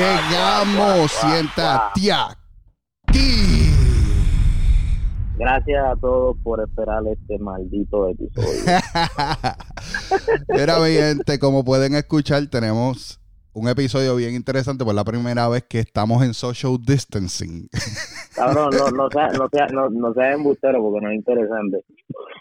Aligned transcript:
Llegamos, 0.00 1.12
siéntate 1.12 2.10
aquí. 2.10 2.40
Gracias 5.36 5.84
a 5.84 5.94
todos 5.96 6.38
por 6.42 6.62
esperar 6.62 7.02
este 7.06 7.38
maldito 7.38 8.08
episodio. 8.08 8.80
Mira, 10.48 10.78
mi 10.78 10.92
gente, 10.92 11.38
como 11.38 11.66
pueden 11.66 11.94
escuchar, 11.96 12.46
tenemos 12.46 13.20
un 13.52 13.68
episodio 13.68 14.16
bien 14.16 14.34
interesante 14.34 14.86
por 14.86 14.94
la 14.94 15.04
primera 15.04 15.48
vez 15.48 15.64
que 15.68 15.80
estamos 15.80 16.24
en 16.24 16.32
social 16.32 16.78
distancing. 16.80 17.68
Cabrón, 18.40 18.70
no, 18.72 18.90
no, 18.90 19.08
sea, 19.10 19.28
no, 19.28 19.48
sea, 19.50 19.66
no, 19.66 19.90
no 19.90 20.14
sea 20.14 20.32
embustero 20.32 20.80
porque 20.80 21.04
no 21.04 21.10
es 21.10 21.16
interesante. 21.16 21.84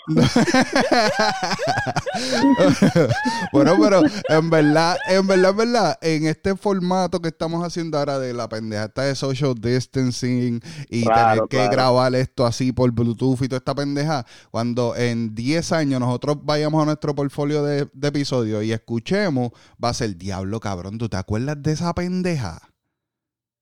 bueno, 3.52 3.76
pero 3.80 4.02
en 4.30 4.50
verdad, 4.50 4.96
en 5.10 5.28
verdad, 5.28 5.52
en 5.52 5.58
verdad, 5.58 5.98
en 6.02 6.28
este 6.28 6.56
formato 6.56 7.22
que 7.22 7.28
estamos 7.28 7.62
haciendo 7.66 7.98
ahora 7.98 8.18
de 8.18 8.34
la 8.34 8.48
pendeja 8.48 8.86
esta 8.86 9.02
de 9.04 9.14
social 9.14 9.56
distancing 9.56 10.62
y 10.90 11.04
tener 11.04 11.42
que 11.50 11.68
grabar 11.68 12.16
esto 12.16 12.46
así 12.46 12.72
por 12.72 12.90
Bluetooth 12.92 13.42
y 13.42 13.50
toda 13.50 13.58
esta 13.58 13.76
pendeja, 13.76 14.26
cuando 14.52 14.96
en 14.96 15.36
10 15.36 15.74
años 15.74 16.00
nosotros 16.00 16.38
vayamos 16.44 16.82
a 16.82 16.86
nuestro 16.86 17.14
portfolio 17.14 17.62
de, 17.64 17.90
de 17.92 18.08
episodios 18.08 18.64
y 18.64 18.72
escuchemos, 18.72 19.52
va 19.84 19.90
a 19.90 19.94
ser 19.94 20.16
diablo, 20.16 20.62
cabrón, 20.62 20.98
¿tú 20.98 21.10
te 21.10 21.18
acuerdas 21.18 21.62
de 21.62 21.74
esa 21.74 21.94
pendeja? 21.94 22.69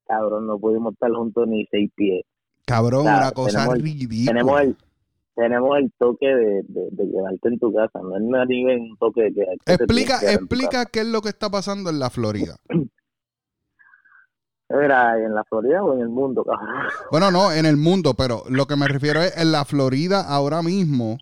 Cabrón, 0.08 0.48
no 0.48 0.58
pudimos 0.60 0.94
estar 0.94 1.12
juntos 1.12 1.48
ni 1.48 1.66
seis 1.70 1.92
pies. 1.96 2.26
Cabrón, 2.66 3.02
una 3.02 3.32
cosa 3.32 3.74
ridícula. 3.74 4.32
Tenemos 4.32 4.62
el, 4.62 4.78
tenemos 5.36 5.78
el 5.78 5.92
toque 5.98 6.28
de, 6.28 6.64
de, 6.68 7.12
quedarte 7.12 7.48
en 7.50 7.60
tu 7.60 7.74
casa, 7.74 8.00
no 8.02 8.42
es 8.42 8.48
ni 8.50 8.66
un 8.66 8.98
toque 8.98 9.24
de 9.24 9.34
quedarte 9.34 9.74
Explica, 9.74 10.20
explica 10.32 10.86
qué 10.86 11.02
es 11.02 11.08
lo 11.08 11.22
que 11.22 11.30
está 11.30 11.50
pasando 11.50 11.90
en 11.90 12.00
la 12.00 12.10
Florida. 12.10 12.58
Era 14.70 15.18
en 15.24 15.34
la 15.34 15.46
Florida 15.46 15.82
o 15.82 15.94
en 15.94 16.02
el 16.02 16.10
mundo, 16.10 16.44
cabrón. 16.44 16.68
Bueno, 17.12 17.32
no, 17.32 17.54
en 17.54 17.66
el 17.66 17.78
mundo, 17.78 18.16
pero 18.16 18.44
lo 18.50 18.66
que 18.66 18.76
me 18.76 18.88
refiero 18.88 19.22
es 19.22 19.38
en 19.38 19.52
la 19.52 19.64
Florida 19.64 20.22
ahora 20.22 20.62
mismo. 20.62 21.18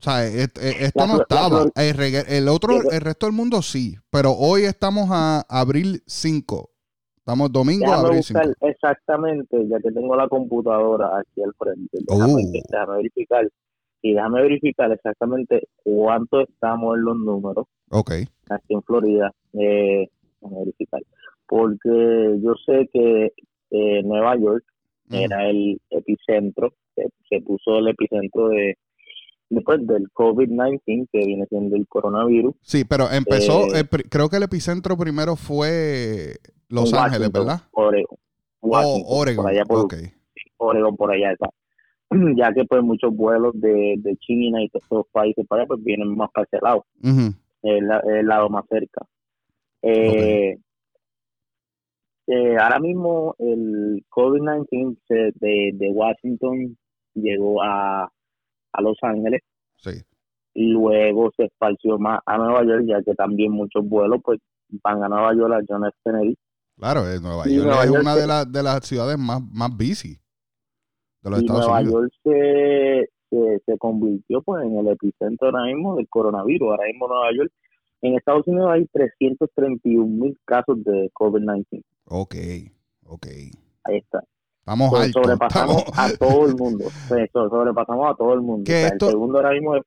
O 0.00 0.02
sea, 0.02 0.24
esto 0.24 1.06
no 1.06 1.20
estaba. 1.20 1.66
El, 1.74 2.48
otro, 2.48 2.90
el 2.90 3.00
resto 3.00 3.26
del 3.26 3.34
mundo 3.34 3.60
sí, 3.62 3.96
pero 4.10 4.32
hoy 4.32 4.62
estamos 4.62 5.08
a 5.10 5.44
abril 5.48 6.02
5. 6.06 6.70
Estamos 7.28 7.52
domingo, 7.52 7.92
abril 7.92 8.22
5. 8.22 8.40
Exactamente, 8.62 9.68
ya 9.68 9.78
que 9.80 9.92
tengo 9.92 10.16
la 10.16 10.28
computadora 10.28 11.18
aquí 11.18 11.42
al 11.42 11.52
frente. 11.58 11.98
Déjame, 12.08 12.32
uh. 12.32 12.52
déjame, 12.70 12.96
verificar. 12.96 13.46
Y 14.00 14.14
déjame 14.14 14.40
verificar 14.40 14.90
exactamente 14.92 15.68
cuánto 15.84 16.40
estamos 16.40 16.96
en 16.96 17.04
los 17.04 17.18
números. 17.18 17.66
Ok. 17.90 18.12
Aquí 18.48 18.72
en 18.72 18.82
Florida. 18.82 19.30
Eh, 19.52 20.08
déjame 20.40 20.60
verificar. 20.60 21.02
Porque 21.46 22.40
yo 22.42 22.54
sé 22.64 22.88
que 22.94 23.32
eh, 23.72 24.02
Nueva 24.04 24.34
York 24.38 24.64
era 25.10 25.50
el 25.50 25.78
epicentro, 25.90 26.72
se 26.94 27.40
puso 27.42 27.76
el 27.76 27.88
epicentro 27.88 28.48
de 28.48 28.78
después 29.50 29.86
del 29.86 30.08
COVID-19, 30.14 31.08
que 31.12 31.26
viene 31.26 31.44
siendo 31.46 31.76
el 31.76 31.86
coronavirus. 31.88 32.54
Sí, 32.62 32.84
pero 32.86 33.10
empezó, 33.10 33.74
eh, 33.74 33.84
creo 34.08 34.30
que 34.30 34.36
el 34.36 34.44
epicentro 34.44 34.96
primero 34.96 35.36
fue 35.36 36.36
Los 36.68 36.92
Ángeles, 36.92 37.30
¿verdad? 37.32 37.60
Oregon. 37.72 38.18
oh, 38.60 39.02
Oregon, 39.06 39.44
por 39.44 39.52
allá 39.52 39.64
por, 39.64 39.88
Oregon 40.58 40.96
por 40.96 41.12
allá 41.12 41.32
está. 41.32 41.48
Ya 42.36 42.52
que 42.52 42.64
pues 42.64 42.82
muchos 42.82 43.14
vuelos 43.14 43.52
de, 43.60 43.96
de 43.98 44.16
China 44.16 44.62
y 44.62 44.68
todos 44.70 44.84
esos 44.86 45.06
países 45.12 45.46
para 45.46 45.62
allá 45.62 45.68
pues 45.68 45.84
vienen 45.84 46.16
más 46.16 46.30
para 46.32 46.46
ese 46.50 46.58
lado, 46.62 46.86
el, 47.62 48.26
lado 48.26 48.48
más 48.48 48.64
cerca. 48.68 49.06
Eh, 49.82 50.56
eh, 52.26 52.56
ahora 52.58 52.78
mismo 52.78 53.34
el 53.38 54.04
COVID-19 54.10 55.32
de, 55.34 55.70
de 55.74 55.90
Washington 55.90 56.76
llegó 57.14 57.62
a 57.62 58.10
a 58.72 58.82
Los 58.82 58.98
Ángeles. 59.02 59.42
Sí. 59.76 60.02
Y 60.54 60.72
luego 60.72 61.30
se 61.36 61.44
esparció 61.44 61.98
más 61.98 62.20
a 62.26 62.36
Nueva 62.36 62.64
York, 62.64 62.84
ya 62.86 63.02
que 63.02 63.14
también 63.14 63.52
muchos 63.52 63.86
vuelos 63.88 64.20
pues 64.24 64.40
van 64.82 65.02
a 65.02 65.08
Nueva 65.08 65.34
York, 65.34 65.52
a 65.52 65.64
John 65.68 65.86
F. 65.86 65.96
Kennedy. 66.04 66.36
Claro, 66.78 67.10
eh, 67.10 67.18
Nueva 67.20 67.46
York 67.46 67.68
es 67.84 67.90
una 67.90 68.14
de, 68.14 68.26
las 68.26 68.52
de 68.52 68.62
las 68.62 68.86
ciudades 68.86 69.18
más, 69.18 69.42
más 69.52 69.70
busy 69.76 70.16
de 71.22 71.30
los 71.30 71.40
Estados 71.40 71.66
Nueva 71.66 71.80
Unidos. 71.80 72.02
York 72.02 72.12
se, 72.22 73.08
se, 73.30 73.62
se, 73.66 73.78
convirtió 73.78 74.42
pues 74.42 74.64
en 74.64 74.78
el 74.78 74.88
epicentro 74.88 75.48
ahora 75.48 75.64
mismo 75.64 75.96
del 75.96 76.08
coronavirus. 76.08 76.70
Ahora 76.70 76.86
mismo 76.86 77.08
Nueva 77.08 77.30
York, 77.36 77.52
en 78.02 78.14
Estados 78.14 78.46
Unidos 78.46 78.70
hay 78.72 78.86
331 78.86 80.06
mil 80.06 80.38
casos 80.44 80.82
de 80.84 81.10
COVID-19. 81.14 81.82
Ok, 82.04 82.36
ok. 83.06 83.26
Ahí 83.84 83.96
está. 83.96 84.22
Vamos 84.64 84.90
pues 84.90 85.10
Sobrepasamos 85.10 85.84
a 85.96 86.16
todo 86.16 86.46
el 86.46 86.54
mundo. 86.54 86.84
Pues, 87.08 87.28
sobrepasamos 87.32 88.12
a 88.12 88.14
todo 88.14 88.34
el 88.34 88.40
mundo. 88.40 88.70
El 88.72 89.00
segundo 89.00 89.38
ahora 89.38 89.50
mismo 89.50 89.74
es 89.74 89.82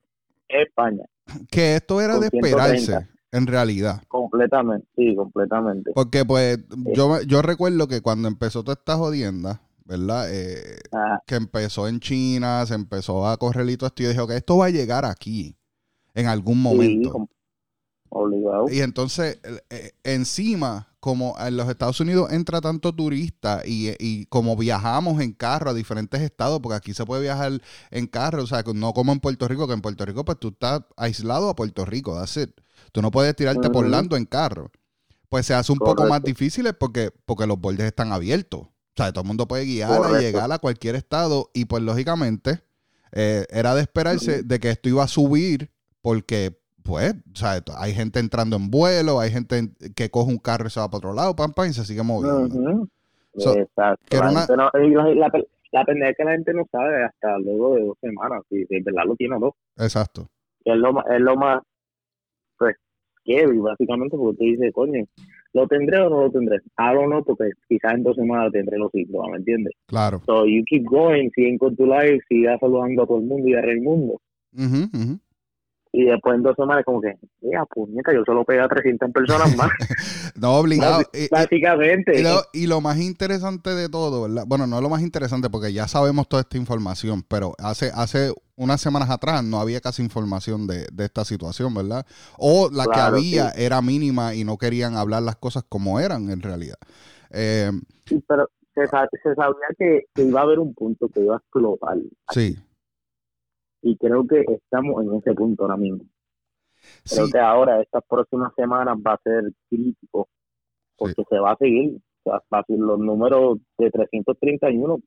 España. 0.50 1.06
Que 1.50 1.76
esto 1.76 2.02
era 2.02 2.20
de 2.20 2.28
esperarse, 2.28 3.08
en 3.32 3.48
realidad. 3.48 4.04
Completamente, 4.08 4.88
sí, 4.96 5.16
completamente. 5.16 5.92
Porque 5.94 6.26
pues 6.26 6.60
yo, 6.94 7.22
yo 7.22 7.42
recuerdo 7.42 7.88
que 7.88 8.02
cuando 8.02 8.28
empezó 8.28 8.64
toda 8.64 8.74
esta 8.74 8.98
jodienda, 8.98 9.62
¿verdad? 9.86 10.28
Eh, 10.32 10.80
que 11.26 11.36
empezó 11.36 11.88
en 11.88 12.00
China, 12.00 12.66
se 12.66 12.76
empezó 12.76 13.28
a 13.28 13.38
correr 13.38 13.70
y 13.70 13.78
todo 13.78 13.88
esto, 13.88 14.04
y 14.04 14.08
dije, 14.08 14.20
ok, 14.22 14.32
esto 14.32 14.58
va 14.58 14.68
a 14.68 14.70
llegar 14.70 15.06
aquí 15.06 15.56
en 16.14 16.28
algún 16.28 16.62
momento. 16.62 17.28
obligado. 18.10 18.66
Y 18.70 18.82
entonces, 18.82 19.40
eh, 19.70 19.92
encima 20.04 20.91
como 21.02 21.36
en 21.40 21.58
los 21.58 21.68
Estados 21.68 22.00
Unidos 22.00 22.32
entra 22.32 22.62
tanto 22.62 22.94
turista 22.94 23.64
y, 23.66 24.26
como 24.28 24.56
viajamos 24.56 25.20
en 25.20 25.34
carro 25.34 25.72
a 25.72 25.74
diferentes 25.74 26.22
estados, 26.22 26.60
porque 26.62 26.76
aquí 26.76 26.94
se 26.94 27.06
puede 27.06 27.24
viajar 27.24 27.60
en 27.90 28.06
carro, 28.06 28.44
o 28.44 28.48
sea, 28.48 28.64
no 28.76 28.94
como 28.94 29.12
en 29.12 29.20
Puerto 29.20 29.48
Rico, 29.48 29.68
que 29.68 29.74
en 29.74 29.82
Puerto 29.82 30.06
Rico 30.06 30.24
pues 30.24 30.40
tú 30.40 30.50
estás 30.50 30.84
aislado 30.96 31.50
a 31.50 31.56
Puerto 31.56 31.86
Rico, 31.86 32.16
that's 32.16 32.38
it. 32.38 32.52
Tú 32.92 33.02
no 33.02 33.10
puedes 33.10 33.36
tirarte 33.36 33.72
por 33.72 33.88
Lando 33.88 34.16
en 34.16 34.26
carro. 34.26 34.72
Pues 35.28 35.48
se 35.48 35.56
hace 35.56 35.72
un 35.72 35.80
poco 35.80 36.06
más 36.06 36.22
difícil 36.22 36.72
porque, 36.76 37.12
porque 37.26 37.48
los 37.48 37.60
bordes 37.60 37.88
están 37.88 38.12
abiertos. 38.12 38.62
O 38.62 38.94
sea, 38.96 39.12
todo 39.12 39.24
el 39.24 39.28
mundo 39.28 39.48
puede 39.48 39.66
guiar 39.66 40.04
a 40.04 40.20
llegar 40.20 40.52
a 40.52 40.60
cualquier 40.60 40.96
estado 40.96 41.50
y 41.54 41.66
pues 41.66 41.82
lógicamente 41.82 42.62
eh, 43.12 43.48
era 43.50 43.74
de 43.74 43.82
esperarse 43.82 44.44
de 44.44 44.60
que 44.60 44.70
esto 44.70 44.88
iba 44.88 45.04
a 45.04 45.08
subir 45.08 45.72
porque 46.02 46.61
pues, 46.84 47.14
o 47.14 47.36
sea, 47.36 47.62
hay 47.78 47.94
gente 47.94 48.20
entrando 48.20 48.56
en 48.56 48.70
vuelo, 48.70 49.20
hay 49.20 49.32
gente 49.32 49.70
que 49.96 50.10
coge 50.10 50.32
un 50.32 50.38
carro 50.38 50.68
y 50.68 50.70
se 50.70 50.80
va 50.80 50.88
para 50.88 50.98
otro 50.98 51.14
lado, 51.14 51.36
pam, 51.36 51.54
pam, 51.54 51.70
y 51.70 51.74
se 51.74 51.86
sigue 51.86 52.04
moviendo. 52.04 52.88
Exacto. 53.34 54.18
La, 54.18 54.32
la, 55.72 55.86
pendeja 55.86 56.10
es 56.10 56.18
que 56.18 56.24
la 56.24 56.32
gente 56.32 56.54
no 56.54 56.66
sabe 56.72 57.06
hasta 57.06 57.38
luego 57.40 57.76
de 57.76 57.82
dos 57.86 57.98
semanas, 58.02 58.42
si 58.50 58.66
de 58.66 58.82
verdad 58.84 59.04
lo 59.06 59.16
tiene 59.16 59.36
o 59.36 59.40
no. 59.40 59.56
Exacto. 59.78 60.28
Es 60.66 60.76
lo, 60.76 60.90
es 61.08 61.22
lo 61.22 61.36
más, 61.36 61.62
pues, 62.58 62.76
scary, 63.20 63.58
básicamente, 63.60 64.18
porque 64.18 64.38
tú 64.38 64.44
dices, 64.44 64.74
coño, 64.74 65.04
¿lo 65.54 65.68
tendré 65.68 66.02
o 66.02 66.10
no 66.10 66.22
lo 66.24 66.32
tendré? 66.32 66.60
Ah, 66.78 66.94
o 66.94 67.08
no, 67.08 67.24
porque 67.24 67.52
quizás 67.68 67.94
en 67.94 68.04
dos 68.04 68.16
semanas 68.16 68.52
tendré 68.52 68.78
los 68.78 68.92
síntomas, 68.92 69.32
¿me 69.32 69.38
entiendes? 69.38 69.74
Claro. 69.88 70.22
So, 70.26 70.46
you 70.46 70.64
keep 70.66 70.84
going, 70.86 71.30
siguen 71.34 71.58
con 71.58 71.76
tu 71.76 71.86
life, 71.86 72.20
sigas 72.28 72.60
saludando 72.60 73.04
a 73.04 73.08
todo 73.08 73.18
el 73.18 73.26
mundo 73.26 73.48
y 73.48 73.54
a 73.54 73.60
el 73.60 73.82
mundo. 73.82 74.20
Uh 74.54 75.18
y 75.94 76.06
después 76.06 76.36
en 76.36 76.44
dos 76.44 76.56
semanas 76.56 76.86
como 76.86 77.02
que, 77.02 77.18
mira, 77.42 77.66
puñeta, 77.66 78.14
yo 78.14 78.24
solo 78.26 78.46
pegué 78.46 78.62
a 78.62 78.68
300 78.68 79.12
personas 79.12 79.56
más. 79.58 79.70
no, 80.40 80.56
obligado. 80.56 81.02
Básicamente. 81.30 82.24
Y 82.54 82.68
lo, 82.68 82.82
más 82.82 83.00
interesante 83.00 83.72
de 83.72 83.90
todo, 83.90 84.24
¿verdad? 84.24 84.46
Bueno, 84.48 84.68
no 84.68 84.78
es 84.78 84.84
lo 84.84 84.90
más 84.90 85.02
interesante 85.02 85.50
porque 85.50 85.74
ya 85.74 85.88
sabemos 85.88 86.30
toda 86.30 86.42
esta 86.42 86.58
información, 86.58 87.24
pero 87.28 87.54
hace, 87.60 87.92
hace 87.94 88.32
unas 88.56 88.80
semanas 88.80 89.10
atrás 89.10 89.44
no 89.44 89.60
había 89.60 89.82
casi 89.82 90.02
información 90.02 90.66
de, 90.66 90.88
esta 90.98 91.26
situación, 91.26 91.74
¿verdad? 91.74 92.06
O 92.38 92.70
la 92.72 92.86
que 92.86 93.00
había 93.00 93.50
era 93.50 93.82
mínima 93.82 94.34
y 94.34 94.46
no 94.46 94.58
querían 94.58 94.96
hablar 94.96 95.24
las 95.24 95.36
cosas 95.36 95.64
como 95.68 96.00
eran 96.00 96.30
en 96.30 96.42
realidad. 96.42 96.78
Eh, 97.32 97.72
sí, 98.06 98.24
pero 98.28 98.50
se, 98.74 98.88
sabía 98.88 99.68
que, 99.78 100.06
iba 100.16 100.40
a 100.40 100.44
haber 100.44 100.60
un 100.60 100.74
punto 100.74 101.10
que 101.10 101.20
iba 101.20 101.36
a 101.36 101.40
explotar. 101.40 101.98
Sí 102.30 102.58
y 103.82 103.98
creo 103.98 104.26
que 104.28 104.44
estamos 104.48 105.04
en 105.04 105.16
ese 105.16 105.34
punto 105.34 105.64
ahora 105.64 105.78
mismo. 105.78 106.04
Creo 107.10 107.28
que 107.30 107.40
ahora, 107.40 107.82
estas 107.82 108.04
próximas 108.08 108.54
semanas, 108.56 108.98
va 109.06 109.14
a 109.14 109.22
ser 109.24 109.52
crítico, 109.70 110.28
porque 110.98 111.24
se 111.30 111.40
va 111.40 111.52
a 111.52 111.58
seguir, 111.58 112.00
va 112.28 112.42
a 112.52 112.64
seguir 112.64 112.82
los 112.82 113.00
números 113.00 113.60
de 113.78 113.90
331. 113.92 115.00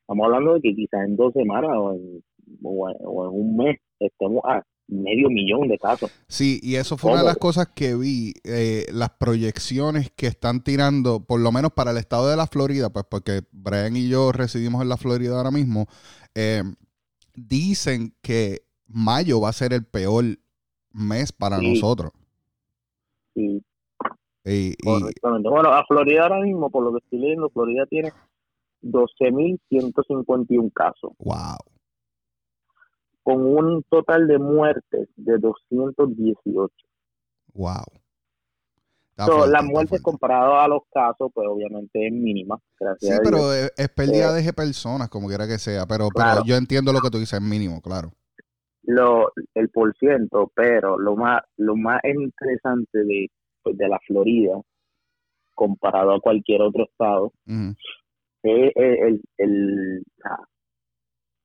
Estamos 0.00 0.24
hablando 0.26 0.54
de 0.54 0.60
que 0.60 0.74
quizás 0.74 1.06
en 1.06 1.16
dos 1.16 1.32
semanas 1.32 1.70
o 1.74 1.92
en, 1.94 2.22
o 2.62 2.90
en, 2.90 3.40
un 3.40 3.56
mes 3.56 3.78
estemos 3.98 4.42
a 4.44 4.62
medio 4.86 5.30
millón 5.30 5.68
de 5.68 5.78
casos. 5.78 6.10
Sí, 6.28 6.60
y 6.62 6.76
eso 6.76 6.98
fue 6.98 7.12
una 7.12 7.20
de 7.20 7.26
las 7.28 7.38
cosas 7.38 7.68
que 7.74 7.94
vi, 7.94 8.34
eh, 8.44 8.84
las 8.92 9.10
proyecciones 9.10 10.10
que 10.10 10.26
están 10.26 10.62
tirando, 10.62 11.24
por 11.24 11.40
lo 11.40 11.52
menos 11.52 11.72
para 11.72 11.92
el 11.92 11.96
estado 11.96 12.28
de 12.28 12.36
la 12.36 12.46
Florida, 12.46 12.90
pues 12.90 13.06
porque 13.08 13.42
Brian 13.50 13.96
y 13.96 14.08
yo 14.08 14.30
residimos 14.30 14.82
en 14.82 14.90
la 14.90 14.98
Florida 14.98 15.38
ahora 15.38 15.50
mismo, 15.50 15.86
eh, 16.34 16.62
dicen 17.34 18.14
que 18.22 18.62
mayo 18.86 19.40
va 19.40 19.50
a 19.50 19.52
ser 19.52 19.72
el 19.72 19.84
peor 19.84 20.24
mes 20.92 21.32
para 21.32 21.58
nosotros. 21.60 22.12
Sí. 23.34 23.62
Correctamente. 24.82 25.48
Bueno, 25.48 25.70
a 25.70 25.84
Florida 25.86 26.22
ahora 26.22 26.40
mismo, 26.40 26.70
por 26.70 26.84
lo 26.84 26.92
que 26.92 26.98
estoy 26.98 27.18
leyendo, 27.18 27.48
Florida 27.50 27.86
tiene 27.86 28.12
12.151 28.82 30.72
casos. 30.72 31.12
Wow. 31.18 31.56
Con 33.22 33.46
un 33.46 33.82
total 33.88 34.26
de 34.28 34.38
muertes 34.38 35.08
de 35.16 35.38
218. 35.38 36.72
Wow. 37.54 37.84
Las 39.16 39.64
muertes 39.64 40.02
comparadas 40.02 40.64
a 40.64 40.68
los 40.68 40.82
casos, 40.92 41.30
pues 41.32 41.46
obviamente 41.48 42.06
es 42.06 42.12
mínima. 42.12 42.58
sí, 42.98 43.10
pero 43.22 43.52
es, 43.52 43.88
pérdida 43.94 44.38
eh, 44.38 44.42
de 44.42 44.52
personas, 44.52 45.08
como 45.08 45.28
quiera 45.28 45.46
que 45.46 45.58
sea. 45.58 45.86
Pero, 45.86 46.08
pero 46.14 46.44
yo 46.44 46.56
entiendo 46.56 46.92
lo 46.92 47.00
que 47.00 47.10
tú 47.10 47.18
dices, 47.18 47.40
es 47.40 47.46
mínimo, 47.46 47.80
claro. 47.80 48.12
Lo, 48.82 49.32
el 49.54 49.70
por 49.70 49.96
ciento, 49.96 50.52
pero 50.54 50.98
lo 50.98 51.16
más, 51.16 51.42
lo 51.56 51.74
más 51.76 52.00
interesante 52.04 53.04
de, 53.04 53.30
pues, 53.62 53.78
de 53.78 53.88
la 53.88 53.98
Florida, 54.06 54.60
comparado 55.54 56.12
a 56.12 56.20
cualquier 56.20 56.62
otro 56.62 56.84
estado, 56.84 57.32
es 58.42 58.72
el, 58.74 59.22
el, 59.38 60.04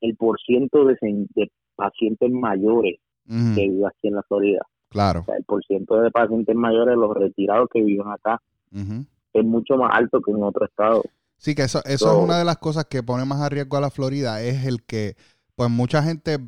el, 0.01 0.17
por 0.17 0.39
ciento 0.41 0.85
de, 0.85 0.97
de 1.01 1.51
pacientes 1.75 2.31
mayores 2.31 2.99
que 3.25 3.61
viven 3.61 3.85
aquí 3.85 4.07
en 4.07 4.15
la 4.15 4.23
Florida. 4.23 4.61
Claro. 4.89 5.25
el 5.37 5.43
porcentaje 5.43 6.01
de 6.01 6.11
pacientes 6.11 6.55
mayores, 6.55 6.97
los 6.97 7.15
retirados 7.15 7.69
que 7.71 7.81
viven 7.83 8.07
acá, 8.07 8.41
es 8.71 9.45
mucho 9.45 9.77
más 9.77 9.91
alto 9.93 10.19
que 10.21 10.31
en 10.31 10.43
otro 10.43 10.65
estado. 10.65 11.03
Sí, 11.37 11.55
que 11.55 11.63
eso, 11.63 11.81
eso 11.85 12.11
es 12.11 12.23
una 12.23 12.37
de 12.37 12.45
las 12.45 12.57
cosas 12.57 12.85
que 12.85 13.03
pone 13.03 13.23
más 13.23 13.39
a 13.39 13.49
riesgo 13.49 13.77
a 13.77 13.81
la 13.81 13.91
Florida, 13.91 14.41
es 14.41 14.65
el 14.65 14.83
que, 14.83 15.15
pues 15.55 15.69
mucha 15.69 16.03
gente 16.03 16.39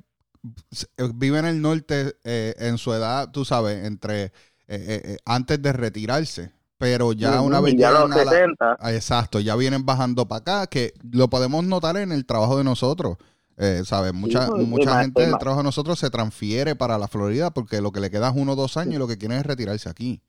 vive 1.15 1.39
en 1.39 1.45
el 1.45 1.61
norte 1.61 2.15
eh, 2.23 2.55
en 2.57 2.77
su 2.77 2.93
edad, 2.93 3.31
tú 3.31 3.45
sabes, 3.45 3.85
entre 3.85 4.23
eh, 4.23 4.31
eh, 4.67 5.17
antes 5.25 5.61
de 5.61 5.73
retirarse. 5.73 6.51
Pero 6.77 7.13
ya 7.13 7.41
una 7.41 7.61
vez 7.61 7.75
ya 7.77 7.91
los 7.91 8.09
exacto, 8.91 9.39
ya 9.39 9.55
vienen 9.55 9.85
bajando 9.85 10.27
para 10.27 10.39
acá, 10.39 10.67
que 10.67 10.93
lo 11.11 11.29
podemos 11.29 11.63
notar 11.63 11.95
en 11.97 12.11
el 12.11 12.25
trabajo 12.25 12.57
de 12.57 12.63
nosotros. 12.63 13.17
Eh, 13.63 13.84
¿Sabes? 13.86 14.12
Mucha, 14.12 14.50
mucha 14.56 15.04
gente 15.04 15.22
del 15.22 15.38
trabajo 15.38 15.60
de 15.60 15.66
nosotros 15.66 16.00
se 16.00 16.10
transfiere 16.10 16.75
para 16.75 16.98
la 16.98 17.08
Florida 17.08 17.52
porque 17.52 17.80
lo 17.80 17.92
que 17.92 18.00
le 18.00 18.10
queda 18.10 18.30
es 18.30 18.36
uno 18.36 18.54
o 18.54 18.56
dos 18.56 18.75
años 18.75 18.96
y 18.96 18.98
lo 18.98 19.08
que 19.08 19.19
quieren 19.19 19.38
es 19.38 19.46
retirarse 19.46 19.88
aquí. 19.88 20.19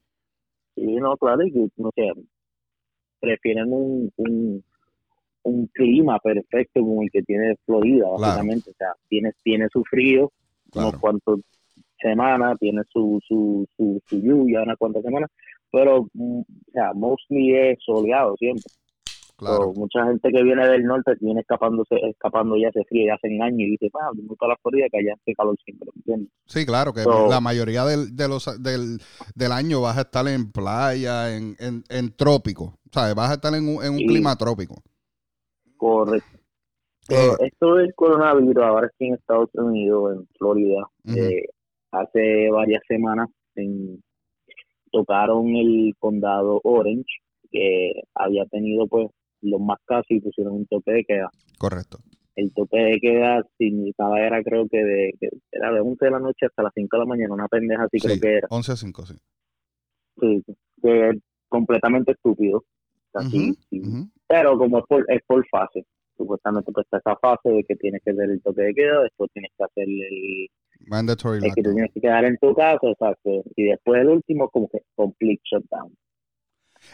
Sí, 0.74 0.84
no, 0.96 1.16
claro, 1.16 1.42
y 1.42 1.70
no 1.78 1.90
sé, 1.94 2.12
prefieren 3.20 3.72
un, 3.72 4.12
un, 4.16 4.62
un, 5.44 5.66
clima 5.68 6.18
perfecto 6.18 6.80
como 6.80 7.02
el 7.02 7.10
que 7.10 7.22
tiene 7.22 7.56
Florida, 7.64 8.06
básicamente. 8.18 8.70
O 8.70 8.74
sea, 8.74 8.92
tiene, 9.08 9.32
tiene 9.42 9.66
su 9.72 9.82
frío, 9.84 10.30
unos 10.74 10.98
cuantos 10.98 11.40
semanas, 12.02 12.58
tiene 12.60 12.82
su, 12.90 13.18
su, 13.26 13.66
su, 13.78 13.98
su 14.08 14.20
lluvia, 14.20 14.62
unas 14.62 14.76
cuantas 14.76 15.02
semanas, 15.02 15.30
pero, 15.70 16.06
mm, 16.12 16.40
o 16.40 16.70
sea, 16.70 16.92
mostly 16.92 17.56
es 17.56 17.78
soleado 17.82 18.36
siempre 18.36 18.64
mucha 19.74 20.06
gente 20.06 20.30
que 20.30 20.42
viene 20.42 20.66
del 20.68 20.84
norte 20.84 21.12
viene 21.20 21.40
escapándose, 21.40 21.96
escapando 22.08 22.56
ya 22.56 22.70
se 22.72 22.84
frío, 22.84 23.06
ya 23.06 23.14
hace 23.14 23.28
años 23.42 23.60
y 23.60 23.70
dice, 23.72 23.90
ah, 24.00 24.10
gusta 24.14 24.46
la 24.46 24.56
Florida 24.56 24.86
que 24.90 24.98
allá 24.98 25.14
hace 25.14 25.34
calor 25.34 25.56
siempre, 25.64 25.88
¿entiendes? 25.96 26.32
Sí, 26.46 26.64
claro, 26.64 26.92
que 26.92 27.04
la 27.28 27.40
mayoría 27.40 27.84
del, 27.84 28.14
de 28.14 28.28
los, 28.28 28.62
del, 28.62 28.98
del, 29.34 29.52
año 29.52 29.80
vas 29.80 29.98
a 29.98 30.02
estar 30.02 30.26
en 30.28 30.52
playa, 30.52 31.36
en, 31.36 31.56
en, 31.58 31.82
en 31.88 32.16
trópico, 32.16 32.78
¿sabes? 32.90 33.14
Vas 33.14 33.30
a 33.30 33.34
estar 33.34 33.54
en 33.54 33.68
un, 33.68 33.84
en 33.84 33.92
un 33.92 33.98
clima 33.98 34.36
trópico. 34.36 34.82
Correcto. 35.76 36.38
Eh, 37.08 37.30
esto 37.40 37.74
del 37.74 37.92
coronavirus 37.94 38.62
ahora 38.62 38.86
aquí 38.86 39.06
en 39.06 39.14
Estados 39.14 39.50
Unidos, 39.54 40.16
en 40.16 40.26
Florida, 40.38 40.88
eh, 41.08 41.48
hace 41.90 42.48
varias 42.50 42.82
semanas 42.86 43.28
tocaron 44.92 45.56
el 45.56 45.94
condado 45.98 46.60
Orange, 46.62 47.22
que 47.50 47.92
había 48.14 48.46
tenido 48.46 48.86
pues 48.86 49.08
los 49.42 49.60
más 49.60 49.78
casos 49.84 50.06
y 50.10 50.20
pusieron 50.20 50.54
un 50.54 50.66
tope 50.66 50.92
de 50.92 51.04
queda. 51.04 51.30
Correcto. 51.58 51.98
El 52.34 52.52
tope 52.54 52.78
de 52.78 52.98
queda 52.98 53.42
significaba 53.58 54.20
era 54.20 54.42
creo 54.42 54.66
que 54.68 54.82
de, 54.82 55.12
era 55.50 55.72
de 55.72 55.80
11 55.80 56.04
de 56.04 56.10
la 56.10 56.18
noche 56.18 56.46
hasta 56.46 56.62
las 56.62 56.72
5 56.74 56.96
de 56.96 56.98
la 56.98 57.06
mañana, 57.06 57.34
una 57.34 57.48
pendeja 57.48 57.84
así 57.84 57.98
creo 57.98 58.18
que 58.20 58.36
era. 58.38 58.48
11 58.50 58.72
a 58.72 58.76
5, 58.76 59.06
sí. 59.06 59.14
Sí, 60.20 60.44
que 60.82 61.08
es 61.10 61.16
completamente 61.48 62.12
estúpido. 62.12 62.64
Así, 63.14 63.54
Pero 64.26 64.56
como 64.56 64.78
es 64.78 64.84
por, 64.88 65.04
es 65.08 65.20
por 65.26 65.46
fase, 65.48 65.84
supuestamente 66.16 66.72
pues 66.72 66.86
está 66.86 66.96
esa 66.96 67.16
fase 67.16 67.50
de 67.50 67.64
que 67.64 67.76
tienes 67.76 68.00
que 68.02 68.12
hacer 68.12 68.30
el 68.30 68.40
toque 68.40 68.62
de 68.62 68.74
queda, 68.74 69.02
después 69.02 69.30
tienes 69.34 69.50
que 69.56 69.64
hacer 69.64 69.84
el 69.86 70.48
mandatory 70.86 71.46
el 71.46 71.54
que 71.54 71.62
tienes 71.62 71.92
que 71.92 72.00
quedar 72.00 72.24
en 72.24 72.38
tu 72.38 72.54
casa, 72.54 72.88
exacto, 72.88 73.44
y 73.54 73.64
después 73.64 74.00
el 74.00 74.08
último 74.08 74.48
como 74.48 74.68
que 74.68 74.80
complete 74.94 75.42
shutdown. 75.44 75.94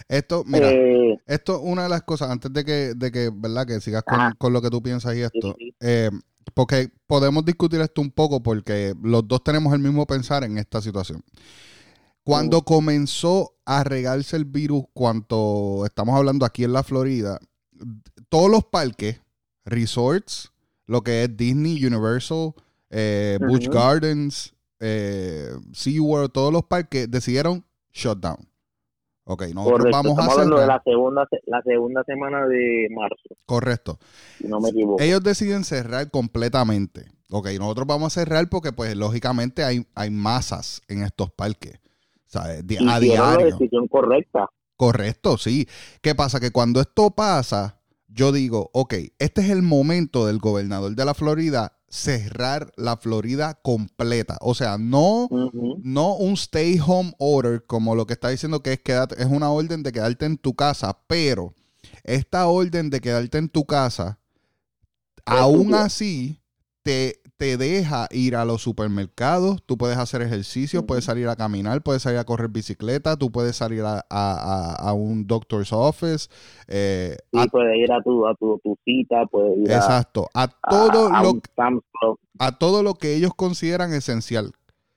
Esto, 0.08 0.44
mira, 0.46 0.70
eh, 0.70 1.19
esto 1.26 1.61
una 1.61 1.85
de 1.85 1.88
las 1.88 2.02
cosas, 2.02 2.31
antes 2.31 2.52
de 2.52 2.64
que, 2.64 2.94
de 2.94 3.11
que 3.11 3.31
¿verdad? 3.35 3.67
Que 3.67 3.81
sigas 3.81 4.05
con, 4.38 4.52
lo 4.52 4.62
que 4.62 4.70
tú 4.70 4.82
piensas 4.82 5.17
y 5.17 5.23
esto, 5.23 5.56
eh, 5.81 6.11
porque 6.55 6.90
podemos 7.06 7.44
discutir 7.44 7.81
esto 7.81 8.00
un 8.00 8.11
poco 8.11 8.43
porque 8.43 8.94
los 9.02 9.26
dos 9.26 9.43
tenemos 9.44 9.73
el 9.73 9.81
mismo 9.81 10.06
pensar 10.06 10.44
en 10.44 10.58
esta 10.58 10.81
situación. 10.81 11.23
Cuando 12.23 12.62
comenzó 12.62 13.55
a 13.64 13.85
regarse 13.85 14.37
el 14.37 14.44
virus, 14.44 14.85
cuando 14.93 15.85
estamos 15.87 16.14
hablando 16.14 16.44
aquí 16.44 16.64
en 16.64 16.75
la 16.75 16.82
Florida, 16.82 17.38
todos 18.29 18.50
los 18.50 18.64
parques, 18.64 19.20
resorts, 19.64 20.52
lo 20.87 21.02
que 21.02 21.25
es 21.25 21.37
Disney, 21.37 21.85
Universal, 21.85 22.55
eh, 22.90 23.38
Busch 23.46 23.69
Gardens, 23.69 24.55
eh, 24.81 25.50
SeaWorld, 25.73 26.32
todos 26.32 26.52
los 26.52 26.64
parques 26.64 27.11
decidieron 27.11 27.64
shut 27.93 28.19
down. 28.19 28.47
Ok, 29.30 29.42
nosotros 29.54 29.88
vamos 29.92 30.19
a 30.19 30.22
hacer. 30.22 30.32
hablando 30.32 30.58
de 30.58 30.66
la 30.66 30.82
segunda, 30.82 31.28
la 31.44 31.62
segunda 31.62 32.02
semana 32.04 32.46
de 32.46 32.88
marzo. 32.90 33.36
Correcto. 33.44 33.98
no 34.40 34.58
me 34.58 34.70
equivoco. 34.70 35.02
Ellos 35.02 35.22
deciden 35.22 35.64
cerrar 35.64 36.10
completamente. 36.10 37.10
Ok, 37.30 37.48
nosotros 37.58 37.86
vamos 37.86 38.16
a 38.16 38.20
cerrar 38.20 38.48
porque, 38.48 38.72
pues, 38.72 38.96
lógicamente 38.96 39.64
hay, 39.64 39.86
hay 39.94 40.08
masas 40.08 40.80
en 40.88 41.02
estos 41.02 41.30
parques. 41.30 41.78
¿sabes? 42.28 42.64
Y 42.69 42.88
a 42.88 43.00
diario. 43.00 43.38
la 43.38 43.44
decisión 43.44 43.86
correcta. 43.88 44.48
Correcto, 44.76 45.36
sí. 45.36 45.69
¿Qué 46.00 46.14
pasa? 46.14 46.40
Que 46.40 46.50
cuando 46.50 46.80
esto 46.80 47.10
pasa, 47.10 47.80
yo 48.06 48.32
digo, 48.32 48.70
ok, 48.73 48.94
este 49.18 49.40
es 49.42 49.50
el 49.50 49.62
momento 49.62 50.26
del 50.26 50.38
gobernador 50.38 50.94
de 50.94 51.04
la 51.04 51.14
Florida 51.14 51.77
cerrar 51.88 52.73
la 52.76 52.97
Florida 52.97 53.54
completa. 53.62 54.37
O 54.40 54.54
sea, 54.54 54.78
no, 54.78 55.28
no 55.83 56.14
un 56.14 56.35
stay 56.35 56.78
home 56.85 57.14
order 57.18 57.64
como 57.66 57.95
lo 57.95 58.07
que 58.07 58.12
está 58.12 58.28
diciendo 58.28 58.62
que 58.62 58.75
es, 58.75 58.80
quedarte, 58.80 59.21
es 59.21 59.26
una 59.26 59.50
orden 59.50 59.83
de 59.83 59.92
quedarte 59.92 60.26
en 60.26 60.37
tu 60.37 60.54
casa, 60.54 60.99
pero 61.07 61.54
esta 62.04 62.47
orden 62.47 62.90
de 62.90 63.00
quedarte 63.00 63.38
en 63.38 63.49
tu 63.49 63.64
casa, 63.64 64.18
aún 65.25 65.75
así, 65.75 66.40
te, 66.83 67.23
te 67.38 67.57
deja 67.57 68.09
ir 68.11 68.35
a 68.35 68.45
los 68.45 68.62
supermercados, 68.62 69.62
tú 69.64 69.78
puedes 69.78 69.97
hacer 69.97 70.23
ejercicio, 70.23 70.85
puedes 70.85 71.04
salir 71.04 71.28
a 71.28 71.37
caminar, 71.37 71.83
puedes 71.83 72.02
salir 72.02 72.18
a 72.18 72.25
correr 72.25 72.49
bicicleta, 72.49 73.16
tú 73.16 73.30
puedes 73.30 73.54
salir 73.54 73.85
a, 73.87 74.92
un 74.92 75.25
doctor's 75.26 75.73
office. 75.73 76.28
Eh, 76.66 77.16
puedes 77.30 77.76
ir 77.76 77.92
a 77.92 78.02
tu, 78.02 78.26
a 78.26 78.35
tu, 78.35 78.61
cita, 78.85 79.25
puedes 79.26 79.57
ir 79.57 79.71
exacto, 79.71 80.28
a, 80.35 80.49
todo 80.49 81.09
lo, 81.09 81.40
a 82.40 82.59
todo 82.59 82.83
lo 82.83 82.95
que 82.95 83.14
ellos 83.14 83.33
consideran 83.35 83.95
esencial. 83.95 84.52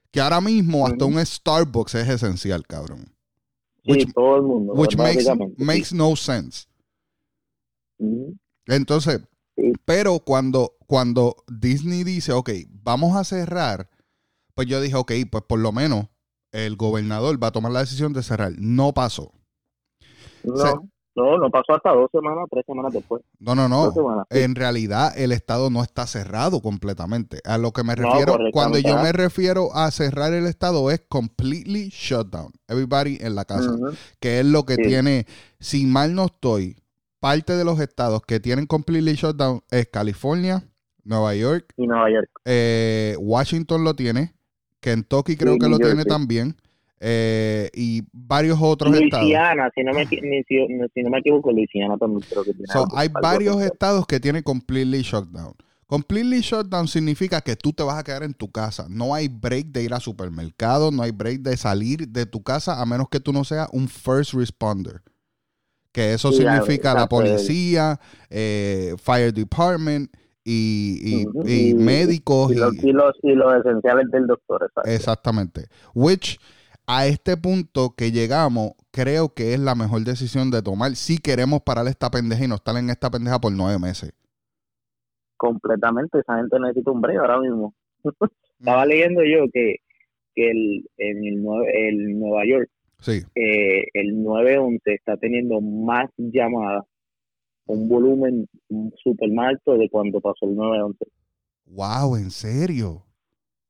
Que 0.10 0.19
ahora 0.19 0.41
mismo 0.41 0.88
hasta 0.88 1.05
un 1.05 1.24
Starbucks 1.24 1.93
es 1.95 2.10
esencial, 2.10 2.65
cabrón. 2.65 3.05
Sí, 3.86 4.05
todo 4.13 4.38
el 4.38 4.41
mundo. 4.41 4.74
Which 4.74 4.98
makes, 4.98 5.25
makes 5.57 5.93
no 5.93 6.15
sense. 6.15 6.65
Entonces, 8.65 9.21
pero 9.86 10.19
cuando, 10.19 10.74
cuando 10.91 11.38
Disney 11.48 12.03
dice, 12.03 12.33
ok, 12.33 12.50
vamos 12.69 13.15
a 13.15 13.24
cerrar, 13.24 13.89
pues 14.53 14.67
yo 14.67 14.81
dije, 14.81 14.98
ok, 14.98 15.13
pues 15.31 15.41
por 15.48 15.57
lo 15.57 15.71
menos 15.71 16.07
el 16.51 16.75
gobernador 16.75 17.41
va 17.41 17.48
a 17.48 17.51
tomar 17.53 17.71
la 17.71 17.79
decisión 17.79 18.12
de 18.12 18.21
cerrar. 18.21 18.51
No 18.57 18.93
pasó. 18.93 19.31
No, 20.43 20.89
no, 21.15 21.38
no 21.38 21.50
pasó 21.50 21.75
hasta 21.75 21.93
dos 21.93 22.10
semanas, 22.12 22.43
tres 22.51 22.65
semanas 22.67 22.91
después. 22.91 23.24
No, 23.39 23.55
no, 23.55 23.69
no. 23.69 24.25
En 24.31 24.53
realidad 24.53 25.17
el 25.17 25.31
Estado 25.31 25.69
no 25.69 25.81
está 25.81 26.07
cerrado 26.07 26.62
completamente. 26.62 27.39
A 27.45 27.57
lo 27.57 27.71
que 27.71 27.86
me 27.86 27.95
refiero, 27.95 28.38
cuando 28.51 28.77
yo 28.77 29.01
me 29.01 29.13
refiero 29.13 29.74
a 29.74 29.91
cerrar 29.91 30.33
el 30.33 30.45
Estado 30.45 30.91
es 30.91 31.01
completely 31.07 31.88
shut 31.88 32.27
down. 32.27 32.51
Everybody 32.67 33.17
en 33.21 33.36
la 33.36 33.45
casa. 33.45 33.77
Que 34.19 34.41
es 34.41 34.45
lo 34.45 34.65
que 34.65 34.75
tiene, 34.75 35.25
si 35.57 35.86
mal 35.86 36.15
no 36.15 36.25
estoy, 36.25 36.83
parte 37.21 37.55
de 37.55 37.63
los 37.63 37.79
estados 37.79 38.24
que 38.24 38.41
tienen 38.41 38.65
completely 38.65 39.13
shutdown 39.13 39.63
es 39.71 39.88
California, 39.88 40.67
Nueva 41.03 41.36
York. 41.36 41.74
Y 41.77 41.88
Nueva 41.88 42.10
York. 42.10 42.29
Eh, 42.46 43.15
Washington 43.20 43.84
lo 43.84 43.96
tiene. 43.96 44.34
Kentucky 44.79 45.38
creo 45.38 45.58
que 45.58 45.70
lo 45.70 45.77
tiene 45.77 46.03
también. 46.05 46.55
Eh, 47.03 47.70
y 47.74 48.03
varios 48.13 48.60
otros 48.62 48.96
estados. 48.96 49.27
Si 49.27 49.84
no, 49.84 49.91
me, 49.93 50.05
si, 50.05 51.01
no 51.03 51.10
me 51.10 51.17
equivoco, 51.17 51.51
Luisiana 51.51 51.98
también 51.98 52.22
creo 52.29 52.43
que 52.43 52.53
tiene. 52.53 52.67
hay 52.96 53.10
varios 53.10 53.60
estados 53.62 54.05
que 54.05 54.20
tienen 54.20 54.43
completely 54.43 55.01
shutdown. 55.01 55.53
Completely 55.88 56.41
shutdown 56.41 56.88
significa 56.88 57.41
que 57.41 57.55
tú 57.55 57.74
te 57.74 57.84
vas 57.84 57.98
a 57.98 58.03
quedar 58.03 58.24
en 58.24 58.34
tu 58.34 58.51
casa. 58.51 58.86
No 58.88 59.15
hay 59.15 59.27
break 59.27 59.67
de 59.67 59.84
ir 59.84 59.93
al 59.93 60.00
supermercado, 60.00 60.91
no 60.91 61.01
hay 61.01 61.12
break 61.12 61.41
de 61.41 61.58
salir 61.58 62.08
de 62.08 62.25
tu 62.25 62.43
casa 62.43 62.79
a 62.79 62.86
menos 62.86 63.10
que 63.10 63.20
tú 63.20 63.34
no 63.34 63.43
seas 63.43 63.67
un 63.74 63.89
first 63.89 64.34
responder. 64.34 65.01
Que 65.91 66.13
eso 66.13 66.31
significa 66.31 66.93
la 66.93 67.10
policía, 67.10 68.00
eh, 68.29 68.96
fire 69.03 69.34
department 69.34 70.10
y, 70.43 71.25
médicos. 71.75 72.51
Y, 72.51 72.55
los, 72.55 72.74
y, 73.21 73.33
los, 73.33 73.55
esenciales 73.60 74.10
del 74.12 74.27
doctor. 74.27 74.71
Exactamente. 74.86 75.65
Which 75.93 76.39
a 76.88 77.05
este 77.07 77.38
punto 77.38 77.93
que 77.95 78.12
llegamos, 78.12 78.71
creo 78.91 79.33
que 79.33 79.53
es 79.53 79.60
la 79.60 79.75
mejor 79.75 80.01
decisión 80.01 80.51
de 80.51 80.62
tomar 80.62 80.95
si 80.95 81.19
queremos 81.19 81.62
parar 81.62 81.88
esta 81.88 82.10
pendeja 82.10 82.43
y 82.43 82.48
no 82.48 82.55
estar 82.55 82.75
en 82.75 82.89
esta 82.89 83.10
pendeja 83.10 83.39
por 83.39 83.51
nueve 83.51 83.79
meses. 83.79 84.13
Completamente, 85.38 86.19
esa 86.19 86.38
gente 86.38 86.60
necesita 86.60 86.91
un 86.91 87.01
break 87.01 87.19
ahora 87.19 87.39
mismo. 87.39 87.74
Estaba 88.60 88.86
leyendo 88.86 89.24
yo 89.24 89.45
que, 89.51 89.77
que 90.36 90.51
el, 90.51 90.89
en 90.98 91.25
el, 91.25 91.45
el 91.74 92.19
Nueva 92.19 92.45
York, 92.45 92.69
sí. 93.00 93.21
eh, 93.36 93.86
el 93.93 94.21
911 94.24 94.93
está 94.93 95.17
teniendo 95.17 95.62
más 95.62 96.10
llamadas, 96.17 96.83
un 97.73 97.89
volumen 97.89 98.47
súper 99.03 99.29
alto 99.39 99.77
de 99.77 99.89
cuando 99.89 100.19
pasó 100.19 100.45
el 100.45 100.55
911. 100.55 101.05
¡Wow! 101.67 102.15
¿En 102.17 102.31
serio? 102.31 103.03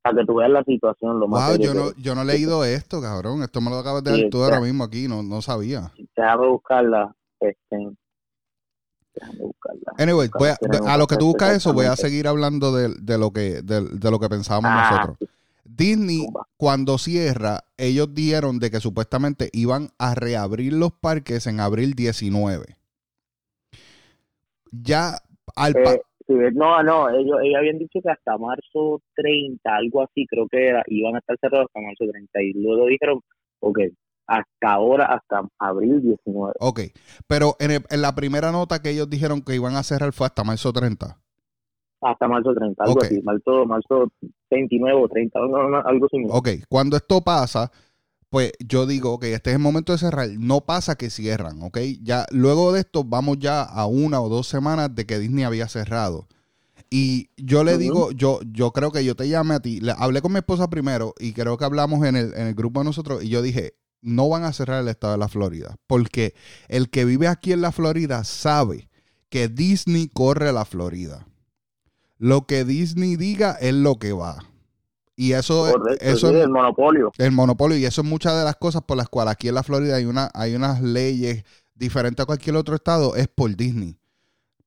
para 0.02 0.18
que 0.18 0.26
tú 0.26 0.34
veas 0.34 0.50
la 0.50 0.64
situación 0.64 1.20
lo 1.20 1.28
más 1.28 1.48
wow, 1.48 1.58
yo 1.58 1.74
no, 1.74 1.92
yo 1.96 2.14
no 2.14 2.22
he 2.22 2.24
leído 2.24 2.64
esto, 2.64 3.00
cabrón. 3.00 3.42
Esto 3.42 3.60
me 3.60 3.70
lo 3.70 3.78
acabas 3.78 4.02
de 4.02 4.10
dar 4.10 4.30
tú 4.30 4.42
ahora 4.42 4.60
mismo 4.60 4.84
aquí, 4.84 5.06
no, 5.06 5.22
no 5.22 5.40
sabía. 5.42 5.92
Déjame 6.16 6.48
buscarla. 6.48 7.14
Este, 7.38 7.76
déjame 9.14 9.38
buscarla. 9.38 9.92
Anyway, 9.98 10.28
a, 10.86 10.96
lo 10.96 11.06
que 11.06 11.16
tú 11.16 11.26
buscas 11.26 11.56
eso, 11.56 11.72
voy 11.72 11.86
a 11.86 11.94
seguir 11.94 12.26
hablando 12.26 12.74
de, 12.74 12.88
de 13.00 13.16
lo 13.16 13.30
que 13.30 13.62
de, 13.62 13.82
de, 13.88 14.10
lo 14.10 14.18
que 14.18 14.28
pensábamos 14.28 14.72
ah, 14.74 14.90
nosotros. 14.90 15.30
Disney, 15.64 16.26
cuando 16.56 16.98
cierra, 16.98 17.60
ellos 17.76 18.12
dijeron 18.12 18.58
de 18.58 18.70
que 18.72 18.80
supuestamente 18.80 19.50
iban 19.52 19.90
a 19.98 20.16
reabrir 20.16 20.72
los 20.72 20.92
parques 20.92 21.46
en 21.46 21.60
abril 21.60 21.94
19. 21.94 22.76
Ya 24.72 25.18
al... 25.54 25.74
Eh, 25.76 26.50
no, 26.54 26.82
no, 26.82 27.10
ellos, 27.10 27.38
ellos 27.42 27.58
habían 27.58 27.78
dicho 27.78 28.00
que 28.02 28.10
hasta 28.10 28.38
marzo 28.38 29.02
30, 29.14 29.60
algo 29.74 30.02
así, 30.02 30.26
creo 30.26 30.46
que 30.48 30.68
era, 30.68 30.82
iban 30.86 31.16
a 31.16 31.18
estar 31.18 31.36
cerrados 31.40 31.66
hasta 31.66 31.80
marzo 31.80 32.04
30. 32.10 32.42
Y 32.42 32.52
luego 32.54 32.86
dijeron, 32.86 33.20
ok, 33.60 33.78
hasta 34.26 34.72
ahora, 34.72 35.06
hasta 35.06 35.42
abril 35.58 36.00
19. 36.00 36.54
Ok, 36.60 36.80
pero 37.26 37.56
en, 37.58 37.82
en, 37.88 38.02
la 38.02 38.14
primera 38.14 38.52
nota 38.52 38.80
que 38.80 38.90
ellos 38.90 39.10
dijeron 39.10 39.42
que 39.42 39.54
iban 39.54 39.76
a 39.76 39.82
cerrar 39.82 40.12
fue 40.12 40.26
hasta 40.26 40.44
marzo 40.44 40.72
30. 40.72 41.18
Hasta 42.00 42.28
marzo 42.28 42.54
30, 42.54 42.82
algo 42.82 43.02
así, 43.02 43.22
marzo, 43.22 43.66
marzo 43.66 44.08
29 44.50 45.02
o 45.02 45.08
30, 45.08 45.38
algo 45.38 46.06
así. 46.06 46.24
Ok, 46.30 46.48
cuando 46.68 46.96
esto 46.96 47.20
pasa, 47.20 47.70
pues 48.32 48.52
yo 48.66 48.86
digo, 48.86 49.18
que 49.18 49.34
este 49.34 49.50
es 49.50 49.56
el 49.56 49.62
momento 49.62 49.92
de 49.92 49.98
cerrar. 49.98 50.26
No 50.38 50.62
pasa 50.62 50.94
que 50.94 51.10
cierran, 51.10 51.62
¿ok? 51.62 51.78
Ya 52.00 52.24
luego 52.30 52.72
de 52.72 52.80
esto 52.80 53.04
vamos 53.04 53.36
ya 53.38 53.60
a 53.60 53.84
una 53.84 54.22
o 54.22 54.30
dos 54.30 54.48
semanas 54.48 54.94
de 54.94 55.04
que 55.04 55.18
Disney 55.18 55.44
había 55.44 55.68
cerrado. 55.68 56.26
Y 56.88 57.28
yo 57.36 57.62
le 57.62 57.76
digo, 57.76 58.10
yo, 58.12 58.40
yo 58.50 58.72
creo 58.72 58.90
que 58.90 59.04
yo 59.04 59.14
te 59.16 59.28
llamé 59.28 59.56
a 59.56 59.60
ti, 59.60 59.80
le, 59.80 59.92
hablé 59.98 60.22
con 60.22 60.32
mi 60.32 60.38
esposa 60.38 60.70
primero 60.70 61.14
y 61.20 61.34
creo 61.34 61.58
que 61.58 61.66
hablamos 61.66 62.06
en 62.06 62.16
el, 62.16 62.32
en 62.32 62.46
el 62.46 62.54
grupo 62.54 62.80
de 62.80 62.84
nosotros 62.84 63.22
y 63.22 63.28
yo 63.28 63.42
dije, 63.42 63.74
no 64.00 64.30
van 64.30 64.44
a 64.44 64.54
cerrar 64.54 64.80
el 64.80 64.88
estado 64.88 65.12
de 65.12 65.18
la 65.18 65.28
Florida, 65.28 65.76
porque 65.86 66.34
el 66.68 66.88
que 66.88 67.04
vive 67.04 67.28
aquí 67.28 67.52
en 67.52 67.60
la 67.60 67.70
Florida 67.70 68.24
sabe 68.24 68.88
que 69.28 69.48
Disney 69.48 70.08
corre 70.08 70.48
a 70.48 70.52
la 70.52 70.64
Florida. 70.64 71.26
Lo 72.16 72.46
que 72.46 72.64
Disney 72.64 73.16
diga 73.16 73.58
es 73.60 73.74
lo 73.74 73.98
que 73.98 74.12
va. 74.12 74.51
Y 75.14 75.32
eso, 75.32 75.68
eso 76.00 76.30
es 76.30 76.44
el 76.44 76.48
monopolio. 76.48 77.12
El 77.18 77.32
monopolio. 77.32 77.76
Y 77.76 77.84
eso 77.84 78.00
es 78.00 78.06
muchas 78.08 78.36
de 78.38 78.44
las 78.44 78.56
cosas 78.56 78.82
por 78.82 78.96
las 78.96 79.08
cuales 79.08 79.32
aquí 79.32 79.48
en 79.48 79.54
la 79.54 79.62
Florida 79.62 79.96
hay, 79.96 80.06
una, 80.06 80.30
hay 80.34 80.54
unas 80.54 80.80
leyes 80.80 81.44
diferentes 81.74 82.22
a 82.22 82.26
cualquier 82.26 82.56
otro 82.56 82.74
estado, 82.74 83.14
es 83.16 83.28
por 83.28 83.54
Disney. 83.54 83.96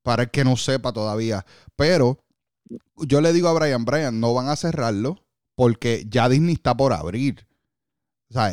Para 0.02 0.24
el 0.24 0.30
que 0.30 0.44
no 0.44 0.56
sepa 0.56 0.92
todavía. 0.92 1.44
Pero 1.74 2.18
yo 2.96 3.20
le 3.20 3.32
digo 3.32 3.48
a 3.48 3.52
Brian, 3.52 3.84
Brian, 3.84 4.20
no 4.20 4.34
van 4.34 4.48
a 4.48 4.56
cerrarlo 4.56 5.18
porque 5.56 6.04
ya 6.08 6.28
Disney 6.28 6.54
está 6.54 6.76
por 6.76 6.92
abrir. 6.92 7.46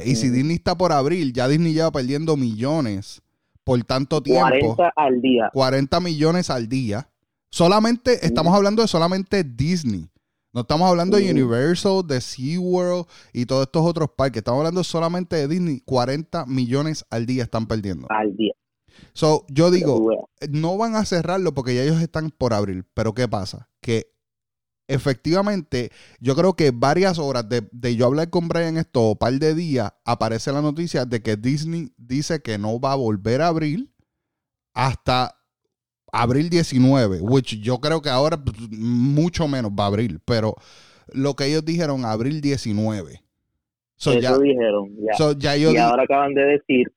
Y 0.05 0.15
si 0.15 0.29
Disney 0.29 0.55
está 0.55 0.75
por 0.75 0.91
abrir, 0.91 1.33
ya 1.33 1.47
Disney 1.47 1.73
lleva 1.73 1.91
perdiendo 1.91 2.37
millones 2.37 3.21
por 3.63 3.83
tanto 3.83 4.21
tiempo. 4.21 4.75
40 4.75 4.93
al 4.95 5.21
día. 5.21 5.49
40 5.53 5.99
millones 5.99 6.49
al 6.49 6.69
día. 6.69 7.09
Solamente, 7.49 8.25
estamos 8.25 8.55
hablando 8.55 8.81
de 8.81 8.87
solamente 8.87 9.43
Disney. 9.43 10.09
No 10.53 10.61
estamos 10.61 10.87
hablando 10.87 11.17
de 11.17 11.31
Universal, 11.31 12.05
de 12.05 12.21
SeaWorld 12.21 13.07
y 13.33 13.47
todos 13.47 13.63
estos 13.63 13.83
otros 13.83 14.09
parques. 14.15 14.41
Estamos 14.41 14.59
hablando 14.59 14.83
solamente 14.83 15.35
de 15.35 15.47
Disney. 15.47 15.79
40 15.79 16.45
millones 16.45 17.05
al 17.09 17.25
día 17.25 17.43
están 17.43 17.65
perdiendo. 17.65 18.05
Al 18.11 18.35
día. 18.35 18.53
So, 19.13 19.47
yo 19.49 19.71
digo, 19.71 20.29
no 20.51 20.77
van 20.77 20.95
a 20.95 21.05
cerrarlo 21.05 21.55
porque 21.55 21.73
ya 21.73 21.81
ellos 21.81 21.99
están 22.01 22.29
por 22.29 22.53
abrir. 22.53 22.85
Pero 22.93 23.15
¿qué 23.15 23.27
pasa? 23.27 23.71
Que 23.81 24.13
efectivamente, 24.87 25.91
yo 26.19 26.35
creo 26.35 26.55
que 26.55 26.69
varias 26.69 27.17
horas 27.17 27.49
de, 27.49 27.67
de 27.71 27.95
yo 27.95 28.05
hablar 28.05 28.29
con 28.29 28.47
Brian 28.47 28.77
esto, 28.77 29.09
un 29.09 29.17
par 29.17 29.33
de 29.33 29.55
días, 29.55 29.91
aparece 30.05 30.51
la 30.51 30.61
noticia 30.61 31.05
de 31.05 31.23
que 31.23 31.35
Disney 31.35 31.91
dice 31.97 32.43
que 32.43 32.59
no 32.59 32.79
va 32.79 32.91
a 32.91 32.95
volver 32.95 33.41
a 33.41 33.47
abrir 33.47 33.91
hasta 34.75 35.42
abril 36.13 36.49
19, 36.49 37.19
which 37.21 37.59
yo 37.59 37.79
creo 37.79 38.01
que 38.01 38.09
ahora 38.09 38.37
pues, 38.37 38.55
mucho 38.71 39.47
menos 39.47 39.71
va 39.71 39.85
a 39.85 39.87
abrir, 39.87 40.19
pero 40.23 40.55
lo 41.11 41.33
que 41.35 41.47
ellos 41.47 41.65
dijeron, 41.65 42.05
abril 42.05 42.39
19. 42.39 43.19
Eso 43.97 44.11
dijeron, 44.39 44.89
ya. 45.37 45.57
y 45.57 45.77
ahora 45.77 46.03
acaban 46.03 46.33
de 46.33 46.41
decir 46.43 46.91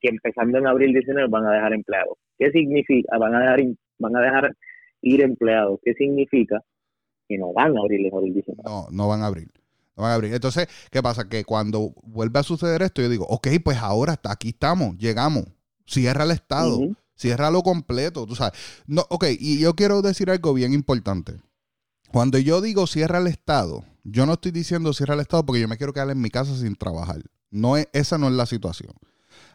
que 0.00 0.08
empezando 0.08 0.58
en 0.58 0.66
abril 0.66 0.92
19 0.92 1.28
van 1.28 1.46
a 1.46 1.52
dejar 1.52 1.72
empleados. 1.72 2.18
¿Qué 2.38 2.50
significa? 2.50 3.16
Van 3.18 3.34
a 3.34 3.40
dejar, 3.40 3.60
van 3.98 4.16
a 4.16 4.20
dejar 4.20 4.56
ir 5.00 5.22
empleados. 5.22 5.78
¿Qué 5.82 5.94
significa? 5.94 6.62
Que 7.28 7.38
no 7.38 7.52
van 7.52 7.76
a 7.76 7.80
abrir 7.80 8.06
en 8.06 8.14
abril 8.14 8.34
19. 8.34 8.62
No, 8.64 8.88
no 8.90 9.08
van 9.08 9.22
a 9.22 9.26
abrir. 9.26 9.48
No 9.96 10.02
van 10.02 10.12
a 10.12 10.14
abrir. 10.14 10.34
Entonces, 10.34 10.68
¿qué 10.90 11.02
pasa? 11.02 11.28
Que 11.28 11.44
cuando 11.44 11.92
vuelve 12.02 12.40
a 12.40 12.42
suceder 12.42 12.82
esto, 12.82 13.00
yo 13.00 13.08
digo, 13.08 13.26
ok, 13.28 13.48
pues 13.62 13.78
ahora 13.78 14.12
hasta 14.12 14.32
aquí 14.32 14.48
estamos, 14.48 14.96
llegamos. 14.98 15.44
Cierra 15.86 16.24
el 16.24 16.32
Estado. 16.32 16.78
Ciérralo 17.22 17.62
completo, 17.62 18.26
tú 18.26 18.34
sabes. 18.34 18.58
No, 18.86 19.06
ok, 19.08 19.26
y 19.38 19.60
yo 19.60 19.74
quiero 19.74 20.02
decir 20.02 20.28
algo 20.28 20.54
bien 20.54 20.72
importante. 20.72 21.36
Cuando 22.10 22.36
yo 22.38 22.60
digo 22.60 22.88
cierra 22.88 23.18
el 23.18 23.28
Estado, 23.28 23.84
yo 24.02 24.26
no 24.26 24.32
estoy 24.32 24.50
diciendo 24.50 24.92
cierra 24.92 25.14
el 25.14 25.20
Estado 25.20 25.46
porque 25.46 25.60
yo 25.60 25.68
me 25.68 25.76
quiero 25.76 25.92
quedar 25.92 26.10
en 26.10 26.20
mi 26.20 26.30
casa 26.30 26.56
sin 26.56 26.74
trabajar. 26.74 27.22
No 27.48 27.76
es, 27.76 27.88
esa 27.92 28.18
no 28.18 28.26
es 28.26 28.34
la 28.34 28.46
situación. 28.46 28.92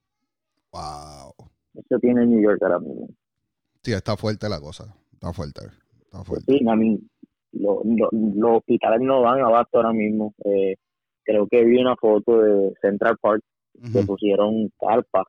Wow. 0.71 1.35
Eso 1.75 1.99
tiene 1.99 2.25
New 2.25 2.41
York 2.41 2.57
ahora 2.63 2.79
mismo. 2.79 3.09
Sí, 3.83 3.93
está 3.93 4.15
fuerte 4.15 4.47
la 4.49 4.59
cosa. 4.59 4.95
Está 5.13 5.33
fuerte. 5.33 5.61
Está 6.03 6.23
fuerte. 6.23 6.57
Sí, 6.57 6.65
a 6.67 6.75
mí, 6.75 6.99
los 7.53 8.57
hospitales 8.57 9.01
no 9.01 9.21
van 9.21 9.41
abasto 9.41 9.77
ahora 9.77 9.93
mismo. 9.93 10.33
Eh, 10.45 10.75
creo 11.23 11.47
que 11.47 11.63
vi 11.63 11.79
una 11.79 11.95
foto 11.95 12.41
de 12.41 12.73
Central 12.81 13.17
Park 13.21 13.43
que 13.93 14.03
pusieron 14.03 14.69
carpas, 14.79 15.25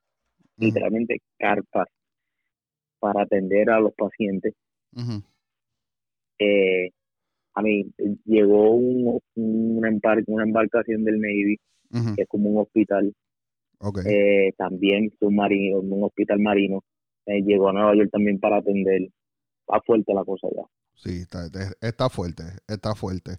literalmente 0.58 1.18
carpas, 1.38 1.86
para 2.98 3.22
atender 3.22 3.70
a 3.70 3.80
los 3.80 3.94
pacientes. 3.94 4.54
eh, 6.38 6.90
a 7.54 7.62
mí 7.62 7.84
llegó 8.24 8.74
un, 8.74 9.20
una, 9.34 9.90
una 10.26 10.44
embarcación 10.44 11.04
del 11.04 11.20
Navy, 11.20 11.56
que 12.16 12.22
es 12.22 12.28
como 12.28 12.50
un 12.50 12.62
hospital, 12.62 13.14
eh, 14.06 14.52
también 14.56 15.10
submarino, 15.18 15.80
un 15.80 16.04
hospital 16.04 16.38
marino. 16.40 16.82
Eh, 17.26 17.42
llegó 17.42 17.68
a 17.68 17.72
Nueva 17.72 17.94
York 17.94 18.10
también 18.10 18.38
para 18.38 18.58
atender. 18.58 19.08
Está 19.60 19.80
fuerte 19.84 20.14
la 20.14 20.24
cosa 20.24 20.48
ya. 20.54 20.62
Sí, 20.94 21.22
está, 21.22 21.46
está 21.80 22.08
fuerte, 22.08 22.44
está 22.68 22.94
fuerte. 22.94 23.38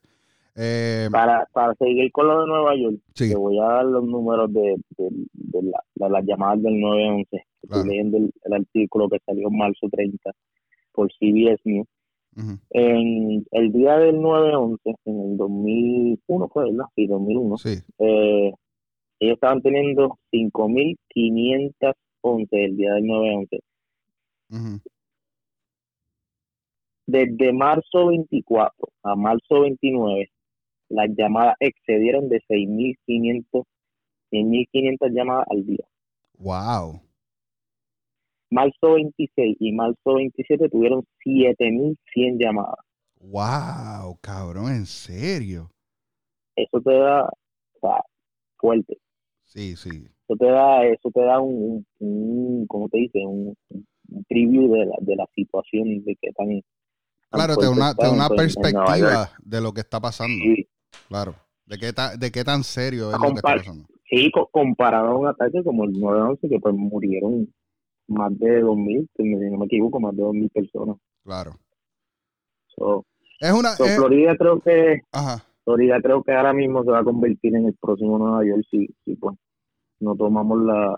Eh, 0.55 1.09
para, 1.11 1.47
para 1.51 1.73
seguir 1.75 2.11
con 2.11 2.27
lo 2.27 2.41
de 2.41 2.47
Nueva 2.47 2.75
York, 2.75 2.99
te 3.15 3.35
voy 3.35 3.59
a 3.59 3.63
dar 3.63 3.85
los 3.85 4.05
números 4.05 4.53
de, 4.53 4.75
de, 4.97 5.09
la, 5.95 6.09
las 6.09 6.25
llamadas 6.25 6.61
del 6.61 6.79
911. 6.79 7.43
Estoy 7.63 7.87
leyendo 7.87 8.17
el, 8.17 8.31
artículo 8.53 9.09
que 9.09 9.17
salió 9.25 9.47
en 9.47 9.57
marzo 9.57 9.87
30 9.91 10.31
por 10.91 11.11
CBS 11.13 11.59
News. 11.63 11.87
En 12.71 13.45
el 13.51 13.71
día 13.71 13.95
del 13.97 14.19
911, 14.19 14.95
en 15.05 15.21
el 15.21 15.37
2001, 15.37 16.49
fue, 16.49 16.71
¿verdad? 16.71 16.85
Sí, 16.95 17.05
2001. 17.07 17.55
Eh, 17.99 18.51
ellos 19.19 19.35
estaban 19.35 19.61
teniendo 19.61 20.17
5.511 20.31 22.47
el 22.51 22.75
día 22.75 22.93
del 22.93 23.05
911. 23.05 23.59
Desde 27.05 27.53
marzo 27.53 28.07
24 28.07 28.89
a 29.03 29.15
marzo 29.15 29.62
29, 29.62 30.29
las 30.89 31.09
llamadas 31.17 31.55
excedieron 31.59 32.29
de 32.29 32.41
6.500 32.47 33.65
6.500 34.33 35.12
llamadas 35.13 35.45
al 35.51 35.65
día. 35.65 35.85
Wow. 36.39 37.01
Marzo 38.50 38.93
26 38.93 39.57
y 39.59 39.71
marzo 39.71 40.15
27 40.15 40.69
tuvieron 40.69 41.05
7.100 41.23 42.39
llamadas. 42.39 42.79
Wow, 43.19 44.17
cabrón, 44.21 44.71
en 44.71 44.85
serio. 44.85 45.69
Eso 46.55 46.81
te 46.81 46.93
da, 46.93 47.25
o 47.25 47.79
sea, 47.79 48.03
fuerte. 48.57 48.97
Sí, 49.45 49.75
sí. 49.75 49.89
Eso 49.89 50.38
te 50.38 50.45
da, 50.45 50.85
eso 50.85 51.09
te 51.12 51.21
da 51.21 51.39
un, 51.39 51.85
un, 52.00 52.65
¿cómo 52.67 52.89
te 52.89 52.97
dice? 52.97 53.19
Un, 53.25 53.55
un 53.69 53.88
preview 54.27 54.72
de 54.72 54.86
la, 54.86 54.95
de 55.01 55.15
la 55.15 55.25
situación 55.33 56.03
de 56.03 56.15
que 56.15 56.29
están 56.29 56.62
Claro, 57.33 57.57
te 57.57 57.65
da 57.65 57.72
una, 57.72 57.95
te 57.95 58.10
una 58.10 58.29
perspectiva 58.29 59.31
de 59.43 59.62
lo 59.62 59.74
que 59.74 59.81
está 59.81 60.00
pasando. 60.00 60.43
Sí. 60.43 60.67
Claro. 61.07 61.36
¿De 61.65 61.77
qué, 61.79 61.91
de 62.19 62.31
qué 62.31 62.43
tan 62.43 62.63
serio 62.63 63.12
es 63.12 63.19
lo 63.19 63.29
que 63.29 63.36
está 63.36 63.55
pasando? 63.55 63.86
Sí, 64.07 64.31
comparado 64.51 65.07
a 65.07 65.17
un 65.17 65.27
ataque 65.27 65.63
como 65.63 65.86
el 65.86 65.93
9-11, 65.93 66.49
que 66.49 66.60
pues 66.60 66.75
murieron 66.75 67.51
más 68.08 68.38
de 68.38 68.63
2.000, 68.63 69.10
si 69.15 69.23
no 69.23 69.58
me 69.58 69.65
equivoco, 69.65 69.99
más 69.99 70.15
de 70.15 70.21
2.000 70.21 70.51
personas. 70.51 70.97
Claro. 71.23 71.54
es 73.39 73.51
una... 73.51 73.71
Florida 73.71 74.36
creo 74.38 74.60
que... 74.60 75.01
Ajá. 75.12 75.43
Florida 75.63 76.01
creo 76.01 76.21
que 76.21 76.34
ahora 76.34 76.54
mismo 76.54 76.84
se 76.84 76.91
va 76.91 76.99
a 76.99 77.04
convertir 77.04 77.56
en 77.56 77.65
el 77.65 77.73
próximo 77.82 78.19
Nueva 78.19 78.45
York 78.45 78.63
si, 78.69 78.86
si 79.06 79.15
pues 79.15 79.38
no 80.01 80.13
tomamos 80.15 80.62
la, 80.62 80.97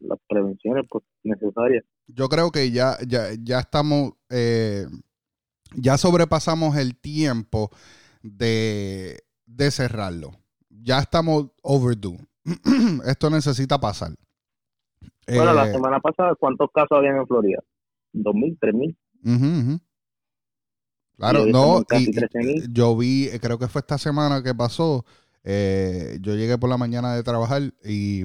las 0.00 0.18
prevenciones 0.28 0.84
pues, 0.88 1.04
necesarias. 1.22 1.84
Yo 2.06 2.28
creo 2.28 2.50
que 2.50 2.70
ya, 2.70 2.96
ya, 3.06 3.28
ya 3.40 3.60
estamos, 3.60 4.12
eh, 4.30 4.86
ya 5.74 5.98
sobrepasamos 5.98 6.76
el 6.76 6.96
tiempo 6.96 7.70
de, 8.22 9.22
cerrarlo. 9.70 10.32
Ya 10.68 10.98
estamos 10.98 11.50
overdue. 11.62 12.18
Esto 13.04 13.30
necesita 13.30 13.78
pasar. 13.78 14.12
Bueno, 15.26 15.52
la 15.52 15.68
eh, 15.68 15.72
semana 15.72 16.00
pasada, 16.00 16.34
¿cuántos 16.36 16.70
casos 16.72 16.98
habían 16.98 17.16
en 17.16 17.26
Florida? 17.26 17.58
¿2.000, 18.14 18.58
3.000? 19.22 19.80
Claro, 21.18 21.46
no, 21.46 21.84
yo 22.70 22.96
vi, 22.96 23.28
creo 23.40 23.58
que 23.58 23.66
fue 23.66 23.80
esta 23.80 23.98
semana 23.98 24.40
que 24.40 24.54
pasó, 24.54 25.04
eh, 25.42 26.16
yo 26.20 26.36
llegué 26.36 26.56
por 26.58 26.70
la 26.70 26.76
mañana 26.76 27.14
de 27.14 27.24
trabajar 27.24 27.74
y, 27.84 28.24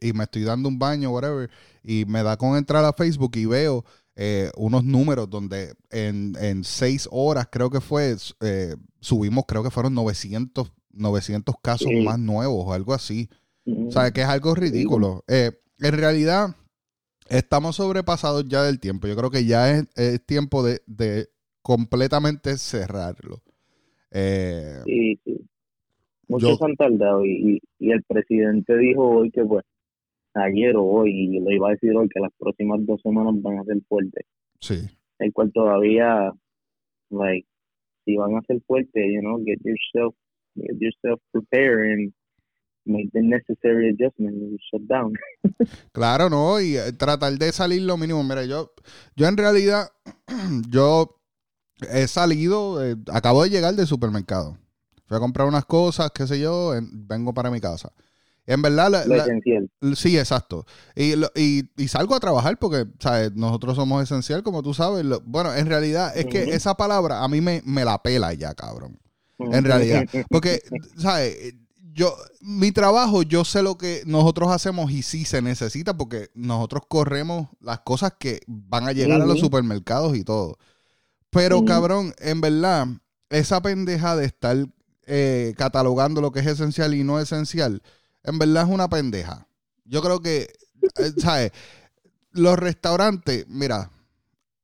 y, 0.00 0.12
me 0.12 0.24
estoy 0.24 0.42
dando 0.42 0.68
un 0.68 0.78
baño, 0.78 1.10
whatever, 1.10 1.50
y 1.82 2.04
me 2.06 2.22
da 2.22 2.36
con 2.36 2.56
entrar 2.56 2.84
a 2.84 2.92
Facebook 2.92 3.32
y 3.36 3.46
veo 3.46 3.84
eh, 4.22 4.50
unos 4.56 4.84
números 4.84 5.30
donde 5.30 5.72
en, 5.90 6.34
en, 6.40 6.62
seis 6.62 7.08
horas, 7.10 7.48
creo 7.50 7.70
que 7.70 7.80
fue, 7.80 8.16
eh, 8.42 8.76
subimos, 9.00 9.44
creo 9.46 9.62
que 9.62 9.70
fueron 9.70 9.94
900, 9.94 10.70
900 10.92 11.54
casos 11.62 11.88
más 12.04 12.18
nuevos 12.18 12.66
o 12.66 12.72
algo 12.74 12.92
así. 12.92 13.30
O 13.64 13.90
sea, 13.90 14.10
que 14.10 14.22
es 14.22 14.26
algo 14.26 14.54
ridículo. 14.54 15.24
Eh, 15.28 15.52
en 15.78 15.92
realidad, 15.92 16.56
estamos 17.28 17.76
sobrepasados 17.76 18.46
ya 18.48 18.64
del 18.64 18.80
tiempo. 18.80 19.06
Yo 19.06 19.16
creo 19.16 19.30
que 19.30 19.46
ya 19.46 19.70
es, 19.70 19.86
tiempo 20.26 20.64
de, 20.64 20.82
de, 20.86 21.28
completamente 21.62 22.58
cerrarlo. 22.58 23.40
sí, 24.12 25.18
sí. 25.24 25.46
Muchos 26.28 26.62
han 26.62 26.76
tardado 26.76 27.24
y, 27.24 27.60
y, 27.78 27.90
el 27.90 28.02
presidente 28.04 28.76
dijo 28.76 29.08
hoy 29.08 29.30
que, 29.30 29.44
pues, 29.44 29.64
ayer 30.34 30.76
o 30.76 30.84
hoy, 30.84 31.10
y 31.12 31.40
lo 31.40 31.50
iba 31.50 31.68
a 31.68 31.72
decir 31.72 31.96
hoy, 31.96 32.08
que 32.08 32.20
las 32.20 32.32
próximas 32.38 32.84
dos 32.86 33.00
semanas 33.02 33.34
van 33.42 33.58
a 33.58 33.64
ser 33.64 33.78
fuertes. 33.88 34.26
Sí. 34.60 34.88
El 35.18 35.32
cual 35.32 35.52
todavía, 35.52 36.32
like, 37.10 37.46
si 38.04 38.16
van 38.16 38.36
a 38.36 38.42
ser 38.42 38.60
fuertes, 38.66 39.04
you 39.12 39.20
know, 39.20 39.38
get 39.44 39.58
yourself, 39.64 40.14
get 40.54 40.76
yourself 40.78 41.20
prepared 41.32 41.92
and 41.92 42.12
make 42.84 43.10
the 43.12 43.20
necessary 43.22 43.90
adjustments 43.90 44.40
and 44.40 44.58
shut 44.70 44.82
down. 44.88 45.12
claro, 45.92 46.30
no, 46.30 46.60
y 46.60 46.76
eh, 46.76 46.92
tratar 46.92 47.38
de 47.38 47.52
salir 47.52 47.82
lo 47.82 47.96
mínimo. 47.96 48.22
Mira, 48.24 48.44
yo, 48.44 48.72
yo 49.16 49.26
en 49.26 49.36
realidad, 49.36 49.88
yo 50.70 51.20
he 51.92 52.06
salido, 52.06 52.84
eh, 52.84 52.96
acabo 53.12 53.42
de 53.42 53.50
llegar 53.50 53.74
del 53.74 53.86
supermercado. 53.86 54.56
Fui 55.06 55.16
a 55.16 55.20
comprar 55.20 55.48
unas 55.48 55.64
cosas, 55.64 56.10
qué 56.12 56.26
sé 56.26 56.38
yo, 56.38 56.72
vengo 56.82 57.34
para 57.34 57.50
mi 57.50 57.60
casa. 57.60 57.92
En 58.46 58.62
verdad, 58.62 59.06
lo 59.06 59.14
esencial. 59.14 59.70
Sí, 59.94 60.18
exacto. 60.18 60.66
Y, 60.96 61.14
y, 61.36 61.88
salgo 61.88 62.14
a 62.14 62.20
trabajar 62.20 62.58
porque, 62.58 62.86
¿sabes? 62.98 63.32
Nosotros 63.34 63.76
somos 63.76 64.02
esencial, 64.02 64.42
como 64.42 64.62
tú 64.62 64.74
sabes. 64.74 65.04
bueno, 65.24 65.54
en 65.54 65.66
realidad 65.66 66.16
es 66.16 66.26
que 66.26 66.54
esa 66.54 66.74
palabra 66.74 67.22
a 67.22 67.28
mí 67.28 67.40
me, 67.40 67.62
la 67.84 68.02
pela 68.02 68.32
ya, 68.34 68.54
cabrón. 68.54 68.98
En 69.38 69.64
realidad. 69.64 70.04
Porque, 70.30 70.60
¿sabes? 70.96 71.54
Yo, 71.92 72.14
mi 72.40 72.72
trabajo, 72.72 73.22
yo 73.22 73.44
sé 73.44 73.62
lo 73.62 73.76
que 73.76 74.02
nosotros 74.06 74.50
hacemos 74.50 74.90
y 74.90 75.02
sí 75.02 75.24
se 75.24 75.42
necesita 75.42 75.96
porque 75.96 76.30
nosotros 76.34 76.84
corremos 76.88 77.48
las 77.60 77.80
cosas 77.80 78.14
que 78.18 78.40
van 78.46 78.86
a 78.86 78.92
llegar 78.92 79.20
a 79.20 79.26
los 79.26 79.40
supermercados 79.40 80.16
y 80.16 80.22
todo. 80.22 80.56
Pero, 81.30 81.64
cabrón, 81.64 82.14
en 82.18 82.40
verdad, 82.40 82.86
esa 83.28 83.60
pendeja 83.60 84.14
de 84.14 84.24
estar 84.24 84.56
eh, 85.06 85.52
catalogando 85.56 86.20
lo 86.20 86.30
que 86.30 86.40
es 86.40 86.46
esencial 86.46 86.94
y 86.94 87.02
no 87.02 87.18
esencial 87.18 87.82
en 88.24 88.38
verdad 88.38 88.64
es 88.64 88.70
una 88.70 88.88
pendeja. 88.88 89.46
Yo 89.84 90.02
creo 90.02 90.20
que, 90.20 90.52
eh, 90.98 91.12
¿sabes? 91.18 91.52
Los 92.32 92.58
restaurantes, 92.58 93.46
mira, 93.48 93.90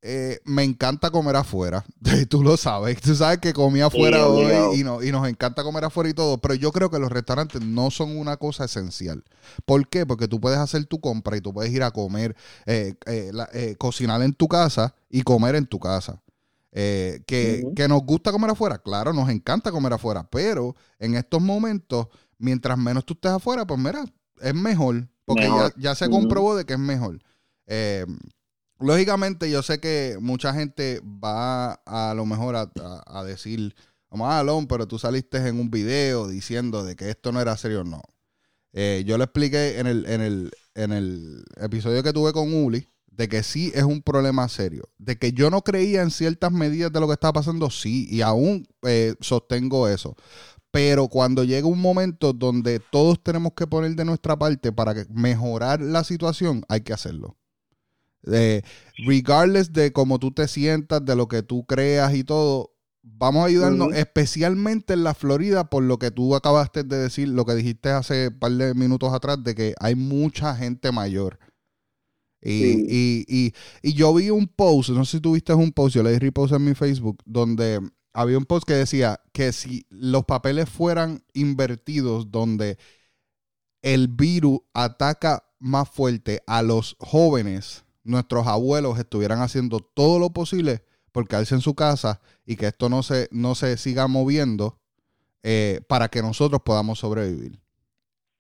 eh, 0.03 0.39
me 0.45 0.63
encanta 0.63 1.11
comer 1.11 1.35
afuera. 1.35 1.85
Tú 2.29 2.43
lo 2.45 2.57
sabes. 2.57 3.01
Tú 3.01 3.15
sabes 3.17 3.39
que 3.39 3.53
comí 3.53 3.81
afuera 3.81 4.29
hoy 4.29 4.79
y, 4.79 4.85
no, 4.85 5.03
y 5.03 5.11
nos 5.11 5.27
encanta 5.29 5.65
comer 5.65 5.85
afuera 5.85 6.09
y 6.09 6.15
todo. 6.15 6.39
Pero 6.39 6.55
yo 6.55 6.71
creo 6.71 6.91
que 6.91 7.01
los 7.01 7.11
restaurantes 7.11 7.61
no 7.63 7.91
son 7.91 8.17
una 8.17 8.37
cosa 8.37 8.67
esencial. 8.67 9.25
¿Por 9.65 9.89
qué? 9.89 10.07
Porque 10.07 10.29
tú 10.29 10.41
puedes 10.41 10.59
hacer 10.59 10.85
tu 10.85 11.01
compra 11.01 11.37
y 11.37 11.41
tú 11.41 11.53
puedes 11.53 11.73
ir 11.73 11.83
a 11.83 11.91
comer, 11.91 12.37
eh, 12.67 12.95
cocinar 13.79 14.23
en 14.23 14.33
tu 14.33 14.47
casa 14.47 14.95
y 15.11 15.23
comer 15.23 15.57
en 15.57 15.67
tu 15.67 15.81
casa. 15.81 16.23
que, 16.73 17.65
que 17.75 17.89
nos 17.89 18.03
gusta 18.03 18.31
comer 18.31 18.51
afuera. 18.51 18.79
Claro, 18.79 19.13
nos 19.13 19.29
encanta 19.29 19.73
comer 19.73 19.95
afuera. 19.95 20.29
Pero 20.31 20.77
en 21.01 21.17
estos 21.17 21.43
momentos 21.43 22.07
mientras 22.39 22.79
menos 22.79 23.05
tú 23.05 23.15
estés 23.15 23.33
afuera, 23.33 23.67
pues 23.67 23.81
mira, 23.81 24.05
es 24.41 24.55
mejor. 24.55 25.09
Porque 25.25 25.51
Ya, 25.77 25.95
se 25.95 26.09
comprobó 26.09 26.57
de 26.57 26.65
que 26.65 26.75
es 26.75 26.79
mejor. 26.79 27.19
Eh, 27.67 28.07
lógicamente, 28.79 29.51
yo 29.51 29.63
sé 29.63 29.81
que 29.81 30.19
mucha 30.21 30.55
gente 30.55 31.01
va 31.05 31.75
a, 31.85 32.15
lo 32.15 32.27
mejor 32.27 32.55
a, 32.57 33.25
decir, 33.25 33.75
vamos 34.09 34.29
a 34.29 34.39
Alon, 34.39 34.67
pero 34.67 34.87
tú 34.87 34.99
saliste 34.99 35.39
en 35.39 35.59
un 35.59 35.71
video 35.71 36.29
diciendo 36.29 36.85
de 36.85 36.95
que 36.95 37.11
esto 37.11 37.33
no 37.33 37.41
era 37.41 37.57
serio. 37.57 37.83
No. 37.83 38.03
Eh, 38.73 39.03
yo 39.07 39.19
le 39.19 39.25
expliqué 39.25 39.81
en 39.81 39.87
el, 39.87 40.07
en, 40.07 40.21
el, 40.21 40.53
en 40.75 40.93
el 40.93 41.45
episodio 41.57 42.03
que 42.03 42.13
tuve 42.13 42.33
con 42.33 42.53
Uli 42.53 42.87
de 43.17 43.29
que 43.29 43.43
sí 43.43 43.73
es 43.75 43.83
un 43.83 44.03
problema 44.03 44.49
serio. 44.49 44.91
De 44.99 45.17
que 45.17 45.33
yo 45.33 45.51
no 45.51 45.63
creía 45.63 46.03
en 46.03 46.11
ciertas 46.11 46.53
medidas 46.53 46.93
de 46.93 47.01
lo 47.01 47.07
que 47.07 47.15
estaba 47.15 47.33
pasando, 47.33 47.71
sí, 47.71 48.07
y 48.11 48.21
aún 48.21 48.67
eh, 48.83 49.15
sostengo 49.21 49.89
eso. 49.89 50.15
Pero 50.77 51.09
cuando 51.09 51.43
llega 51.43 51.67
un 51.67 51.81
momento 51.81 52.35
donde 52.35 52.81
todos 52.81 53.23
tenemos 53.23 53.55
que 53.55 53.67
poner 53.67 53.97
de 53.97 54.05
nuestra 54.05 54.39
parte 54.39 54.73
para 54.73 54.93
mejorar 55.09 55.81
la 55.81 56.05
situación, 56.05 56.67
hay 56.69 56.83
que 56.83 56.93
hacerlo. 56.93 57.39
Regardless 59.07 59.73
de 59.73 59.95
cómo 59.95 60.19
tú 60.19 60.33
te 60.33 60.47
sientas, 60.49 61.03
de 61.03 61.17
lo 61.17 61.29
que 61.29 61.43
tú 61.43 61.65
creas 61.65 62.15
y 62.15 62.25
todo, 62.25 62.75
vamos 63.03 63.45
a 63.45 63.47
ayudarnos, 63.47 63.95
especialmente 63.95 64.93
en 64.93 65.03
la 65.03 65.15
Florida, 65.15 65.71
por 65.71 65.83
lo 65.83 65.99
que 65.99 66.11
tú 66.11 66.35
acabaste 66.35 66.85
de 66.85 66.99
decir, 66.99 67.29
lo 67.29 67.47
que 67.47 67.55
dijiste 67.55 67.89
hace 67.89 68.29
un 68.29 68.39
par 68.39 68.53
de 68.53 68.75
minutos 68.75 69.15
atrás, 69.15 69.43
de 69.43 69.55
que 69.55 69.75
hay 69.81 69.95
mucha 69.95 70.55
gente 70.55 70.93
mayor. 70.93 71.39
Y, 72.43 73.55
yo 73.83 74.13
vi 74.13 74.29
un 74.29 74.47
post, 74.47 74.91
no 74.91 75.07
sé 75.07 75.17
si 75.17 75.21
tuviste 75.23 75.55
un 75.55 75.73
post, 75.73 75.97
yo 75.97 76.03
le 76.03 76.13
di 76.13 76.19
repost 76.19 76.53
en 76.53 76.67
mi 76.67 76.75
Facebook, 76.75 77.23
donde 77.25 77.81
había 78.17 78.39
un 78.39 78.47
post 78.47 78.67
que 78.67 78.73
decía 78.73 79.21
que 79.33 79.53
si 79.53 79.87
los 79.91 80.25
papeles 80.25 80.71
fueran 80.71 81.23
invertidos, 81.35 82.31
donde 82.31 82.79
el 83.83 84.09
virus 84.09 84.61
ataca 84.73 85.45
más 85.59 85.91
fuerte 85.91 86.43
a 86.47 86.63
los 86.63 86.97
jóvenes, 86.99 87.85
nuestros 88.05 88.47
abuelos 88.47 88.99
estuvieran 88.99 89.43
haciendo 89.43 89.81
todo 89.81 90.19
lo 90.19 90.31
posible 90.31 90.83
por 91.13 91.29
quedarse 91.29 91.57
en 91.57 91.61
su 91.61 91.75
casa 91.75 92.23
y 92.47 92.57
que 92.57 92.69
esto 92.69 92.89
no 92.89 93.03
se, 93.03 93.29
no 93.33 93.55
se 93.55 93.77
siga 93.77 94.09
moviendo 94.09 94.79
eh, 95.43 95.83
para 95.87 96.09
que 96.09 96.23
nosotros 96.23 96.63
podamos 96.65 97.01
sobrevivir. 97.01 97.61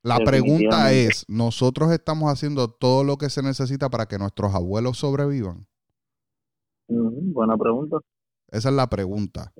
La 0.02 0.18
pregunta 0.20 0.90
es, 0.92 1.26
¿nosotros 1.28 1.92
estamos 1.92 2.32
haciendo 2.32 2.68
todo 2.70 3.04
lo 3.04 3.18
que 3.18 3.28
se 3.28 3.42
necesita 3.42 3.90
para 3.90 4.06
que 4.06 4.18
nuestros 4.18 4.54
abuelos 4.54 4.96
sobrevivan? 4.98 5.66
buena 6.88 7.58
pregunta. 7.58 7.98
Esa 8.50 8.68
es 8.68 8.74
la 8.74 8.86
pregunta. 8.88 9.52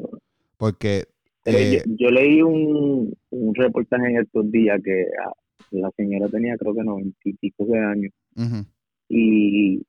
Porque... 0.57 1.05
Eh, 1.45 1.83
yo, 1.87 2.11
leí 2.11 2.43
un, 2.43 3.15
reportaje 3.55 4.11
en 4.11 4.19
estos 4.19 4.51
días 4.51 4.81
que 4.85 5.07
ah, 5.25 5.33
la 5.71 5.91
señora 5.97 6.29
tenía 6.29 6.57
creo 6.57 6.75
que 6.75 6.83
noventa 6.83 7.17
y 7.23 7.35
pico 7.35 7.65
de 7.67 7.79
años. 7.79 8.13
y, 9.09 9.81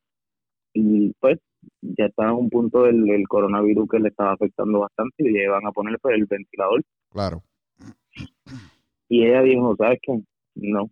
y 0.73 1.13
pues 1.19 1.39
ya 1.81 2.05
estaba 2.05 2.29
en 2.31 2.37
un 2.37 2.49
punto 2.49 2.83
del, 2.83 3.27
coronavirus 3.27 3.89
que 3.89 3.99
le 3.99 4.09
estaba 4.09 4.33
afectando 4.33 4.79
bastante 4.79 5.15
y 5.17 5.31
le 5.31 5.43
iban 5.43 5.65
a 5.65 5.71
poner 5.71 5.97
pues, 5.99 6.15
el 6.15 6.25
ventilador. 6.25 6.83
Claro. 7.09 7.43
Y 9.09 9.25
ella 9.25 9.41
dijo, 9.41 9.75
¿sabes 9.77 9.99
qué? 10.01 10.19
No, 10.55 10.89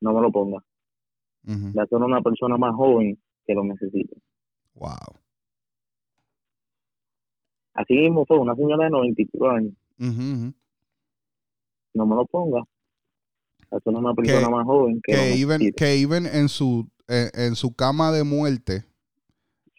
no 0.00 0.12
me 0.12 0.20
lo 0.20 0.32
ponga. 0.32 0.62
Ya 1.42 1.86
son 1.86 2.02
una 2.02 2.20
persona 2.20 2.56
más 2.56 2.74
joven 2.74 3.18
que 3.46 3.54
lo 3.54 3.64
necesita. 3.64 4.16
Wow. 4.74 5.19
Así 7.74 7.94
mismo 7.94 8.24
fue 8.26 8.38
una 8.38 8.54
señora 8.54 8.84
de 8.84 8.90
94 8.90 9.50
años. 9.50 9.72
No 11.94 12.06
me 12.06 12.16
lo 12.16 12.26
ponga. 12.26 12.62
Ya 13.70 13.78
son 13.84 13.96
una 13.96 14.14
persona 14.14 14.48
más 14.48 14.64
joven 14.64 15.00
que, 15.02 15.12
que, 15.12 15.40
even, 15.40 15.72
que 15.72 16.00
even 16.00 16.26
en 16.26 16.48
su 16.48 16.88
en 17.06 17.56
su 17.56 17.74
cama 17.74 18.12
de 18.12 18.22
muerte 18.22 18.84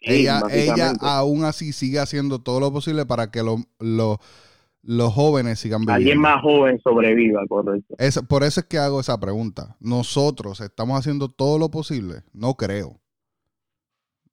ella, 0.02 0.42
ella 0.50 0.92
aún 1.00 1.44
así 1.44 1.72
sigue 1.72 1.98
haciendo 1.98 2.40
todo 2.40 2.60
lo 2.60 2.72
posible 2.72 3.06
para 3.06 3.30
que 3.30 3.42
los 3.42 5.12
jóvenes 5.14 5.60
sigan 5.60 5.82
viviendo. 5.82 5.94
Alguien 5.94 6.18
más 6.18 6.42
joven 6.42 6.80
sobreviva, 6.82 7.46
correcto. 7.48 7.94
por 8.28 8.42
eso 8.42 8.60
es 8.60 8.66
que 8.66 8.78
hago 8.78 9.00
esa 9.00 9.18
pregunta. 9.18 9.76
¿Nosotros 9.80 10.60
estamos 10.60 10.98
haciendo 10.98 11.28
todo 11.28 11.58
lo 11.58 11.70
posible? 11.70 12.22
No 12.32 12.54
creo. 12.54 13.00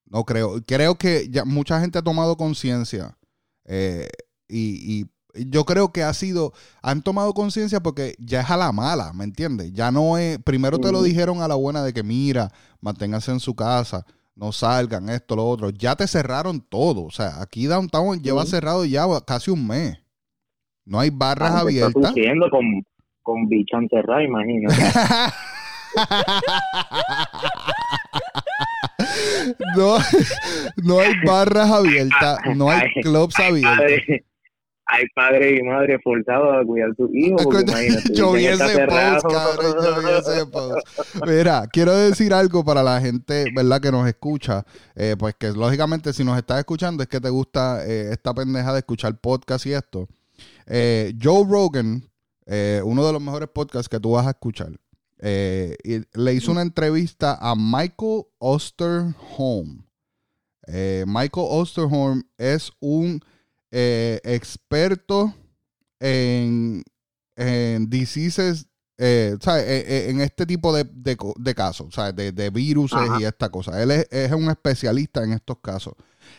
No 0.06 0.24
creo. 0.24 0.56
Creo 0.65 0.95
que 0.95 1.30
ya 1.30 1.45
mucha 1.45 1.80
gente 1.80 2.00
ha 2.00 2.04
tomado 2.04 2.36
conciencia 2.36 3.15
eh, 3.69 4.08
y, 4.47 5.05
yo 5.47 5.63
creo 5.63 5.93
que 5.93 6.01
ha 6.01 6.12
sido, 6.13 6.53
han 6.82 7.03
tomado 7.03 7.36
conciencia 7.36 7.82
porque 7.82 8.15
ya 8.17 8.41
es 8.41 8.49
a 8.49 8.58
la 8.58 8.71
mala, 8.71 9.13
¿me 9.13 9.23
entiendes? 9.23 9.71
Ya 9.71 9.91
no 9.91 10.17
es, 10.17 10.39
primero 10.39 10.79
te 10.79 10.91
lo 10.91 11.03
dijeron 11.03 11.43
a 11.43 11.47
la 11.47 11.53
buena 11.53 11.84
de 11.84 11.93
que 11.93 12.01
mira, 12.01 12.49
manténgase 12.82 13.32
en 13.32 13.39
su 13.39 13.55
casa 13.55 14.05
no 14.39 14.51
salgan, 14.53 15.10
esto, 15.10 15.36
lo 15.36 15.45
otro. 15.45 15.69
Ya 15.69 15.95
te 15.95 16.08
cerraron 16.08 16.62
todo. 16.62 17.03
O 17.03 17.12
sea, 17.12 17.41
aquí 17.41 17.65
Downtown 17.65 18.21
lleva 18.21 18.45
cerrado 18.45 18.86
ya 18.86 19.05
casi 19.27 19.51
un 19.51 19.67
mes. 19.67 20.01
No 20.86 20.99
hay 20.99 21.10
barras 21.10 21.51
ah, 21.51 21.60
abiertas. 21.60 22.15
Estás 22.15 22.49
con, 22.49 22.86
con 23.21 23.49
imagínate. 23.51 24.75
no, 29.78 29.98
no 30.84 31.00
hay 31.00 31.13
barras 31.26 31.69
abiertas, 31.69 32.39
no 32.56 32.69
hay 32.69 32.89
clubs 33.02 33.39
abiertos 33.39 34.26
hay 34.91 35.06
padre 35.13 35.58
y 35.58 35.62
madre 35.62 36.00
forzados 36.04 36.56
a 36.56 36.65
cuidar 36.65 36.89
a 36.89 36.93
tus 36.95 37.13
hijos. 37.13 37.45
yo 38.12 38.32
vi 38.34 38.48
ese 38.48 38.88
post, 38.88 39.28
cabrón, 39.28 39.76
yo 39.84 40.00
vi 40.00 40.17
ese 40.17 40.45
post. 40.48 40.88
Mira, 41.28 41.67
quiero 41.72 41.95
decir 41.95 42.34
algo 42.34 42.65
para 42.65 42.82
la 42.82 43.00
gente, 43.00 43.45
¿verdad? 43.56 43.80
Que 43.80 43.91
nos 43.91 44.08
escucha. 44.08 44.65
Eh, 44.95 45.15
pues 45.17 45.36
que 45.36 45.52
lógicamente 45.52 46.12
si 46.12 46.24
nos 46.24 46.38
estás 46.38 46.58
escuchando 46.58 47.04
es 47.04 47.10
que 47.10 47.22
te 47.22 47.30
gusta 47.30 47.86
eh, 47.86 48.10
esta 48.12 48.34
pendeja 48.34 48.74
de 48.74 48.80
escuchar 48.80 49.15
podcast 49.19 49.67
y 49.67 49.74
esto. 49.74 50.08
Eh, 50.65 51.13
Joe 51.22 51.45
Rogan, 51.48 52.04
uno 52.84 53.06
de 53.06 53.13
los 53.13 53.22
mejores 53.22 53.50
podcasts 53.50 53.89
que 53.89 54.00
tú 54.00 54.13
vas 54.13 54.26
a 54.26 54.32
escuchar, 54.32 54.72
le 55.19 56.34
hizo 56.34 56.51
una 56.51 56.62
entrevista 56.62 57.38
a 57.39 57.55
Michael 57.55 58.23
Osterholm. 58.38 59.86
Michael 60.67 61.47
Osterholm 61.49 62.23
es 62.38 62.71
un 62.79 63.21
eh, 63.71 64.19
experto 64.23 65.36
en, 65.99 66.84
en 67.36 67.88
diseases, 67.88 68.67
eh, 68.97 69.38
eh, 69.45 70.08
en 70.10 70.21
este 70.21 70.47
tipo 70.47 70.73
de, 70.73 70.86
casos, 71.55 71.95
De, 72.15 72.32
de 72.32 72.49
virus 72.49 72.93
y 73.19 73.23
esta 73.23 73.49
cosa. 73.49 73.82
Él 73.82 73.91
es, 73.91 74.32
un 74.32 74.49
especialista 74.49 75.23
en 75.23 75.34
estos 75.34 75.60
casos. 75.62 75.93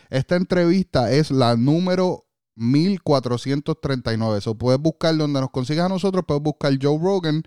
Esta 0.09 0.35
entrevista 0.35 1.09
es 1.11 1.31
la 1.31 1.55
número 1.55 2.25
1439. 2.55 4.39
Eso 4.39 4.55
puedes 4.55 4.81
buscar 4.81 5.15
donde 5.15 5.39
nos 5.39 5.51
consigas 5.51 5.85
a 5.85 5.89
nosotros, 5.89 6.25
puedes 6.27 6.43
buscar 6.43 6.77
Joe 6.81 6.99
Rogan 7.01 7.43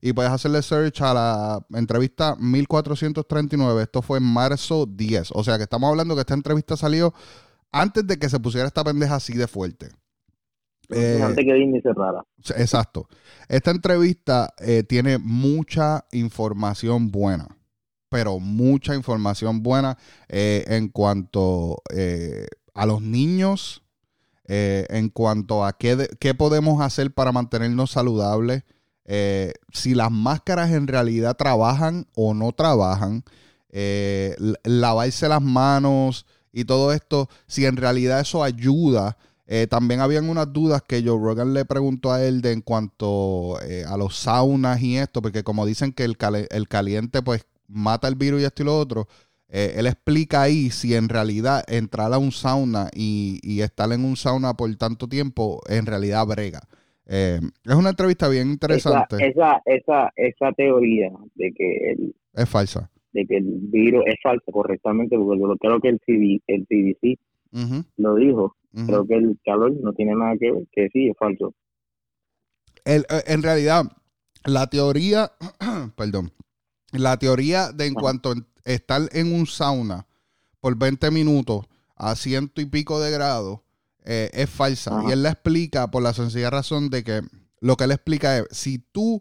y 0.00 0.12
puedes 0.12 0.30
hacerle 0.30 0.62
search 0.62 1.00
a 1.02 1.14
la 1.14 1.66
entrevista 1.74 2.36
1439. 2.38 3.82
Esto 3.82 4.02
fue 4.02 4.18
en 4.18 4.24
marzo 4.24 4.86
10. 4.86 5.32
O 5.34 5.42
sea 5.42 5.56
que 5.56 5.64
estamos 5.64 5.88
hablando 5.90 6.14
que 6.14 6.20
esta 6.20 6.34
entrevista 6.34 6.76
salió 6.76 7.12
antes 7.72 8.06
de 8.06 8.18
que 8.18 8.28
se 8.28 8.38
pusiera 8.40 8.66
esta 8.66 8.84
pendeja 8.84 9.16
así 9.16 9.34
de 9.34 9.46
fuerte. 9.46 9.88
Eh, 10.90 11.20
antes 11.22 11.44
que 11.44 11.52
Disney 11.52 11.82
cerrara. 11.82 12.24
Exacto. 12.56 13.08
Esta 13.48 13.70
entrevista 13.70 14.54
eh, 14.58 14.84
tiene 14.84 15.18
mucha 15.18 16.06
información 16.12 17.10
buena, 17.10 17.46
pero 18.08 18.38
mucha 18.38 18.94
información 18.94 19.62
buena 19.62 19.98
eh, 20.28 20.64
en 20.68 20.88
cuanto 20.88 21.82
a 22.74 22.86
los 22.86 23.02
niños, 23.02 23.82
en 24.46 25.10
cuanto 25.10 25.64
a 25.64 25.76
qué, 25.76 26.08
qué, 26.18 26.32
podemos 26.32 26.80
hacer 26.80 27.12
para 27.12 27.32
mantenernos 27.32 27.90
saludables, 27.90 28.62
si 29.72 29.94
las 29.94 30.10
máscaras 30.10 30.70
en 30.72 30.86
realidad 30.86 31.36
trabajan 31.36 32.06
o 32.14 32.34
no 32.34 32.52
trabajan, 32.52 33.24
lavarse 34.64 35.28
las 35.28 35.42
manos 35.42 36.26
y 36.52 36.64
todo 36.64 36.92
esto, 36.92 37.28
si 37.46 37.64
en 37.64 37.76
realidad 37.76 38.20
eso 38.20 38.42
ayuda. 38.42 39.16
Eh, 39.50 39.66
también 39.66 40.00
habían 40.00 40.28
unas 40.28 40.52
dudas 40.52 40.82
que 40.86 41.02
Joe 41.02 41.18
Rogan 41.18 41.54
le 41.54 41.64
preguntó 41.64 42.12
a 42.12 42.22
él 42.22 42.42
de 42.42 42.52
en 42.52 42.60
cuanto 42.60 43.58
eh, 43.62 43.82
a 43.88 43.96
los 43.96 44.14
saunas 44.14 44.82
y 44.82 44.98
esto, 44.98 45.22
porque 45.22 45.42
como 45.42 45.64
dicen 45.64 45.92
que 45.92 46.04
el, 46.04 46.18
el 46.50 46.68
caliente 46.68 47.22
pues 47.22 47.46
mata 47.66 48.08
el 48.08 48.14
virus 48.14 48.42
y 48.42 48.44
esto 48.44 48.62
y 48.62 48.66
lo 48.66 48.78
otro, 48.78 49.08
eh, 49.48 49.76
él 49.76 49.86
explica 49.86 50.42
ahí 50.42 50.70
si 50.70 50.94
en 50.94 51.08
realidad 51.08 51.64
entrar 51.66 52.12
a 52.12 52.18
un 52.18 52.32
sauna 52.32 52.90
y, 52.92 53.60
estar 53.62 53.90
en 53.92 54.04
un 54.04 54.16
sauna 54.16 54.54
por 54.54 54.74
tanto 54.76 55.08
tiempo 55.08 55.62
en 55.66 55.86
realidad 55.86 56.26
brega. 56.26 56.60
Es 57.08 57.74
una 57.74 57.90
entrevista 57.90 58.28
bien 58.28 58.50
interesante. 58.50 59.16
Esa, 59.16 59.62
esa, 59.64 60.12
esa, 60.14 60.52
teoría 60.52 61.10
de 61.34 61.52
que 61.52 62.12
es 62.34 62.48
falsa 62.48 62.90
de 63.12 63.26
que 63.26 63.36
el 63.38 63.58
virus 63.62 64.04
es 64.06 64.16
falso 64.22 64.50
correctamente, 64.52 65.16
porque 65.16 65.40
yo 65.40 65.56
creo 65.56 65.80
que 65.80 65.88
el, 65.88 66.42
el 66.46 66.66
CDC 66.66 67.18
lo 67.96 68.14
dijo. 68.16 68.54
Creo 68.86 69.06
que 69.06 69.14
el 69.14 69.38
calor 69.44 69.72
no 69.82 69.92
tiene 69.92 70.14
nada 70.14 70.36
que 70.38 70.52
ver, 70.52 70.62
que 70.70 70.88
sí 70.92 71.08
es 71.08 71.16
falso. 71.16 71.52
El, 72.84 73.02
eh, 73.10 73.22
en 73.26 73.42
realidad, 73.42 73.84
la 74.44 74.68
teoría, 74.68 75.32
perdón, 75.96 76.30
la 76.92 77.16
teoría 77.16 77.72
de 77.72 77.86
en 77.86 77.94
cuanto 77.94 78.30
a 78.30 78.34
estar 78.64 79.02
en 79.12 79.32
un 79.32 79.46
sauna 79.46 80.06
por 80.60 80.76
20 80.76 81.10
minutos 81.10 81.66
a 81.96 82.14
ciento 82.14 82.60
y 82.60 82.66
pico 82.66 83.00
de 83.00 83.10
grados 83.10 83.60
eh, 84.10 84.30
es 84.32 84.48
falsa. 84.48 85.02
Y 85.06 85.12
él 85.12 85.22
la 85.22 85.30
explica 85.30 85.90
por 85.90 86.02
la 86.02 86.14
sencilla 86.14 86.48
razón 86.48 86.88
de 86.88 87.04
que 87.04 87.20
lo 87.60 87.76
que 87.76 87.84
él 87.84 87.92
explica 87.92 88.38
es, 88.38 88.46
si 88.50 88.78
tú 88.78 89.20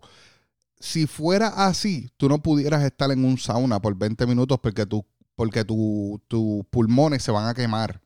si 0.80 1.08
fuera 1.08 1.48
así, 1.68 2.10
tú 2.18 2.30
no 2.30 2.42
pudieras 2.42 2.84
estar 2.84 3.12
en 3.12 3.26
un 3.26 3.38
sauna 3.38 3.82
por 3.82 3.96
20 3.96 4.26
minutos 4.28 4.60
porque, 4.62 4.86
tu, 4.86 5.06
porque 5.36 5.66
tus 5.66 6.66
pulmones 6.70 7.22
se 7.24 7.32
van 7.32 7.48
a 7.48 7.54
quemar. 7.54 8.02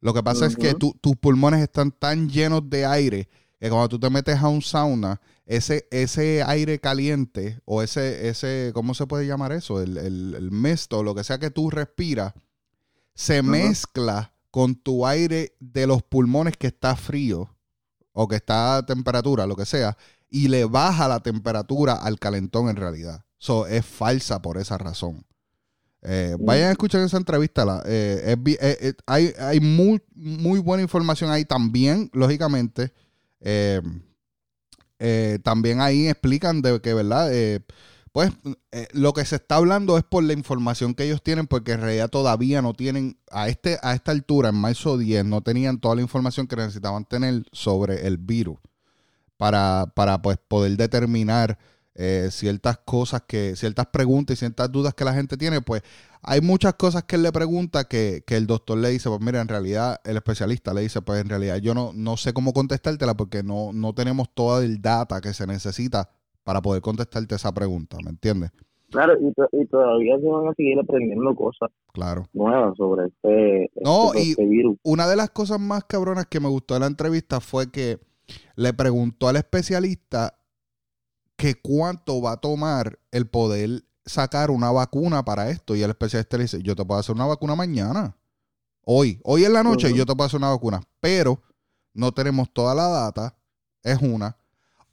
Lo 0.00 0.12
que 0.12 0.22
pasa 0.22 0.46
es 0.46 0.56
que 0.56 0.74
tus 0.74 1.16
pulmones 1.16 1.62
están 1.62 1.90
tan 1.92 2.28
llenos 2.28 2.68
de 2.68 2.84
aire 2.84 3.28
que 3.60 3.70
cuando 3.70 3.88
tú 3.88 3.98
te 3.98 4.10
metes 4.10 4.36
a 4.36 4.48
un 4.48 4.60
sauna, 4.60 5.20
ese, 5.46 5.86
ese 5.90 6.42
aire 6.42 6.80
caliente 6.80 7.60
o 7.64 7.82
ese, 7.82 8.28
ese, 8.28 8.72
¿cómo 8.74 8.92
se 8.92 9.06
puede 9.06 9.26
llamar 9.26 9.52
eso? 9.52 9.80
El, 9.80 9.96
el, 9.96 10.34
el 10.34 10.50
mesto, 10.50 11.02
lo 11.02 11.14
que 11.14 11.24
sea 11.24 11.38
que 11.38 11.50
tú 11.50 11.70
respiras, 11.70 12.34
se 13.14 13.42
mezcla 13.42 14.33
con 14.54 14.76
tu 14.76 15.04
aire 15.04 15.56
de 15.58 15.84
los 15.84 16.04
pulmones 16.04 16.56
que 16.56 16.68
está 16.68 16.94
frío 16.94 17.52
o 18.12 18.28
que 18.28 18.36
está 18.36 18.76
a 18.76 18.86
temperatura, 18.86 19.48
lo 19.48 19.56
que 19.56 19.66
sea, 19.66 19.98
y 20.30 20.46
le 20.46 20.64
baja 20.64 21.08
la 21.08 21.18
temperatura 21.18 21.94
al 21.94 22.20
calentón 22.20 22.68
en 22.68 22.76
realidad. 22.76 23.24
Eso 23.36 23.66
es 23.66 23.84
falsa 23.84 24.40
por 24.42 24.58
esa 24.58 24.78
razón. 24.78 25.26
Eh, 26.02 26.36
vayan 26.38 26.68
a 26.68 26.70
escuchar 26.70 27.00
esa 27.00 27.16
entrevista. 27.16 27.82
Eh, 27.84 28.36
eh, 28.60 28.94
hay, 29.06 29.34
hay 29.40 29.58
muy, 29.58 30.00
muy 30.14 30.60
buena 30.60 30.84
información 30.84 31.32
ahí 31.32 31.44
también, 31.44 32.08
lógicamente. 32.12 32.92
también 35.42 35.80
ahí 35.80 36.06
explican 36.06 36.62
de 36.62 36.80
que, 36.80 36.94
¿verdad? 36.94 37.32
Pues 38.14 38.30
lo 38.92 39.12
que 39.12 39.24
se 39.24 39.34
está 39.34 39.56
hablando 39.56 39.98
es 39.98 40.04
por 40.04 40.22
la 40.22 40.34
información 40.34 40.94
que 40.94 41.02
ellos 41.02 41.20
tienen, 41.20 41.48
porque 41.48 41.72
en 41.72 41.80
realidad 41.80 42.08
todavía 42.08 42.62
no 42.62 42.72
tienen, 42.72 43.18
a, 43.28 43.48
este, 43.48 43.76
a 43.82 43.92
esta 43.92 44.12
altura, 44.12 44.50
en 44.50 44.54
marzo 44.54 44.96
10, 44.96 45.24
no 45.24 45.40
tenían 45.40 45.80
toda 45.80 45.96
la 45.96 46.02
información 46.02 46.46
que 46.46 46.54
necesitaban 46.54 47.06
tener 47.06 47.42
sobre 47.50 48.06
el 48.06 48.18
virus 48.18 48.60
para, 49.36 49.92
para 49.96 50.22
pues, 50.22 50.38
poder 50.46 50.76
determinar 50.76 51.58
eh, 51.96 52.28
ciertas 52.30 52.78
cosas 52.84 53.22
que, 53.26 53.56
ciertas 53.56 53.86
preguntas 53.86 54.36
y 54.36 54.38
ciertas 54.38 54.70
dudas 54.70 54.94
que 54.94 55.04
la 55.04 55.12
gente 55.12 55.36
tiene, 55.36 55.60
pues 55.60 55.82
hay 56.22 56.40
muchas 56.40 56.74
cosas 56.74 57.02
que 57.02 57.16
él 57.16 57.24
le 57.24 57.32
pregunta 57.32 57.88
que, 57.88 58.22
el 58.28 58.46
doctor 58.46 58.78
le 58.78 58.90
dice, 58.90 59.08
pues 59.08 59.22
mira, 59.22 59.40
en 59.40 59.48
realidad 59.48 60.00
el 60.04 60.16
especialista 60.16 60.72
le 60.72 60.82
dice, 60.82 61.02
pues 61.02 61.20
en 61.20 61.30
realidad 61.30 61.56
yo 61.56 61.74
no, 61.74 61.90
no 61.92 62.16
sé 62.16 62.32
cómo 62.32 62.52
contestártela 62.52 63.16
porque 63.16 63.42
no, 63.42 63.72
no 63.72 63.92
tenemos 63.92 64.28
toda 64.32 64.64
el 64.64 64.80
data 64.80 65.20
que 65.20 65.34
se 65.34 65.48
necesita 65.48 66.10
para 66.44 66.62
poder 66.62 66.82
contestarte 66.82 67.34
esa 67.34 67.52
pregunta, 67.52 67.96
¿me 68.04 68.10
entiendes? 68.10 68.50
Claro, 68.90 69.14
y, 69.18 69.66
todavía 69.66 70.18
se 70.20 70.26
van 70.28 70.46
a 70.46 70.54
seguir 70.54 70.78
aprendiendo 70.78 71.34
cosas 71.34 71.70
claro. 71.92 72.28
nuevas 72.32 72.76
sobre 72.76 73.06
este, 73.06 73.70
no, 73.82 74.14
este, 74.14 74.22
y 74.22 74.30
este 74.30 74.46
virus. 74.46 74.78
Una 74.84 75.08
de 75.08 75.16
las 75.16 75.30
cosas 75.30 75.58
más 75.58 75.82
cabronas 75.84 76.26
que 76.26 76.38
me 76.38 76.48
gustó 76.48 76.74
de 76.74 76.80
la 76.80 76.86
entrevista 76.86 77.40
fue 77.40 77.72
que 77.72 77.98
le 78.54 78.72
preguntó 78.72 79.26
al 79.26 79.36
especialista 79.36 80.38
que 81.36 81.56
cuánto 81.60 82.22
va 82.22 82.32
a 82.32 82.36
tomar 82.36 82.98
el 83.10 83.26
poder 83.26 83.82
sacar 84.04 84.50
una 84.50 84.70
vacuna 84.70 85.24
para 85.24 85.50
esto. 85.50 85.74
Y 85.74 85.82
el 85.82 85.90
especialista 85.90 86.36
le 86.36 86.44
dice, 86.44 86.62
yo 86.62 86.76
te 86.76 86.84
puedo 86.84 87.00
hacer 87.00 87.14
una 87.14 87.26
vacuna 87.26 87.54
mañana. 87.54 88.16
Hoy, 88.84 89.20
hoy 89.24 89.44
en 89.44 89.54
la 89.54 89.62
noche 89.62 89.92
yo 89.94 90.04
te 90.06 90.14
puedo 90.14 90.26
hacer 90.26 90.38
una 90.38 90.50
vacuna. 90.50 90.80
Pero 91.00 91.42
no 91.92 92.12
tenemos 92.12 92.52
toda 92.52 92.74
la 92.74 92.88
data. 92.88 93.36
Es 93.82 94.00
una. 94.00 94.36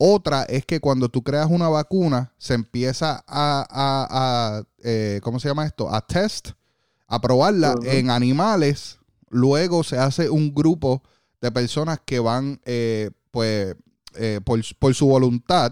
Otra 0.03 0.45
es 0.45 0.65
que 0.65 0.79
cuando 0.79 1.09
tú 1.09 1.21
creas 1.21 1.45
una 1.47 1.69
vacuna, 1.69 2.33
se 2.39 2.55
empieza 2.55 3.23
a, 3.27 4.63
eh, 4.83 5.19
¿cómo 5.21 5.39
se 5.39 5.47
llama 5.47 5.67
esto? 5.67 5.93
A 5.93 6.01
test, 6.01 6.53
a 7.05 7.21
probarla 7.21 7.75
en 7.83 8.09
animales. 8.09 8.97
Luego 9.29 9.83
se 9.83 9.99
hace 9.99 10.27
un 10.31 10.55
grupo 10.55 11.03
de 11.39 11.51
personas 11.51 11.99
que 12.03 12.19
van, 12.19 12.59
eh, 12.65 13.11
pues, 13.29 13.75
eh, 14.15 14.39
por, 14.43 14.59
por, 14.79 14.95
su 14.95 15.05
voluntad, 15.05 15.71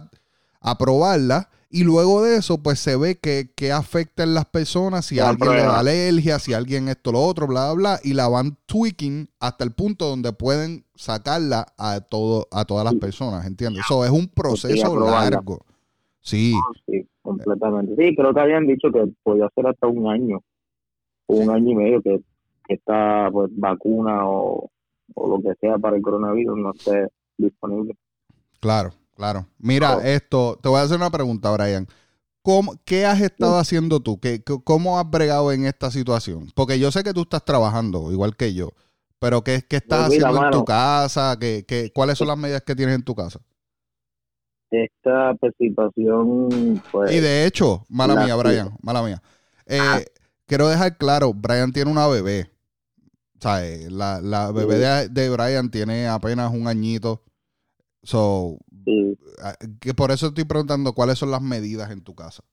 aprobarla 0.61 1.49
y 1.71 1.83
luego 1.83 2.23
de 2.23 2.37
eso 2.37 2.63
pues 2.63 2.79
se 2.79 2.97
ve 2.97 3.19
que, 3.19 3.51
que 3.55 3.71
afecta 3.71 4.23
en 4.23 4.33
las 4.33 4.45
personas, 4.45 5.05
si 5.05 5.19
a 5.19 5.29
alguien 5.29 5.51
le 5.51 5.61
da 5.61 5.79
alergia, 5.79 6.39
si 6.39 6.53
alguien 6.53 6.87
esto, 6.87 7.11
lo 7.11 7.21
otro, 7.21 7.45
bla, 7.45 7.71
bla, 7.71 7.73
bla, 7.75 7.99
y 8.03 8.13
la 8.13 8.27
van 8.27 8.57
tweaking 8.65 9.29
hasta 9.39 9.65
el 9.65 9.71
punto 9.73 10.05
donde 10.05 10.33
pueden 10.33 10.83
sacarla 10.95 11.67
a 11.77 12.01
todo 12.01 12.47
a 12.51 12.65
todas 12.65 12.85
las 12.85 12.95
personas, 12.95 13.45
¿entiendes? 13.45 13.83
Eso 13.85 14.03
es 14.03 14.09
un 14.09 14.27
proceso 14.27 14.99
largo. 14.99 15.59
Sí. 16.21 16.55
sí, 16.87 17.07
completamente. 17.21 17.95
Sí, 17.95 18.15
creo 18.15 18.33
que 18.33 18.39
habían 18.39 18.65
dicho 18.65 18.91
que 18.91 19.05
podía 19.21 19.47
ser 19.53 19.67
hasta 19.67 19.85
un 19.85 20.07
año, 20.07 20.41
un 21.27 21.51
año 21.51 21.71
y 21.71 21.75
medio 21.75 22.01
que, 22.01 22.19
que 22.67 22.73
esta 22.73 23.29
pues, 23.31 23.51
vacuna 23.53 24.27
o, 24.27 24.71
o 25.13 25.27
lo 25.29 25.41
que 25.41 25.55
sea 25.61 25.77
para 25.77 25.95
el 25.95 26.01
coronavirus 26.01 26.57
no 26.57 26.71
esté 26.71 27.09
disponible. 27.37 27.95
Claro. 28.59 28.91
Claro. 29.19 29.45
Mira, 29.57 29.99
esto, 30.01 30.57
te 30.63 30.69
voy 30.69 30.79
a 30.79 30.83
hacer 30.83 30.95
una 30.95 31.09
pregunta, 31.09 31.51
Brian. 31.51 31.85
¿Qué 32.85 33.05
has 33.05 33.19
estado 33.19 33.57
haciendo 33.57 33.99
tú? 33.99 34.17
¿Qué, 34.17 34.41
¿Cómo 34.63 34.97
has 34.97 35.11
bregado 35.11 35.51
en 35.51 35.65
esta 35.65 35.91
situación? 35.91 36.49
Porque 36.55 36.79
yo 36.79 36.89
sé 36.89 37.03
que 37.03 37.13
tú 37.13 37.23
estás 37.23 37.43
trabajando, 37.43 38.13
igual 38.13 38.37
que 38.37 38.53
yo, 38.53 38.69
pero 39.19 39.43
¿qué, 39.43 39.61
qué 39.67 39.75
estás 39.75 40.07
pues 40.07 40.23
haciendo 40.23 40.45
en 40.45 40.51
tu 40.51 40.63
casa? 40.63 41.35
¿Qué, 41.37 41.65
qué, 41.67 41.91
cuáles 41.93 42.17
son 42.17 42.29
las 42.29 42.37
medidas 42.37 42.63
que 42.63 42.75
tienes 42.75 42.95
en 42.95 43.03
tu 43.03 43.13
casa? 43.13 43.41
Esta 44.71 45.35
situación, 45.57 46.81
pues... 46.89 47.11
Y 47.11 47.19
de 47.19 47.45
hecho, 47.45 47.85
mala 47.89 48.23
mía, 48.23 48.37
Brian, 48.37 48.71
mala 48.81 49.03
mía. 49.03 49.21
Eh, 49.65 49.79
ah. 49.81 49.99
quiero 50.45 50.69
dejar 50.69 50.97
claro, 50.97 51.33
Brian 51.33 51.73
tiene 51.73 51.91
una 51.91 52.07
bebé. 52.07 52.49
O 53.37 53.41
sea, 53.41 53.67
eh, 53.67 53.89
la, 53.91 54.21
la 54.21 54.53
bebé 54.53 54.77
de, 54.77 55.09
de 55.09 55.29
Brian 55.29 55.69
tiene 55.69 56.07
apenas 56.07 56.53
un 56.53 56.69
añito. 56.69 57.21
So, 58.01 58.57
Ah, 59.41 59.55
que 59.79 59.93
por 59.93 60.11
eso 60.11 60.27
estoy 60.27 60.45
preguntando 60.45 60.93
cuáles 60.93 61.17
son 61.17 61.31
las 61.31 61.41
medidas 61.41 61.91
en 61.91 62.03
tu 62.03 62.15
casa. 62.15 62.43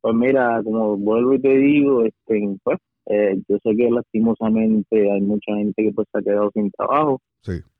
Pues 0.00 0.14
mira, 0.14 0.60
como 0.62 0.96
vuelvo 0.96 1.34
y 1.34 1.40
te 1.40 1.56
digo, 1.56 2.04
este, 2.04 2.56
pues, 2.62 2.78
eh, 3.06 3.40
yo 3.48 3.56
sé 3.62 3.74
que 3.76 3.90
lastimosamente 3.90 5.10
hay 5.10 5.20
mucha 5.20 5.54
gente 5.54 5.82
que 5.82 5.92
pues 5.92 6.06
se 6.12 6.18
ha 6.18 6.22
quedado 6.22 6.50
sin 6.52 6.70
trabajo 6.70 7.20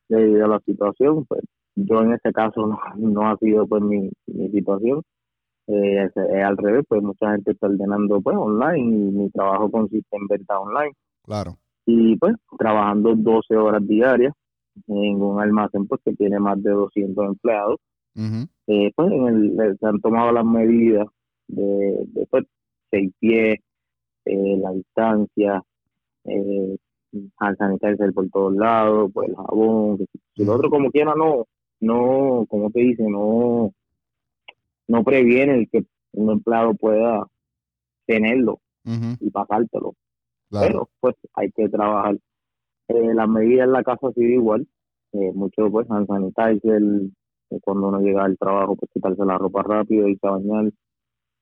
debido 0.09 0.45
a 0.45 0.49
la 0.49 0.61
situación. 0.61 1.25
Pues 1.27 1.43
yo 1.77 2.03
en 2.03 2.13
este 2.13 2.33
caso 2.33 2.79
no, 2.97 3.29
ha 3.29 3.37
sido 3.39 3.67
pues 3.67 3.83
mi, 3.83 4.11
situación. 4.53 5.03
Eh, 5.69 6.05
es, 6.05 6.17
al 6.17 6.57
revés, 6.57 6.85
pues 6.89 7.03
mucha 7.03 7.33
gente 7.33 7.53
está 7.53 7.67
ordenando 7.67 8.21
pues 8.21 8.37
online 8.37 8.79
y 8.79 9.13
mi 9.13 9.31
trabajo 9.31 9.71
consiste 9.71 10.17
en 10.17 10.27
venta 10.27 10.59
online. 10.59 10.93
Claro. 11.25 11.59
Y 11.87 12.17
pues 12.17 12.35
trabajando 12.59 13.15
12 13.15 13.57
horas 13.57 13.87
diarias 13.87 14.35
en 14.87 15.23
un 15.23 15.41
almacén 15.41 15.87
pues 15.87 16.01
que 16.05 16.15
tiene 16.15 16.39
más 16.39 16.63
de 16.63 16.71
200 16.71 17.27
empleados. 17.27 17.81
Eh, 18.67 18.93
pues 18.97 19.13
en 19.13 19.27
el, 19.27 19.77
se 19.79 19.87
han 19.87 20.01
tomado 20.01 20.33
las 20.33 20.45
medidas 20.45 21.07
de, 21.47 22.05
de 22.09 22.27
pues, 22.27 22.45
seis 22.91 23.13
pies, 23.21 23.59
eh, 24.25 24.57
la 24.61 24.73
distancia, 24.73 25.63
eh, 26.25 26.77
sanitizer 27.39 28.13
por 28.13 28.29
todos 28.31 28.55
lados, 28.55 29.11
pues 29.15 29.29
el 29.29 29.37
jabón, 29.37 29.99
si 30.35 30.43
el 30.43 30.49
otro 30.49 30.69
como 30.69 30.91
quiera 30.91 31.15
no, 31.17 31.47
no, 31.81 32.45
como 32.49 32.71
te 32.71 32.81
dice, 32.81 33.05
no, 33.09 33.73
no 34.89 35.05
previene 35.05 35.55
el 35.55 35.69
que 35.71 35.85
un 36.13 36.31
empleado 36.31 36.75
pueda 36.75 37.27
tenerlo 38.07 38.61
y 39.21 39.31
pasártelo. 39.31 39.95
Pero 40.51 40.89
pues 41.01 41.15
hay 41.35 41.51
que 41.53 41.69
trabajar 41.69 42.17
eh, 42.89 43.15
las 43.15 43.29
medidas 43.29 43.67
en 43.67 43.73
la 43.73 43.83
casa 43.83 44.09
ha 44.09 44.13
sido 44.13 44.29
igual. 44.29 44.67
Eh, 45.13 45.33
mucho 45.35 45.71
pues 45.71 45.91
hand 45.91 46.07
sanitizer, 46.07 46.83
eh, 47.51 47.59
cuando 47.63 47.89
uno 47.89 48.01
llega 48.01 48.25
al 48.25 48.37
trabajo, 48.37 48.77
pues 48.77 48.91
quitarse 48.93 49.25
la 49.25 49.39
ropa 49.39 49.63
rápido, 49.63 50.09
y 50.09 50.19
a 50.21 50.31
bañar, 50.31 50.73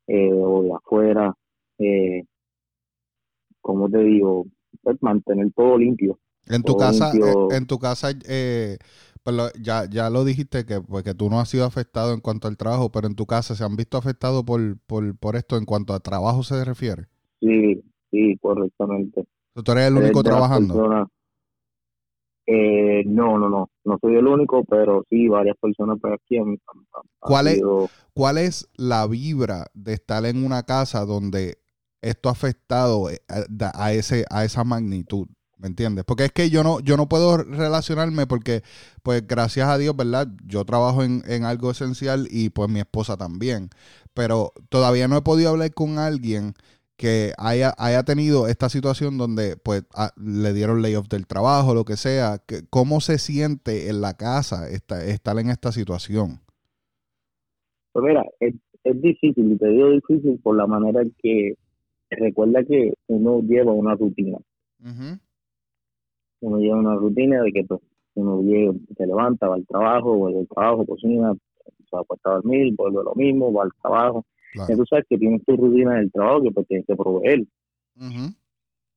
eh, 0.06 0.32
o 0.32 0.62
de 0.62 0.72
afuera. 0.72 1.34
Eh, 1.78 2.24
como 3.60 3.90
te 3.90 3.98
digo, 3.98 4.46
pues 4.82 4.96
mantener 5.02 5.52
todo 5.52 5.78
limpio. 5.78 6.18
En 6.48 6.62
tu 6.62 6.76
casa, 6.76 7.10
en 7.50 7.66
tu 7.66 7.78
casa, 7.80 8.10
eh, 8.28 8.78
pues 9.24 9.52
ya, 9.60 9.86
ya 9.90 10.08
lo 10.10 10.24
dijiste 10.24 10.64
que, 10.64 10.80
pues, 10.80 11.02
que 11.02 11.14
tú 11.14 11.28
no 11.28 11.40
has 11.40 11.48
sido 11.48 11.64
afectado 11.64 12.14
en 12.14 12.20
cuanto 12.20 12.46
al 12.46 12.56
trabajo, 12.56 12.92
pero 12.92 13.08
en 13.08 13.16
tu 13.16 13.26
casa 13.26 13.56
se 13.56 13.64
han 13.64 13.74
visto 13.74 13.98
afectados 13.98 14.44
por, 14.44 14.60
por, 14.86 15.18
por 15.18 15.34
esto 15.34 15.56
en 15.56 15.64
cuanto 15.64 15.92
a 15.92 15.98
trabajo 15.98 16.44
se 16.44 16.64
refiere. 16.64 17.06
Sí, 17.40 17.82
sí, 18.12 18.38
correctamente. 18.40 19.26
¿Tú 19.54 19.72
eres 19.72 19.88
el 19.88 19.96
único 19.96 20.22
trabajando? 20.22 21.08
Eh, 22.48 23.02
no, 23.06 23.38
no, 23.38 23.48
no, 23.48 23.70
no 23.84 23.98
soy 24.00 24.14
el 24.14 24.26
único, 24.26 24.64
pero 24.64 25.04
sí 25.10 25.26
varias 25.26 25.56
personas 25.60 25.98
por 26.00 26.12
aquí 26.12 26.38
han, 26.38 26.58
¿Cuál, 27.18 27.48
es, 27.48 27.60
¿Cuál 28.14 28.38
es 28.38 28.68
la 28.76 29.06
vibra 29.08 29.66
de 29.74 29.94
estar 29.94 30.24
en 30.26 30.44
una 30.44 30.62
casa 30.62 31.04
donde 31.04 31.58
esto 32.02 32.28
ha 32.28 32.32
afectado 32.32 33.10
eh, 33.10 33.20
a, 33.74 33.92
ese, 33.92 34.24
a 34.30 34.44
esa 34.44 34.62
magnitud? 34.62 35.26
¿Me 35.58 35.68
entiendes? 35.68 36.04
Porque 36.04 36.26
es 36.26 36.32
que 36.32 36.50
yo 36.50 36.62
no, 36.62 36.80
yo 36.80 36.96
no 36.96 37.08
puedo 37.08 37.38
relacionarme 37.38 38.26
porque, 38.26 38.62
pues 39.02 39.26
gracias 39.26 39.68
a 39.68 39.78
Dios, 39.78 39.96
¿verdad? 39.96 40.28
Yo 40.44 40.64
trabajo 40.64 41.02
en, 41.02 41.22
en 41.26 41.44
algo 41.44 41.70
esencial 41.70 42.28
y 42.30 42.50
pues 42.50 42.68
mi 42.68 42.78
esposa 42.78 43.16
también. 43.16 43.70
Pero 44.14 44.52
todavía 44.68 45.08
no 45.08 45.16
he 45.16 45.22
podido 45.22 45.50
hablar 45.50 45.72
con 45.72 45.98
alguien 45.98 46.54
que 46.96 47.32
haya, 47.38 47.74
haya 47.78 48.02
tenido 48.04 48.48
esta 48.48 48.68
situación 48.68 49.18
donde 49.18 49.56
pues 49.56 49.84
le 50.16 50.52
dieron 50.52 50.82
layoff 50.82 51.08
del 51.08 51.26
trabajo, 51.26 51.74
lo 51.74 51.84
que 51.84 51.96
sea, 51.96 52.38
que, 52.46 52.62
¿cómo 52.70 53.00
se 53.00 53.18
siente 53.18 53.88
en 53.88 54.00
la 54.00 54.14
casa 54.14 54.68
estar 54.70 55.38
en 55.38 55.50
esta 55.50 55.72
situación? 55.72 56.40
Pues 57.92 58.04
mira, 58.04 58.24
es, 58.40 58.54
es 58.84 59.00
difícil, 59.00 59.52
y 59.52 59.56
te 59.56 59.68
digo 59.68 59.90
difícil 59.90 60.38
por 60.42 60.56
la 60.56 60.66
manera 60.66 61.02
en 61.02 61.14
que 61.22 61.54
recuerda 62.10 62.64
que 62.64 62.94
uno 63.08 63.40
lleva 63.40 63.72
una 63.72 63.94
rutina. 63.94 64.38
Uno 66.40 66.58
lleva 66.58 66.76
una 66.78 66.94
rutina 66.94 67.42
de 67.42 67.52
que 67.52 67.64
pues, 67.64 67.80
uno 68.14 68.40
llega, 68.42 68.72
se 68.96 69.06
levanta, 69.06 69.48
va 69.48 69.56
al 69.56 69.66
trabajo, 69.66 70.16
vuelve 70.16 70.40
al 70.40 70.48
trabajo, 70.48 70.86
cocina, 70.86 71.34
se 71.90 71.96
va 71.96 72.02
a 72.24 72.30
dormir, 72.30 72.74
vuelve 72.76 73.02
lo 73.04 73.14
mismo, 73.14 73.52
va 73.52 73.64
al 73.64 73.72
trabajo. 73.82 74.24
Claro. 74.56 74.76
tú 74.76 74.86
sabes 74.86 75.04
que 75.08 75.18
tienes 75.18 75.44
tu 75.44 75.56
rutina 75.56 75.96
del 75.96 76.10
trabajo 76.10 76.42
que 76.42 76.50
pues 76.50 76.66
tienes 76.66 76.86
que 76.86 76.96
proveer. 76.96 77.44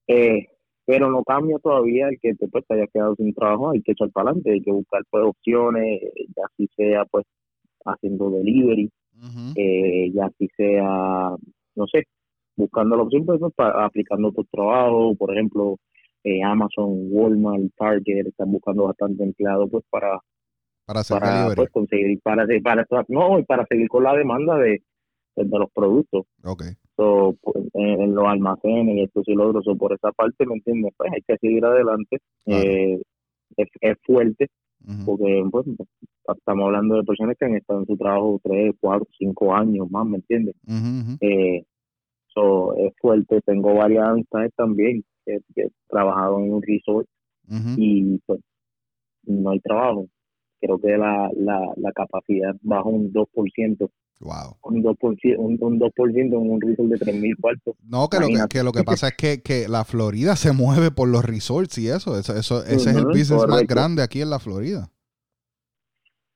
eh, 0.08 0.48
pero 0.86 1.12
no 1.12 1.24
cambia 1.24 1.60
todavía 1.60 2.08
el 2.10 2.20
que 2.20 2.34
te, 2.34 2.48
pues, 2.48 2.66
te 2.66 2.74
haya 2.74 2.88
quedado 2.88 3.16
sin 3.16 3.32
trabajo, 3.34 3.70
hay 3.70 3.82
que 3.84 3.92
echar 3.92 4.10
para 4.10 4.32
adelante, 4.32 4.54
hay 4.54 4.62
que 4.62 4.72
buscar 4.72 5.04
pues 5.12 5.24
opciones, 5.24 6.02
ya 6.36 6.44
si 6.58 6.68
sea 6.76 7.06
pues 7.06 7.26
haciendo 7.86 8.32
delivery, 8.32 8.90
eh, 9.56 10.12
ya 10.12 10.32
si 10.38 10.48
sea, 10.58 11.36
no 11.76 11.88
sé, 11.92 12.06
buscando 12.56 12.96
la 12.96 13.04
opción 13.04 13.26
pues, 13.26 13.40
para, 13.56 13.86
aplicando 13.86 14.32
tu 14.32 14.44
trabajo, 14.46 15.14
por 15.16 15.32
ejemplo, 15.32 15.78
eh, 16.24 16.42
Amazon, 16.44 17.08
Walmart, 17.12 17.72
Target 17.78 18.28
están 18.28 18.52
buscando 18.52 18.86
bastante 18.86 19.24
empleados 19.24 19.70
pues 19.70 19.86
para 19.90 20.20
para, 20.86 21.04
para 21.04 21.56
pues, 21.56 21.70
conseguir 21.70 22.20
para, 22.22 22.48
para 22.64 22.86
no 23.10 23.44
para 23.48 23.66
seguir 23.68 23.88
con 23.88 24.04
la 24.04 24.16
demanda 24.16 24.58
de, 24.58 24.82
de, 25.46 25.60
los 25.60 25.72
productos. 25.72 26.26
Okay 26.44 26.74
so, 27.00 27.36
pues, 27.42 27.66
en, 27.74 28.14
los 28.14 28.26
almacenes 28.26 28.98
y 28.98 29.04
esto 29.04 29.22
y 29.26 29.34
lo 29.34 29.50
otro. 29.50 29.62
So, 29.64 29.76
por 29.76 29.94
esa 29.94 30.12
parte 30.12 30.46
me 30.46 30.56
entiendes 30.56 30.94
pues 30.98 31.12
hay 31.14 31.22
que 31.22 31.38
seguir 31.38 31.64
adelante. 31.66 32.18
Eh, 32.46 33.02
es, 33.58 33.98
fuerte 34.06 34.48
porque 35.06 35.44
pues, 35.52 35.66
estamos 36.38 36.66
hablando 36.66 36.96
de 36.96 37.04
personas 37.04 37.36
que 37.38 37.46
han 37.46 37.56
estado 37.56 37.80
en 37.82 37.86
su 37.86 37.98
trabajo 37.98 38.40
tres 38.44 38.74
cuatro 38.80 39.06
cinco 39.18 39.54
años 39.54 39.90
más 39.92 40.06
me 40.06 40.18
entiendes 40.18 40.56
eh, 41.20 41.64
so, 42.28 42.76
es 42.78 42.94
fuerte. 43.02 43.42
Tengo 43.42 43.74
varias 43.74 44.08
amistades 44.08 44.52
también 44.56 45.04
que, 45.26 45.40
que 45.54 45.64
he 45.64 45.72
trabajado 45.90 46.40
en 46.40 46.54
un 46.54 46.62
resort 46.62 47.08
y 47.78 48.20
pues 48.26 48.40
no 49.24 49.50
hay 49.52 49.60
trabajo. 49.60 50.08
Creo 50.62 50.80
que 50.80 50.98
la, 50.98 51.30
la, 51.36 51.60
la 51.78 51.92
capacidad 51.94 52.56
baja 52.62 52.84
un 52.84 53.12
2%. 53.12 53.90
Wow. 54.22 54.58
Un 54.64 54.84
2%, 54.84 55.36
un, 55.38 55.58
un 55.62 55.80
2 55.80 55.92
en 56.16 56.36
un 56.36 56.60
resort 56.60 56.90
de 56.90 56.98
3.000 56.98 57.40
cuartos. 57.40 57.76
No, 57.84 58.10
que 58.10 58.20
lo 58.20 58.28
que, 58.28 58.48
que 58.50 58.64
lo 58.64 58.72
que, 58.74 58.84
pasa 58.84 59.10
es 59.10 59.14
que, 59.16 59.42
que 59.42 59.70
la 59.70 59.86
Florida 59.86 60.36
se 60.36 60.52
mueve 60.54 60.92
por 60.92 61.08
los 61.08 61.24
resorts 61.24 61.78
y 61.78 61.88
eso. 61.88 62.18
eso, 62.18 62.36
eso 62.36 62.64
ese 62.66 62.90
es 62.90 62.96
el 62.98 63.06
business 63.06 63.48
más 63.48 63.66
grande 63.66 64.04
aquí 64.04 64.22
en 64.22 64.30
la 64.30 64.40
Florida. 64.40 64.90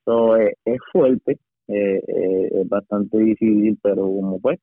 So, 0.06 0.38
eh, 0.38 0.56
es 0.66 0.80
fuerte, 0.92 1.40
eh, 1.68 2.02
eh, 2.08 2.50
es 2.62 2.70
bastante 2.70 3.18
difícil, 3.18 3.78
pero 3.82 4.04
como 4.04 4.40
pues, 4.40 4.60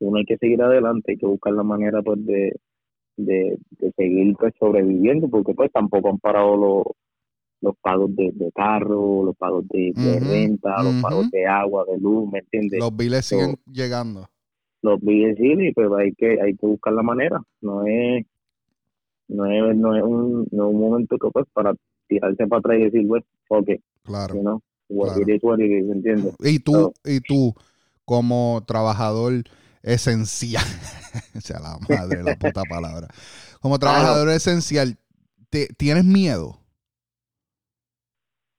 uno 0.00 0.18
hay 0.18 0.24
que 0.24 0.38
seguir 0.38 0.62
adelante, 0.62 1.12
hay 1.12 1.18
que 1.18 1.26
buscar 1.26 1.52
la 1.54 1.62
manera 1.62 2.02
pues 2.02 2.24
de, 2.26 2.52
de, 3.16 3.58
seguir 3.96 4.34
pues, 4.38 4.54
sobreviviendo, 4.58 5.28
porque 5.28 5.54
pues 5.54 5.70
tampoco 5.72 6.10
han 6.10 6.18
parado 6.18 6.56
los, 6.56 6.84
los 7.64 7.74
pagos 7.80 8.14
de, 8.14 8.52
carro, 8.54 9.24
los 9.24 9.36
pagos 9.36 9.66
de, 9.68 9.92
renta, 10.20 10.82
los 10.82 11.02
pagos 11.02 11.30
de 11.30 11.46
agua, 11.46 11.84
de 11.90 11.98
luz, 11.98 12.30
¿me 12.30 12.40
entiendes? 12.40 12.78
Los 12.78 12.94
biles 12.94 13.24
siguen 13.24 13.56
llegando. 13.72 14.28
Los 14.82 15.00
biles 15.00 15.36
siguen, 15.38 15.72
pero 15.74 15.96
hay 15.96 16.12
que, 16.12 16.38
hay 16.42 16.54
que 16.54 16.66
buscar 16.66 16.92
la 16.92 17.02
manera, 17.02 17.42
no 17.62 17.86
es 17.86 18.26
no 19.28 19.46
es, 19.46 19.76
no 19.76 19.96
es, 19.96 20.02
un, 20.02 20.46
no 20.50 20.68
es 20.68 20.74
un 20.74 20.80
momento 20.80 21.16
que 21.16 21.28
pues 21.32 21.46
para 21.54 21.72
tirarse 22.06 22.46
para 22.46 22.58
atrás 22.58 22.78
y 22.78 22.84
decir, 22.84 23.08
pues, 23.08 23.24
ok, 23.48 23.68
claro. 24.02 24.34
You 24.34 24.40
know, 24.42 24.62
Y 26.40 26.58
tú, 26.58 26.92
y 27.02 27.20
tú, 27.20 27.54
como 28.04 28.62
trabajador 28.66 29.44
esencial, 29.82 30.62
o 31.34 31.40
sea, 31.40 31.58
la 31.60 31.78
madre, 31.88 32.22
la 32.22 32.36
puta 32.36 32.62
palabra. 32.68 33.08
Como 33.60 33.78
trabajador 33.78 34.28
esencial, 34.28 34.98
¿te, 35.48 35.68
¿tienes 35.78 36.04
miedo? 36.04 36.63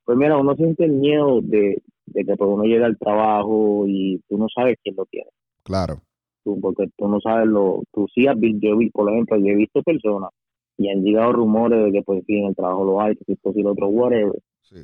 Pues 0.05 0.17
mira, 0.17 0.37
uno 0.37 0.55
siente 0.55 0.85
el 0.85 0.91
miedo 0.91 1.41
de, 1.41 1.81
que 2.13 2.23
pues, 2.23 2.39
uno 2.39 2.63
llega 2.63 2.85
al 2.85 2.97
trabajo 2.97 3.85
y 3.87 4.21
tú 4.29 4.37
no 4.37 4.47
sabes 4.53 4.77
quién 4.83 4.95
lo 4.95 5.05
tiene. 5.05 5.29
Claro. 5.63 6.01
Tú, 6.43 6.59
porque 6.61 6.87
tú 6.95 7.07
no 7.07 7.19
sabes 7.19 7.47
lo, 7.47 7.81
tú 7.91 8.07
sí 8.13 8.27
has 8.27 8.39
visto, 8.39 8.67
yo 8.67 8.77
por 8.93 9.11
ejemplo, 9.11 9.37
yo 9.37 9.47
he 9.47 9.55
visto 9.55 9.81
personas 9.81 10.29
y 10.77 10.89
han 10.89 11.03
llegado 11.03 11.33
rumores 11.33 11.83
de 11.85 11.91
que 11.91 12.03
pues 12.03 12.23
sí, 12.27 12.37
en 12.37 12.47
el 12.47 12.55
trabajo 12.55 12.85
lo 12.85 13.01
hay, 13.01 13.15
que 13.15 13.25
si 13.25 13.33
es 13.33 13.65
otro 13.65 13.87
whatever. 13.87 14.39
Sí. 14.61 14.77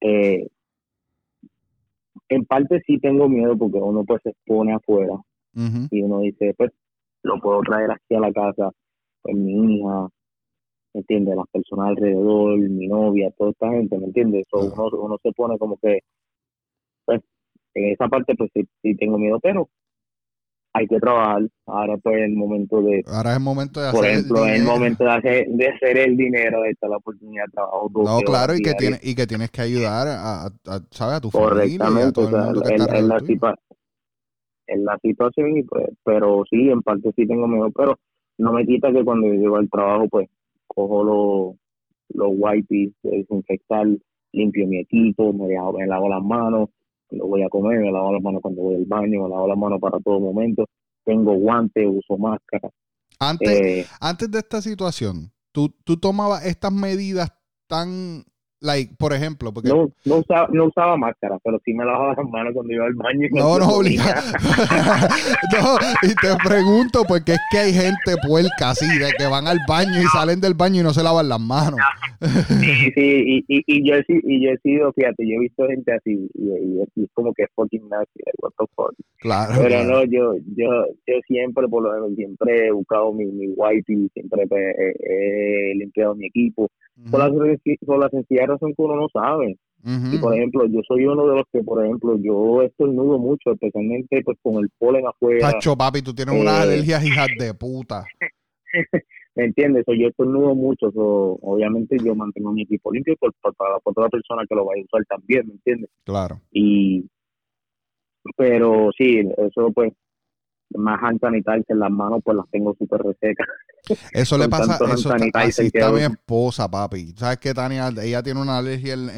Eh, 0.00 0.48
en 2.28 2.44
parte 2.46 2.82
sí 2.86 2.98
tengo 2.98 3.28
miedo 3.28 3.56
porque 3.58 3.78
uno 3.78 4.04
pues 4.04 4.22
se 4.22 4.30
expone 4.30 4.72
afuera 4.72 5.16
y 5.54 6.00
uno 6.00 6.20
dice, 6.20 6.54
pues 6.56 6.70
lo 7.22 7.38
puedo 7.40 7.60
traer 7.60 7.90
aquí 7.90 8.14
a 8.14 8.20
la 8.20 8.32
casa, 8.32 8.70
pues 9.20 9.36
mi 9.36 9.76
hija, 9.76 10.08
¿me 10.94 11.00
entiendes? 11.00 11.36
Las 11.36 11.48
personas 11.48 11.88
alrededor, 11.88 12.58
mi 12.58 12.88
novia, 12.88 13.30
toda 13.36 13.50
esta 13.50 13.70
gente, 13.70 13.98
¿me 13.98 14.06
entiendes? 14.06 14.46
uno, 14.52 14.88
uno 14.92 15.18
se 15.22 15.32
pone 15.32 15.58
como 15.58 15.76
que, 15.78 16.00
pues 17.04 17.20
en 17.74 17.92
esa 17.92 18.08
parte 18.08 18.34
pues 18.34 18.50
sí, 18.54 18.66
sí 18.82 18.94
tengo 18.96 19.18
miedo, 19.18 19.38
pero 19.40 19.68
hay 20.74 20.86
que 20.86 20.98
trabajar. 20.98 21.42
Ahora 21.66 21.96
pues 21.98 22.16
es 22.16 22.24
el 22.24 22.34
momento 22.34 22.82
de... 22.82 23.02
Ahora 23.06 23.30
es 23.30 23.36
el 23.36 23.42
momento 23.42 23.80
de 23.80 23.88
hacer 23.88 24.00
Por 24.00 24.08
ejemplo, 24.08 24.46
es 24.46 24.60
el 24.60 24.64
momento 24.64 25.04
de 25.04 25.10
hacer, 25.10 25.46
de 25.48 25.68
hacer 25.68 25.98
el 25.98 26.16
dinero, 26.16 26.62
de 26.62 26.70
estar 26.70 26.88
la 26.88 26.96
oportunidad 26.96 27.44
de 27.44 27.52
trabajo. 27.52 27.90
No, 27.94 28.20
claro, 28.20 28.54
y 28.54 28.60
que, 28.60 28.74
tienes, 28.74 29.00
y 29.04 29.14
que 29.14 29.26
tienes 29.26 29.50
que 29.50 29.62
ayudar 29.62 30.08
a, 30.08 30.46
a, 30.46 30.50
¿sabes? 30.90 31.16
a 31.16 31.20
tu 31.20 31.30
familia 31.30 31.66
y 31.66 31.76
a 31.76 32.12
todo 32.12 32.28
el 32.28 32.44
mundo 32.44 32.62
que 32.62 32.74
está 32.74 33.00
la, 33.00 33.56
en 34.68 34.84
la 34.84 34.98
situación 35.02 35.56
y 35.58 35.62
pues, 35.62 35.88
pero 36.04 36.44
sí, 36.48 36.70
en 36.70 36.82
parte 36.82 37.12
sí 37.14 37.26
tengo 37.26 37.46
miedo, 37.46 37.70
pero 37.72 37.98
no 38.38 38.52
me 38.52 38.64
quita 38.64 38.92
que 38.92 39.04
cuando 39.04 39.26
yo 39.28 39.34
llego 39.34 39.56
al 39.56 39.68
trabajo 39.68 40.08
pues 40.08 40.28
cojo 40.74 41.04
los, 41.04 41.56
los 42.14 42.30
wipes 42.34 42.92
de 43.02 43.18
desinfectar, 43.18 43.86
limpio 44.32 44.66
mi 44.66 44.80
equipo, 44.80 45.32
me, 45.32 45.46
me 45.46 45.86
lavo 45.86 46.08
las 46.08 46.22
manos, 46.22 46.70
lo 47.10 47.26
voy 47.26 47.42
a 47.42 47.48
comer, 47.48 47.80
me 47.80 47.92
lavo 47.92 48.12
las 48.12 48.22
manos 48.22 48.40
cuando 48.42 48.62
voy 48.62 48.76
al 48.76 48.84
baño, 48.86 49.24
me 49.24 49.28
lavo 49.28 49.48
las 49.48 49.58
manos 49.58 49.80
para 49.80 49.98
todo 50.00 50.20
momento, 50.20 50.66
tengo 51.04 51.34
guantes, 51.34 51.86
uso 51.86 52.16
máscara. 52.16 52.70
Antes, 53.18 53.60
eh, 53.60 53.86
antes 54.00 54.30
de 54.30 54.38
esta 54.38 54.60
situación, 54.62 55.32
¿tú, 55.52 55.68
¿tú 55.84 55.96
tomabas 55.96 56.44
estas 56.46 56.72
medidas 56.72 57.32
tan 57.66 58.24
Like, 58.62 58.94
por 58.96 59.12
ejemplo, 59.12 59.52
porque... 59.52 59.68
No, 59.68 59.90
no, 60.04 60.18
usaba, 60.18 60.48
no 60.52 60.66
usaba 60.66 60.96
máscara, 60.96 61.36
pero 61.42 61.60
sí 61.64 61.74
me 61.74 61.84
lavaba 61.84 62.14
las 62.16 62.28
manos 62.30 62.52
cuando 62.54 62.72
iba 62.72 62.86
al 62.86 62.94
baño. 62.94 63.28
no, 63.32 63.58
no 63.58 63.68
obliga. 63.68 64.22
no, 65.52 65.76
y 66.02 66.14
te 66.14 66.36
pregunto, 66.48 67.02
porque 67.08 67.32
es 67.32 67.40
que 67.50 67.58
hay 67.58 67.72
gente 67.74 68.16
puerca 68.24 68.70
así, 68.70 68.86
de 68.86 69.10
que 69.18 69.26
van 69.26 69.48
al 69.48 69.58
baño 69.66 70.00
y 70.00 70.04
salen 70.04 70.40
del 70.40 70.54
baño 70.54 70.80
y 70.80 70.84
no 70.84 70.94
se 70.94 71.02
lavan 71.02 71.28
las 71.28 71.40
manos. 71.40 71.80
sí, 72.20 72.92
sí, 72.94 73.44
y, 73.48 73.64
y, 73.66 73.88
yo, 73.88 73.96
y 74.06 74.44
yo 74.44 74.50
he 74.52 74.58
sido, 74.58 74.92
fíjate, 74.92 75.26
yo 75.26 75.34
he 75.34 75.40
visto 75.40 75.66
gente 75.66 75.92
así, 75.92 76.30
y, 76.34 76.80
es 77.02 77.10
como 77.14 77.34
que 77.34 77.46
fucking 77.56 77.88
nasty, 77.88 78.20
what 78.40 78.52
the 78.58 78.66
fuck. 78.76 78.94
Claro. 79.22 79.54
Pero 79.56 79.84
no, 79.84 80.04
yo, 80.04 80.34
yo, 80.56 80.68
yo 81.06 81.14
siempre, 81.28 81.68
por 81.68 81.84
lo 81.84 81.92
menos, 81.92 82.16
siempre 82.16 82.66
he 82.66 82.72
buscado 82.72 83.12
mi, 83.12 83.24
mi 83.26 83.44
y 83.46 84.08
siempre 84.08 84.48
he 84.50 85.74
limpiado 85.76 86.16
mi 86.16 86.26
equipo 86.26 86.68
por, 87.08 87.20
la, 87.20 87.30
por 87.86 87.98
la 88.00 88.08
sencilla 88.08 88.46
razón 88.46 88.74
que 88.74 88.82
uno 88.82 88.96
no 88.96 89.06
sabe. 89.12 89.56
Y 89.84 90.18
por 90.18 90.34
ejemplo, 90.34 90.66
yo 90.66 90.80
soy 90.86 91.06
uno 91.06 91.26
de 91.26 91.36
los 91.36 91.44
que, 91.52 91.62
por 91.62 91.84
ejemplo, 91.84 92.16
yo 92.18 92.62
estornudo 92.62 93.18
mucho, 93.18 93.52
especialmente 93.52 94.22
pues 94.24 94.38
con 94.42 94.62
el 94.62 94.70
polen 94.78 95.06
afuera. 95.06 95.52
Pacho, 95.52 95.76
papi, 95.76 96.02
tú 96.02 96.12
tienes 96.12 96.34
unas 96.34 96.60
eh, 96.60 96.62
alergias 96.62 97.04
hijas 97.04 97.28
de 97.38 97.54
puta. 97.54 98.04
¿Me 99.34 99.46
entiendes? 99.46 99.84
yo 99.86 100.08
estornudo 100.08 100.54
mucho, 100.54 100.88
obviamente 100.94 101.96
yo 102.04 102.14
mantengo 102.14 102.52
mi 102.52 102.62
equipo 102.62 102.92
limpio 102.92 103.16
por, 103.18 103.32
para, 103.56 103.76
otra 103.82 104.08
persona 104.08 104.42
que 104.48 104.54
lo 104.54 104.66
vaya 104.66 104.82
a 104.82 104.84
usar 104.84 105.04
también, 105.06 105.46
¿me 105.46 105.54
entiendes? 105.54 105.90
Claro. 106.04 106.40
Y, 106.52 107.06
pero 108.36 108.90
sí, 108.96 109.20
eso 109.36 109.70
pues 109.72 109.92
más 110.74 111.02
hand 111.02 111.20
sanitizer 111.20 111.64
en 111.68 111.80
las 111.80 111.90
manos, 111.90 112.20
pues 112.24 112.36
las 112.36 112.48
tengo 112.50 112.74
súper 112.78 113.02
resecas. 113.02 113.46
Eso 114.12 114.38
le 114.38 114.48
pasa, 114.48 114.78
eso 114.94 115.12
así 115.12 115.66
está 115.66 115.90
mi 115.90 116.02
esposa, 116.02 116.70
papi. 116.70 117.14
¿Sabes 117.16 117.38
qué, 117.38 117.52
Tania? 117.52 117.90
Ella 118.02 118.22
tiene 118.22 118.40
una 118.40 118.58
alergia 118.58 118.94
en, 118.94 119.10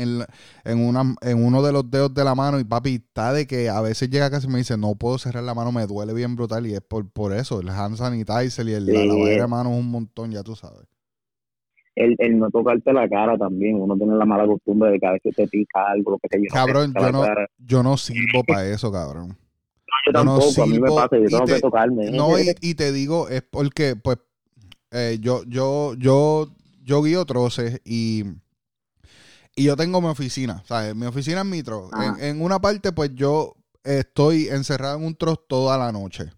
en, 0.64 0.78
una, 0.78 1.14
en 1.20 1.44
uno 1.44 1.62
de 1.62 1.72
los 1.72 1.90
dedos 1.90 2.14
de 2.14 2.24
la 2.24 2.34
mano 2.34 2.58
y 2.58 2.64
papi 2.64 2.94
está 2.94 3.32
de 3.32 3.46
que 3.46 3.68
a 3.68 3.80
veces 3.80 4.08
llega 4.08 4.30
casi 4.30 4.46
y 4.46 4.50
me 4.50 4.58
dice, 4.58 4.76
no 4.76 4.94
puedo 4.94 5.18
cerrar 5.18 5.44
la 5.44 5.54
mano, 5.54 5.70
me 5.70 5.86
duele 5.86 6.14
bien 6.14 6.34
brutal 6.34 6.66
y 6.66 6.74
es 6.74 6.80
por, 6.80 7.08
por 7.10 7.32
eso, 7.34 7.60
el 7.60 7.68
hand 7.68 7.96
sanitizer 7.96 8.66
y 8.68 8.72
el, 8.72 8.86
la 8.86 9.04
lavadera 9.04 9.42
de 9.42 9.48
manos 9.48 9.72
un 9.74 9.90
montón, 9.90 10.30
ya 10.30 10.42
tú 10.42 10.56
sabes. 10.56 10.93
El, 11.96 12.16
el, 12.18 12.38
no 12.38 12.50
tocarte 12.50 12.92
la 12.92 13.08
cara 13.08 13.38
también, 13.38 13.80
uno 13.80 13.96
tiene 13.96 14.16
la 14.16 14.24
mala 14.24 14.46
costumbre 14.46 14.90
de 14.90 14.98
que 14.98 15.06
a 15.06 15.12
veces 15.12 15.34
te 15.34 15.46
pica 15.46 15.86
algo, 15.86 16.12
lo 16.12 16.18
que 16.18 16.28
te 16.28 16.44
Cabrón, 16.48 16.92
yo 16.92 17.12
no, 17.12 17.24
yo 17.58 17.82
no 17.82 17.96
sirvo 17.96 18.42
para 18.44 18.66
eso, 18.68 18.90
cabrón 18.90 19.36
yo 20.06 20.12
tampoco, 20.12 20.62
a 20.62 20.66
mí 20.66 20.78
me 20.78 20.90
pasa, 20.90 21.16
yo 21.16 21.28
tengo 21.28 21.44
que 21.44 21.60
tocarme. 21.60 22.10
No, 22.10 22.38
y, 22.38 22.74
te 22.74 22.92
digo, 22.92 23.28
es 23.28 23.42
porque, 23.42 23.96
pues, 23.96 24.18
eh, 24.90 25.18
yo, 25.20 25.42
yo, 25.44 25.94
yo, 25.94 26.48
yo 26.82 27.02
guío 27.02 27.24
troces 27.24 27.80
y, 27.84 28.24
y 29.56 29.64
yo 29.64 29.76
tengo 29.76 30.00
mi 30.00 30.08
oficina, 30.08 30.62
¿sabes? 30.66 30.94
Mi 30.94 31.06
oficina 31.06 31.40
es 31.40 31.46
Mitro. 31.46 31.90
En, 32.00 32.24
en, 32.24 32.42
una 32.42 32.60
parte, 32.60 32.92
pues, 32.92 33.10
yo 33.14 33.54
estoy 33.82 34.48
encerrado 34.48 34.98
en 34.98 35.04
un 35.04 35.14
trozo 35.14 35.44
toda 35.48 35.78
la 35.78 35.92
noche. 35.92 36.30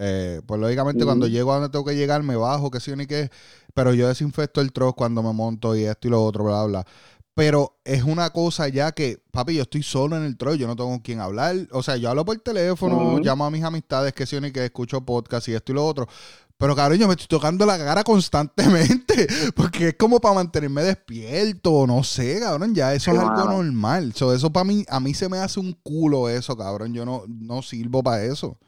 Eh, 0.00 0.42
pues 0.46 0.60
lógicamente 0.60 1.04
cuando 1.04 1.26
llego 1.26 1.50
a 1.50 1.56
donde 1.56 1.70
tengo 1.70 1.84
que 1.84 1.96
llegar 1.96 2.22
me 2.22 2.36
bajo, 2.36 2.70
que 2.70 2.78
sí 2.78 2.92
ni 2.94 3.06
qué, 3.06 3.30
pero 3.78 3.94
yo 3.94 4.08
desinfecto 4.08 4.60
el 4.60 4.72
trozo 4.72 4.94
cuando 4.94 5.22
me 5.22 5.32
monto 5.32 5.76
y 5.76 5.84
esto 5.84 6.08
y 6.08 6.10
lo 6.10 6.24
otro, 6.24 6.42
bla, 6.42 6.64
bla. 6.64 6.86
Pero 7.32 7.78
es 7.84 8.02
una 8.02 8.30
cosa 8.30 8.66
ya 8.66 8.90
que, 8.90 9.22
papi, 9.30 9.54
yo 9.54 9.62
estoy 9.62 9.84
solo 9.84 10.16
en 10.16 10.24
el 10.24 10.36
trozo, 10.36 10.56
yo 10.56 10.66
no 10.66 10.74
tengo 10.74 10.90
con 10.90 10.98
quién 10.98 11.20
hablar. 11.20 11.54
O 11.70 11.80
sea, 11.84 11.96
yo 11.96 12.10
hablo 12.10 12.24
por 12.24 12.36
teléfono, 12.40 13.20
llamo 13.20 13.44
a 13.44 13.52
mis 13.52 13.62
amistades 13.62 14.12
que 14.14 14.26
sí 14.26 14.40
ni 14.40 14.50
que 14.50 14.64
escucho 14.64 15.00
podcast 15.02 15.46
y 15.46 15.54
esto 15.54 15.70
y 15.70 15.76
lo 15.76 15.86
otro. 15.86 16.08
Pero 16.56 16.74
cabrón, 16.74 16.98
yo 16.98 17.06
me 17.06 17.14
estoy 17.14 17.28
tocando 17.28 17.64
la 17.66 17.78
cara 17.78 18.02
constantemente. 18.02 19.28
Porque 19.54 19.90
es 19.90 19.94
como 19.94 20.18
para 20.18 20.34
mantenerme 20.34 20.82
despierto. 20.82 21.86
No 21.86 22.02
sé, 22.02 22.40
cabrón. 22.40 22.74
Ya 22.74 22.92
eso 22.94 23.12
es 23.12 23.18
algo 23.20 23.44
normal. 23.44 24.12
eso 24.12 24.52
para 24.52 24.64
mí, 24.64 24.84
a 24.88 24.98
mí 24.98 25.14
se 25.14 25.28
me 25.28 25.38
hace 25.38 25.60
un 25.60 25.72
culo 25.84 26.28
eso, 26.28 26.56
cabrón. 26.56 26.92
Yo 26.92 27.06
no, 27.06 27.22
no 27.28 27.62
sirvo 27.62 28.02
para 28.02 28.24
eso. 28.24 28.58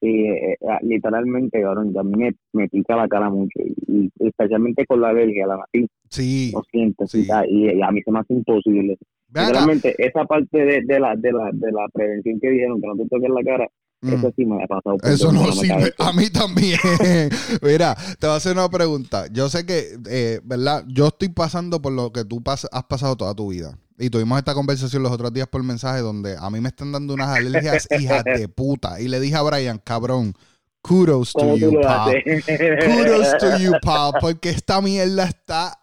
Sí, 0.00 0.08
eh, 0.08 0.52
eh, 0.52 0.78
literalmente, 0.82 1.60
cabrón, 1.60 1.92
a 1.96 2.02
mí 2.02 2.32
me, 2.52 2.68
pica 2.68 2.96
la 2.96 3.06
cara 3.06 3.28
mucho. 3.28 3.60
Y, 3.86 4.10
especialmente 4.18 4.86
con 4.86 5.00
la 5.00 5.10
alergia, 5.10 5.46
la 5.46 5.58
nariz. 5.58 5.90
Sí. 6.08 6.50
Lo 6.54 6.62
siento. 6.70 7.04
Y, 7.14 7.82
a 7.82 7.90
mí 7.90 8.02
se 8.02 8.10
me 8.10 8.20
hace 8.20 8.34
imposible. 8.34 8.96
Literalmente, 9.28 9.94
esa 9.98 10.24
parte 10.24 10.58
de, 10.58 10.82
de, 10.82 11.00
la, 11.00 11.14
de, 11.16 11.32
la, 11.32 11.50
de 11.52 11.70
la 11.70 11.86
prevención 11.92 12.40
que 12.40 12.50
dijeron, 12.50 12.80
que 12.80 12.86
no 12.86 12.96
te 12.96 13.08
toques 13.08 13.30
la 13.30 13.42
cara, 13.44 13.68
eso 14.02 14.28
mm. 14.28 14.32
sí 14.34 14.46
me 14.46 14.62
ha 14.62 14.66
pasado. 14.66 14.96
Eso 15.02 15.32
no 15.32 15.52
sirve. 15.52 15.92
A 15.98 16.12
mí 16.12 16.30
también. 16.30 16.78
Mira, 17.62 17.94
te 18.18 18.26
voy 18.26 18.34
a 18.34 18.36
hacer 18.36 18.52
una 18.52 18.68
pregunta. 18.70 19.26
Yo 19.30 19.48
sé 19.48 19.66
que, 19.66 19.98
eh, 20.08 20.40
¿verdad? 20.42 20.84
Yo 20.88 21.08
estoy 21.08 21.28
pasando 21.28 21.82
por 21.82 21.92
lo 21.92 22.12
que 22.12 22.24
tú 22.24 22.42
has 22.46 22.84
pasado 22.88 23.16
toda 23.16 23.34
tu 23.34 23.48
vida. 23.48 23.78
Y 23.98 24.08
tuvimos 24.08 24.38
esta 24.38 24.54
conversación 24.54 25.02
los 25.02 25.12
otros 25.12 25.30
días 25.32 25.46
por 25.46 25.62
mensaje 25.62 26.00
donde 26.00 26.34
a 26.38 26.48
mí 26.48 26.60
me 26.60 26.70
están 26.70 26.90
dando 26.90 27.12
unas 27.12 27.28
alergias 27.28 27.86
hijas 28.00 28.24
de 28.24 28.48
puta. 28.48 28.98
Y 29.00 29.08
le 29.08 29.20
dije 29.20 29.36
a 29.36 29.42
Brian, 29.42 29.78
cabrón, 29.84 30.32
kudos 30.80 31.34
to 31.34 31.56
you, 31.56 31.78
pal. 31.82 32.14
Kudos 32.24 33.36
to 33.38 33.58
you, 33.58 33.72
pal. 33.82 34.14
Porque 34.18 34.48
esta 34.48 34.80
mierda 34.80 35.24
está 35.24 35.78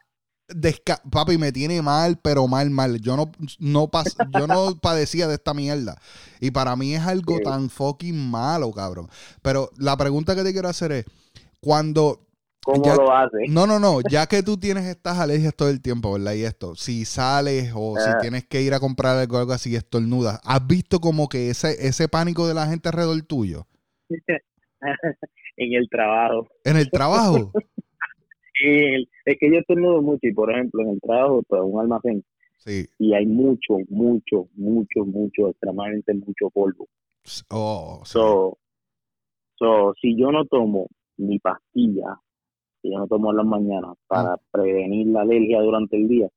papi, 1.12 1.38
me 1.38 1.52
tiene 1.52 1.82
mal, 1.82 2.18
pero 2.22 2.48
mal, 2.48 2.70
mal. 2.70 3.00
Yo 3.00 3.16
no, 3.18 3.32
no 3.60 3.90
yo 4.40 4.48
no 4.48 4.78
padecía 4.82 5.28
de 5.28 5.36
esta 5.36 5.54
mierda. 5.54 6.00
Y 6.40 6.52
para 6.52 6.76
mí 6.76 6.96
es 6.96 7.02
algo 7.02 7.40
tan 7.40 7.70
fucking 7.70 8.30
malo, 8.30 8.72
cabrón. 8.72 9.08
Pero 9.42 9.70
la 9.78 9.98
pregunta 9.98 10.36
que 10.36 10.44
te 10.44 10.54
quiero 10.54 10.70
hacer 10.70 10.92
es, 10.92 11.06
cuando... 11.60 12.24
¿Cómo 12.64 12.96
lo 12.96 13.16
haces? 13.16 13.50
No, 13.50 13.66
no, 13.66 13.80
no. 13.80 14.00
Ya 14.10 14.28
que 14.28 14.44
tú 14.44 14.58
tienes 14.58 14.86
estas 14.86 15.20
alergias 15.20 15.56
todo 15.56 15.70
el 15.70 15.82
tiempo, 15.82 16.12
¿verdad? 16.12 16.34
Y 16.34 16.44
esto, 16.44 16.76
si 16.76 17.06
sales 17.06 17.72
o 17.74 17.96
si 17.98 18.10
ah. 18.10 18.18
tienes 18.20 18.46
que 18.46 18.62
ir 18.62 18.74
a 18.74 18.82
comprar 18.82 19.18
algo, 19.18 19.38
algo 19.38 19.54
así, 19.54 19.74
estornudas, 19.74 20.42
¿has 20.44 20.68
visto 20.68 21.00
como 21.00 21.30
que 21.30 21.50
ese, 21.50 21.88
ese 21.88 22.10
pánico 22.10 22.46
de 22.46 22.54
la 22.54 22.68
gente 22.68 22.90
alrededor 22.90 23.22
tuyo? 23.22 23.68
en 25.58 25.74
el 25.74 25.88
trabajo. 25.90 26.48
¿En 26.66 26.78
el 26.78 26.90
trabajo? 26.90 27.52
es 28.64 29.38
que 29.40 29.52
yo 29.52 29.60
estornudo 29.60 30.02
mucho 30.02 30.28
y, 30.28 30.34
por 30.34 30.52
ejemplo, 30.52 30.84
en 30.84 30.90
el 30.90 31.02
trabajo, 31.02 31.44
pues, 31.48 31.62
un 31.64 31.80
almacén, 31.80 32.24
y 32.98 33.14
hay 33.14 33.26
mucho, 33.26 33.78
mucho, 33.90 34.50
mucho, 34.56 35.06
mucho, 35.06 35.50
extremadamente 35.50 36.14
mucho 36.14 36.50
polvo. 36.50 36.88
Oh, 37.50 38.02
so, 38.04 38.58
so, 39.56 39.94
si 40.02 40.18
yo 40.18 40.32
no 40.32 40.46
tomo 40.46 40.88
mi 41.18 41.40
pastilla, 41.40 42.20
si 42.82 42.92
yo 42.92 43.00
no 43.00 43.08
tomo 43.08 43.32
en 43.32 43.38
las 43.38 43.46
mañanas 43.46 43.96
para 44.08 44.34
ah. 44.34 44.42
prevenir 44.52 45.08
la 45.08 45.22
alergia 45.22 45.62
durante 45.62 45.98
el 45.98 46.08
día, 46.08 46.28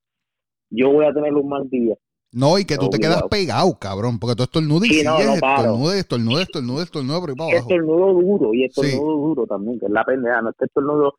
yo 0.70 0.92
voy 0.92 1.04
a 1.04 1.12
tener 1.12 1.34
un 1.34 1.48
mal 1.48 1.68
día. 1.68 1.94
No, 2.32 2.60
y 2.60 2.64
que 2.64 2.76
tú 2.76 2.88
te 2.88 3.00
quedas 3.00 3.24
pegado, 3.28 3.76
cabrón, 3.76 4.20
porque 4.20 4.36
tú 4.36 4.44
estornudas 4.44 4.88
y 4.88 4.94
sí, 4.94 5.04
no, 5.04 5.16
sigues, 5.16 5.26
no 5.26 5.34
estornudas, 5.34 5.96
estornudas, 5.96 6.42
estornudas, 6.42 6.84
estornudas, 6.84 7.20
por 7.20 7.30
ahí 7.30 7.34
para 7.34 7.50
abajo. 7.50 7.68
Estornudo 7.68 8.12
duro 8.22 8.54
y 8.54 8.64
estornudo 8.64 9.16
duro 9.16 9.46
también, 9.48 9.80
que 9.80 9.86
es 9.86 9.92
la 9.92 10.04
pendeja, 10.04 10.40
no 10.40 10.50
es 10.50 10.56
que 10.56 10.64
estornudo, 10.66 11.14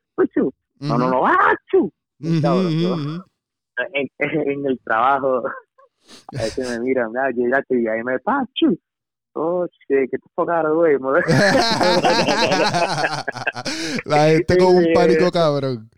no, 0.81 0.97
no, 0.97 1.09
no, 1.09 1.25
¡achu! 1.25 1.89
en, 2.21 2.41
en, 4.19 4.65
el 4.65 4.77
trabajo, 4.83 5.43
a 5.47 6.41
veces 6.41 6.69
me 6.69 6.81
miran, 6.85 7.15
ah, 7.17 7.31
llegaste 7.33 7.81
y 7.81 7.87
ahí 7.87 8.03
me 8.03 8.19
pachu. 8.19 8.77
Oh, 9.33 9.65
shit, 9.65 10.11
que 10.11 10.17
te 10.17 10.27
focaron, 10.35 10.75
güey. 10.75 10.97
La 14.05 14.27
gente 14.27 14.57
con 14.57 14.75
un 14.75 14.87
pánico 14.93 15.31
cabrón. 15.31 15.89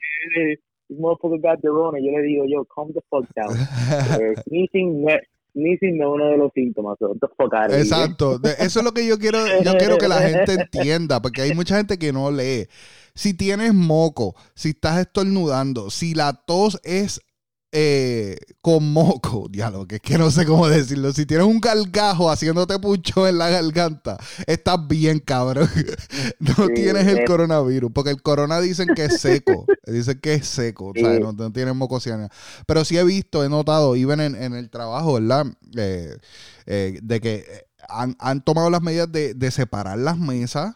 motherfucker 0.90 1.42
got 1.42 1.60
the 1.62 1.70
rona. 1.70 1.98
Yo 2.00 2.12
le 2.12 2.22
digo, 2.22 2.46
yo, 2.48 2.64
calm 2.66 2.94
the 2.94 3.02
fuck 3.10 3.26
down. 3.36 3.58
Eh, 4.22 4.36
sneezing, 4.44 5.08
sneezing 5.54 5.97
no 5.97 6.10
es 6.10 6.14
uno 6.16 6.26
de 6.30 6.38
los 6.38 6.51
síntomas. 6.54 6.97
Out 7.01 7.24
Exacto. 7.72 8.39
Eso 8.60 8.80
es 8.80 8.86
lo 8.86 8.91
que 8.91 9.08
yo 9.08 9.18
quiero, 9.18 9.39
yo 9.64 9.78
quiero 9.78 9.97
que 9.97 10.08
la 10.08 10.22
gente 10.30 10.54
entienda, 10.54 11.22
porque 11.22 11.41
hay 11.41 11.54
mucha 11.54 11.78
gente 11.78 11.97
que 11.97 12.12
no 12.12 12.32
lee 12.32 12.68
si 13.16 13.34
tienes 13.34 13.74
moco, 13.74 14.36
si 14.56 14.70
estás 14.70 14.99
estornudando, 14.99 15.89
si 15.89 16.14
la 16.14 16.34
tos 16.34 16.80
es 16.84 17.22
eh, 17.76 18.38
con 18.62 18.94
moco, 18.94 19.48
diálogo, 19.52 19.88
que 19.88 19.96
es 19.96 20.02
que 20.02 20.18
no 20.18 20.30
sé 20.30 20.46
cómo 20.46 20.70
decirlo. 20.70 21.12
Si 21.12 21.26
tienes 21.26 21.48
un 21.48 21.60
galgajo 21.60 22.30
haciéndote 22.30 22.78
pucho 22.78 23.28
en 23.28 23.40
la 23.40 23.50
garganta, 23.50 24.18
estás 24.46 24.88
bien, 24.88 25.20
cabrón. 25.20 25.68
no 26.40 26.68
tienes 26.70 27.08
el 27.08 27.26
coronavirus, 27.26 27.92
porque 27.92 28.12
el 28.12 28.22
corona 28.22 28.62
dicen 28.62 28.90
que 28.96 29.06
es 29.06 29.20
seco. 29.20 29.66
dicen 29.88 30.20
que 30.22 30.36
es 30.36 30.48
seco, 30.48 30.88
o 30.88 30.94
sea, 30.94 31.20
no, 31.20 31.52
tienes 31.52 31.76
mocosiana. 31.76 32.30
Pero 32.68 32.86
sí 32.86 32.98
he 32.98 33.04
visto, 33.04 33.44
he 33.44 33.50
notado, 33.50 33.96
y 33.96 34.06
ven 34.06 34.20
en 34.22 34.54
el 34.54 34.70
trabajo, 34.70 35.16
¿verdad? 35.16 35.48
Eh, 35.76 36.16
eh, 36.68 37.00
de 37.02 37.20
que 37.20 37.66
han, 37.90 38.44
tomado 38.44 38.70
las 38.70 38.84
medidas 38.84 39.12
de, 39.12 39.34
de 39.34 39.52
separar 39.52 39.98
las 39.98 40.20
mesas 40.20 40.76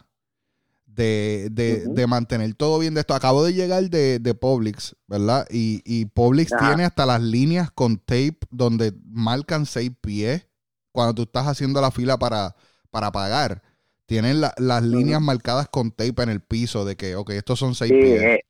de, 0.98 1.48
de, 1.52 1.86
de, 1.86 2.06
mantener 2.08 2.52
todo 2.54 2.80
bien 2.80 2.92
de 2.92 3.00
esto. 3.00 3.14
Acabo 3.14 3.44
de 3.44 3.54
llegar 3.54 3.88
de, 3.88 4.18
de 4.18 4.34
Publix, 4.34 4.96
¿verdad? 5.06 5.46
Y, 5.48 5.80
y 5.84 6.06
Publix 6.06 6.50
tiene 6.58 6.84
hasta 6.84 7.06
las 7.06 7.22
líneas 7.22 7.70
con 7.70 7.98
tape 7.98 8.38
donde 8.50 8.92
marcan 9.04 9.64
seis 9.64 9.92
pies 10.00 10.48
cuando 10.90 11.14
tú 11.14 11.22
estás 11.22 11.46
haciendo 11.46 11.80
la 11.80 11.92
fila 11.92 12.18
para, 12.18 12.56
para 12.90 13.12
pagar. 13.12 13.62
Tienen 14.06 14.40
las 14.40 14.82
líneas 14.82 15.20
marcadas 15.20 15.68
con 15.68 15.92
tape 15.92 16.20
en 16.20 16.30
el 16.30 16.40
piso 16.40 16.84
de 16.84 16.96
que, 16.96 17.14
ok, 17.14 17.30
estos 17.30 17.60
son 17.60 17.76
seis 17.76 17.92
pies. 17.92 18.20
Eh, 18.20 18.40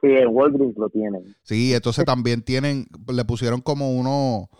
sí, 0.00 0.08
en 0.08 0.28
Walgreens 0.30 0.76
lo 0.76 0.88
tienen. 0.88 1.36
Sí, 1.44 1.72
entonces 1.72 2.04
también 2.04 2.42
tienen, 2.42 2.88
le 3.12 3.24
pusieron 3.24 3.60
como 3.60 3.92
uno 3.94 4.50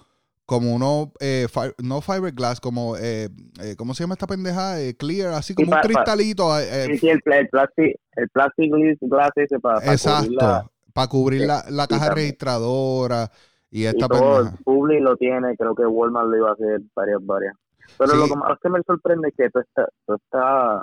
como 0.46 0.74
uno, 0.74 1.12
eh, 1.20 1.46
no 1.82 2.00
fiberglass, 2.00 2.60
como, 2.60 2.96
eh, 2.96 3.30
eh, 3.60 3.76
¿cómo 3.76 3.94
se 3.94 4.02
llama 4.02 4.14
esta 4.14 4.26
pendeja? 4.26 4.80
Eh, 4.80 4.94
clear, 4.94 5.32
así 5.32 5.54
como 5.54 5.72
un 5.72 5.80
cristalito. 5.80 6.58
Eh, 6.58 6.86
sí, 6.86 6.98
sí, 6.98 7.08
el, 7.08 7.22
el 7.24 7.48
plástico 7.48 7.98
el 8.16 8.28
plastic 8.30 8.70
glass 9.00 9.30
ese 9.36 9.58
para, 9.58 9.80
para 9.80 9.92
Exacto, 9.92 10.26
cubrir 10.26 10.36
la, 10.36 10.70
para 10.92 11.08
cubrir 11.08 11.46
la, 11.46 11.64
la 11.70 11.86
caja 11.86 12.14
registradora 12.14 13.30
y 13.70 13.86
esta 13.86 14.04
y 14.04 14.08
todo, 14.08 14.52
Publi 14.64 15.00
lo 15.00 15.16
tiene, 15.16 15.56
creo 15.56 15.74
que 15.74 15.84
Walmart 15.84 16.28
lo 16.28 16.36
iba 16.36 16.50
a 16.50 16.52
hacer 16.52 16.80
varias, 16.94 17.24
varias. 17.24 17.54
Pero 17.98 18.14
lo 18.14 18.26
que 18.26 18.36
más 18.36 18.58
que 18.62 18.68
me 18.68 18.80
sorprende 18.86 19.28
es 19.28 19.34
que 19.36 19.50
toda 19.50 19.64
esta, 19.64 19.88
toda 20.06 20.18
esta, 20.18 20.82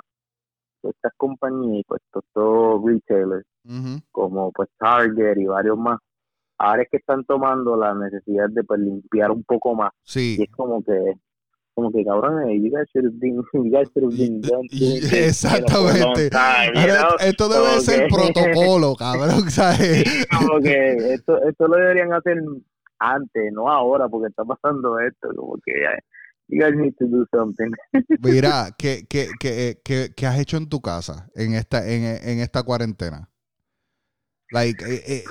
estas 0.82 1.12
compañías, 1.16 1.84
pues 1.86 2.02
estos 2.04 2.80
retailers, 2.84 3.46
como 4.10 4.52
pues 4.52 4.68
Target 4.78 5.38
y 5.38 5.46
varios 5.46 5.78
más, 5.78 5.98
ahora 6.62 6.82
es 6.82 6.88
que 6.90 6.98
están 6.98 7.24
tomando 7.24 7.76
la 7.76 7.94
necesidad 7.94 8.48
de 8.50 8.62
pues, 8.62 8.80
limpiar 8.80 9.30
un 9.30 9.42
poco 9.42 9.74
más. 9.74 9.90
Sí. 10.04 10.36
Y 10.38 10.44
es 10.44 10.50
como 10.52 10.82
que 10.82 11.14
como 11.74 11.90
que 11.90 12.04
cabrón, 12.04 12.50
you 12.50 12.70
guys 12.70 12.86
should 12.92 13.06
have 13.06 13.18
been, 13.18 13.36
you 13.54 13.70
guys 13.70 13.88
should 13.94 14.04
have 14.04 14.16
been 14.16 14.40
done 14.42 14.68
Exactamente. 14.70 16.30
Esto 17.20 17.48
debe 17.48 17.80
ser 17.80 18.08
protocolo, 18.08 18.94
cabrón, 18.94 19.50
¿sabes? 19.50 20.04
como 20.30 20.60
que 20.60 21.14
esto, 21.14 21.42
esto 21.48 21.66
lo 21.66 21.76
deberían 21.76 22.12
hacer 22.12 22.36
antes, 22.98 23.52
no 23.52 23.68
ahora, 23.70 24.08
porque 24.08 24.28
está 24.28 24.44
pasando 24.44 24.98
esto, 25.00 25.30
como 25.34 25.56
que 25.64 25.72
you 26.48 26.60
guys 26.60 26.76
need 26.76 26.94
to 26.98 27.06
do 27.06 27.24
something. 27.32 27.70
Mira, 28.22 28.68
¿qué, 28.76 29.06
qué, 29.08 29.28
qué, 29.40 29.78
qué, 29.82 30.10
qué 30.14 30.26
has 30.26 30.38
hecho 30.38 30.58
en 30.58 30.68
tu 30.68 30.80
casa 30.82 31.30
en 31.34 31.54
esta, 31.54 31.88
en, 31.88 32.04
en 32.04 32.38
esta 32.40 32.62
cuarentena? 32.62 33.31
Like, 34.52 34.84
eh, 34.84 35.02
eh, 35.06 35.24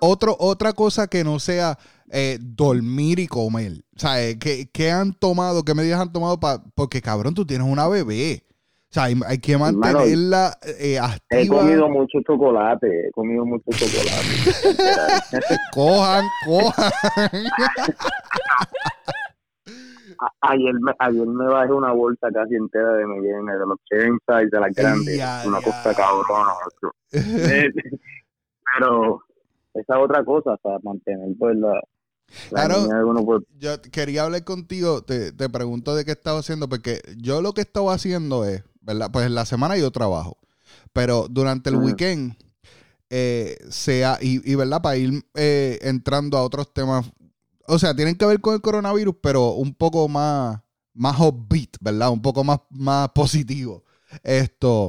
otro, 0.00 0.36
otra 0.38 0.74
cosa 0.74 1.06
que 1.06 1.24
no 1.24 1.38
sea 1.38 1.78
eh, 2.10 2.36
dormir 2.40 3.18
y 3.18 3.26
comer. 3.26 3.72
O 3.96 3.98
sea, 3.98 4.16
¿qué, 4.38 4.90
han 4.90 5.14
tomado? 5.14 5.64
¿Qué 5.64 5.74
medidas 5.74 6.00
han 6.00 6.12
tomado? 6.12 6.38
para 6.38 6.62
porque, 6.74 7.00
cabrón, 7.00 7.34
tú 7.34 7.46
tienes 7.46 7.66
una 7.66 7.88
bebé. 7.88 8.42
O 8.90 8.94
sea, 8.94 9.04
hay, 9.04 9.38
que 9.38 9.56
mantenerla 9.56 10.48
activa. 10.48 11.16
He 11.30 11.48
comido 11.48 11.88
mucho 11.88 12.18
chocolate. 12.24 13.08
He 13.08 13.10
comido 13.12 13.46
mucho 13.46 13.64
chocolate. 13.70 15.24
cojan, 15.72 16.24
cojan. 16.46 16.90
ayer 20.42 20.74
me, 20.80 20.92
ayer 20.98 21.26
me 21.26 21.46
bajé 21.46 21.72
una 21.72 21.92
bolsa 21.92 22.28
casi 22.32 22.54
entera 22.54 22.92
de 22.92 23.06
mellena, 23.06 23.54
de 23.54 23.66
los 23.66 23.78
y 23.90 24.50
de 24.50 24.60
las 24.60 24.74
grandes. 24.74 25.46
una 25.46 25.60
cosa 25.62 25.94
cabrona. 25.94 26.52
pero 28.78 29.22
esa 29.74 29.98
otra 29.98 30.24
cosa 30.24 30.56
para 30.58 30.78
mantener 30.80 31.28
pues 31.38 31.56
la, 31.56 31.80
Claro, 32.48 32.86
yo 33.58 33.82
quería 33.92 34.24
hablar 34.24 34.44
contigo, 34.44 35.02
te, 35.02 35.32
te 35.32 35.48
pregunto 35.48 35.94
de 35.94 36.04
qué 36.04 36.12
estaba 36.12 36.40
haciendo, 36.40 36.68
porque 36.68 37.00
yo 37.16 37.40
lo 37.42 37.52
que 37.52 37.60
estaba 37.60 37.94
haciendo 37.94 38.44
es, 38.44 38.64
¿verdad? 38.80 39.10
Pues 39.12 39.26
en 39.26 39.34
la 39.34 39.44
semana 39.44 39.76
yo 39.76 39.90
trabajo, 39.90 40.38
pero 40.92 41.26
durante 41.28 41.70
el 41.70 41.76
weekend, 41.76 42.34
eh, 43.10 43.56
sea, 43.68 44.18
y, 44.20 44.50
y, 44.50 44.54
¿verdad? 44.54 44.82
Para 44.82 44.96
ir 44.96 45.24
eh, 45.34 45.78
entrando 45.82 46.36
a 46.36 46.42
otros 46.42 46.72
temas, 46.72 47.10
o 47.66 47.78
sea, 47.78 47.94
tienen 47.94 48.16
que 48.16 48.26
ver 48.26 48.40
con 48.40 48.54
el 48.54 48.60
coronavirus, 48.60 49.14
pero 49.22 49.52
un 49.52 49.74
poco 49.74 50.08
más, 50.08 50.60
más 50.92 51.18
upbeat, 51.20 51.76
¿verdad? 51.80 52.10
Un 52.10 52.22
poco 52.22 52.42
más, 52.42 52.60
más 52.70 53.10
positivo. 53.10 53.84
Esto, 54.22 54.88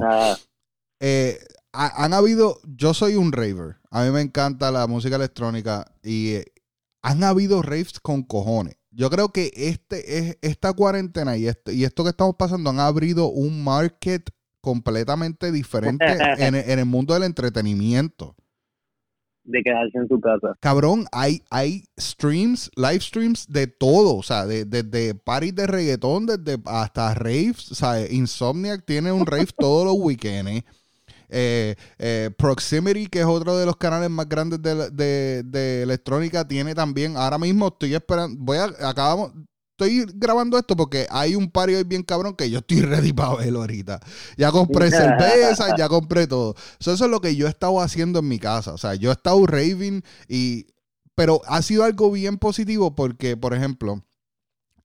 eh, 1.00 1.38
han 1.76 2.14
habido, 2.14 2.58
yo 2.64 2.94
soy 2.94 3.16
un 3.16 3.32
raver, 3.32 3.76
a 3.90 4.04
mí 4.04 4.10
me 4.10 4.20
encanta 4.20 4.70
la 4.70 4.86
música 4.86 5.16
electrónica 5.16 5.84
y 6.02 6.34
eh, 6.34 6.44
han 7.02 7.22
habido 7.22 7.62
raves 7.62 8.00
con 8.00 8.22
cojones. 8.22 8.76
Yo 8.90 9.10
creo 9.10 9.28
que 9.28 9.50
este 9.54 10.18
es 10.18 10.38
esta 10.40 10.72
cuarentena 10.72 11.36
y, 11.36 11.46
este, 11.46 11.74
y 11.74 11.84
esto 11.84 12.02
que 12.02 12.10
estamos 12.10 12.36
pasando 12.36 12.70
han 12.70 12.80
abrido 12.80 13.28
un 13.28 13.62
market 13.62 14.30
completamente 14.62 15.52
diferente 15.52 16.04
en, 16.38 16.54
el 16.54 16.86
mundo 16.86 17.14
del 17.14 17.24
entretenimiento. 17.24 18.34
De 19.44 19.62
quedarse 19.62 19.98
en 19.98 20.08
su 20.08 20.18
casa. 20.18 20.56
Cabrón, 20.60 21.04
hay, 21.12 21.42
hay 21.50 21.84
streams, 22.00 22.70
live 22.74 23.00
streams 23.00 23.46
de 23.46 23.68
todo, 23.68 24.16
o 24.16 24.22
sea, 24.22 24.44
desde 24.46 24.82
de, 24.82 25.14
parties 25.14 25.54
de 25.54 25.66
reggaetón 25.68 26.26
desde 26.26 26.60
hasta 26.64 27.14
raves, 27.14 27.70
o 27.70 27.74
sea, 27.76 28.10
Insomniac 28.10 28.84
tiene 28.84 29.12
un 29.12 29.26
rave 29.26 29.46
todos 29.56 29.84
los 29.84 29.94
weekends. 29.98 30.64
Eh, 31.28 31.74
eh, 31.98 32.30
Proximity, 32.36 33.06
que 33.06 33.20
es 33.20 33.26
otro 33.26 33.56
de 33.56 33.66
los 33.66 33.76
canales 33.76 34.10
más 34.10 34.28
grandes 34.28 34.60
de, 34.62 35.82
electrónica, 35.82 36.46
tiene 36.46 36.74
también. 36.74 37.16
Ahora 37.16 37.38
mismo 37.38 37.68
estoy 37.68 37.94
esperando. 37.94 38.36
Voy 38.42 38.58
a. 38.58 38.64
Acabamos. 38.88 39.32
Estoy 39.78 40.06
grabando 40.14 40.56
esto 40.56 40.74
porque 40.74 41.06
hay 41.10 41.34
un 41.34 41.50
party 41.50 41.74
hoy 41.74 41.84
bien 41.84 42.02
cabrón 42.02 42.34
que 42.34 42.48
yo 42.48 42.60
estoy 42.60 42.80
ready 42.82 43.12
para 43.12 43.34
verlo 43.34 43.60
ahorita. 43.60 44.00
Ya 44.38 44.50
compré 44.50 44.90
cerveza, 44.90 45.74
ya 45.78 45.88
compré 45.88 46.26
todo. 46.26 46.54
eso 46.80 46.92
es 46.92 47.00
lo 47.00 47.20
que 47.20 47.36
yo 47.36 47.46
he 47.46 47.50
estado 47.50 47.80
haciendo 47.82 48.20
en 48.20 48.28
mi 48.28 48.38
casa. 48.38 48.72
O 48.72 48.78
sea, 48.78 48.94
yo 48.94 49.10
he 49.10 49.12
estado 49.12 49.46
raving 49.46 50.02
y. 50.28 50.66
Pero 51.14 51.40
ha 51.46 51.62
sido 51.62 51.84
algo 51.84 52.10
bien 52.10 52.36
positivo 52.36 52.94
porque, 52.94 53.38
por 53.38 53.54
ejemplo, 53.54 54.02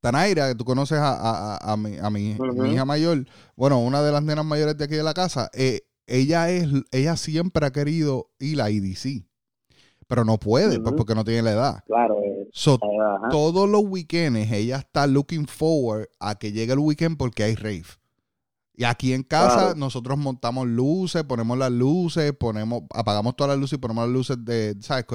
Tanaira, 0.02 0.50
que 0.50 0.56
tú 0.56 0.66
conoces 0.66 0.98
a, 1.00 1.76
mi, 1.78 1.98
mi, 2.10 2.74
hija 2.74 2.86
mayor, 2.86 3.28
bueno, 3.56 3.80
una 3.80 4.02
de 4.02 4.12
las 4.12 4.24
nenas 4.24 4.44
mayores 4.44 4.76
de 4.76 4.86
aquí 4.86 4.96
de 4.96 5.04
la 5.04 5.14
casa, 5.14 5.50
eh, 5.54 5.82
ella 6.08 6.49
es, 6.49 6.68
ella 6.91 7.16
siempre 7.18 7.66
ha 7.66 7.72
querido 7.72 8.30
ir 8.39 8.62
a 8.62 8.70
IDC, 8.70 9.26
pero 10.08 10.26
no 10.26 10.38
puede, 10.38 10.80
pues, 10.80 10.93
porque 10.95 11.16
no 11.16 11.24
tiene 11.24 11.41
la 11.41 11.52
edad. 11.52 11.84
Claro. 11.86 12.18
Eh, 12.24 12.47
todos 13.30 13.70
los 13.70 13.84
weekends 13.86 14.52
ella 14.52 14.78
está 14.78 15.08
looking 15.08 15.47
forward 15.47 16.08
a 16.20 16.36
que 16.36 16.52
llegue 16.52 16.74
el 16.74 16.80
weekend 16.80 17.18
porque 17.18 17.43
hay 17.43 17.56
rave. 17.56 17.86
Y 18.74 18.84
aquí 18.84 19.14
en 19.14 19.24
casa 19.24 19.76
nosotros 19.76 20.18
montamos 20.18 20.66
luces, 20.68 21.24
ponemos 21.24 21.58
las 21.58 21.72
luces, 21.72 22.34
ponemos, 22.34 22.84
apagamos 22.93 23.36
todas 23.36 23.52
las 23.52 23.60
luces 23.60 23.78
y 23.78 23.80
ponemos 23.80 24.06
las 24.06 24.14
luces 24.14 24.38
de, 24.43 24.76
¿sabes? 24.80 25.06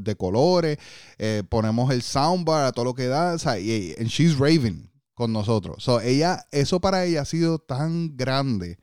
de 0.00 0.16
colores, 0.16 0.78
eh, 1.18 1.42
ponemos 1.48 1.92
el 1.92 2.02
soundbar 2.02 2.64
a 2.64 2.72
todo 2.72 2.86
lo 2.86 2.94
que 2.94 3.06
da, 3.06 3.38
¿sabes? 3.38 3.62
Y, 3.62 3.94
and 3.98 4.08
she's 4.08 4.36
raving 4.36 4.90
con 5.14 5.32
nosotros. 5.32 5.82
So, 5.84 6.00
ella, 6.00 6.44
eso 6.50 6.80
para 6.80 7.04
ella 7.04 7.22
ha 7.22 7.24
sido 7.24 7.58
tan 7.58 8.16
grande 8.16 8.78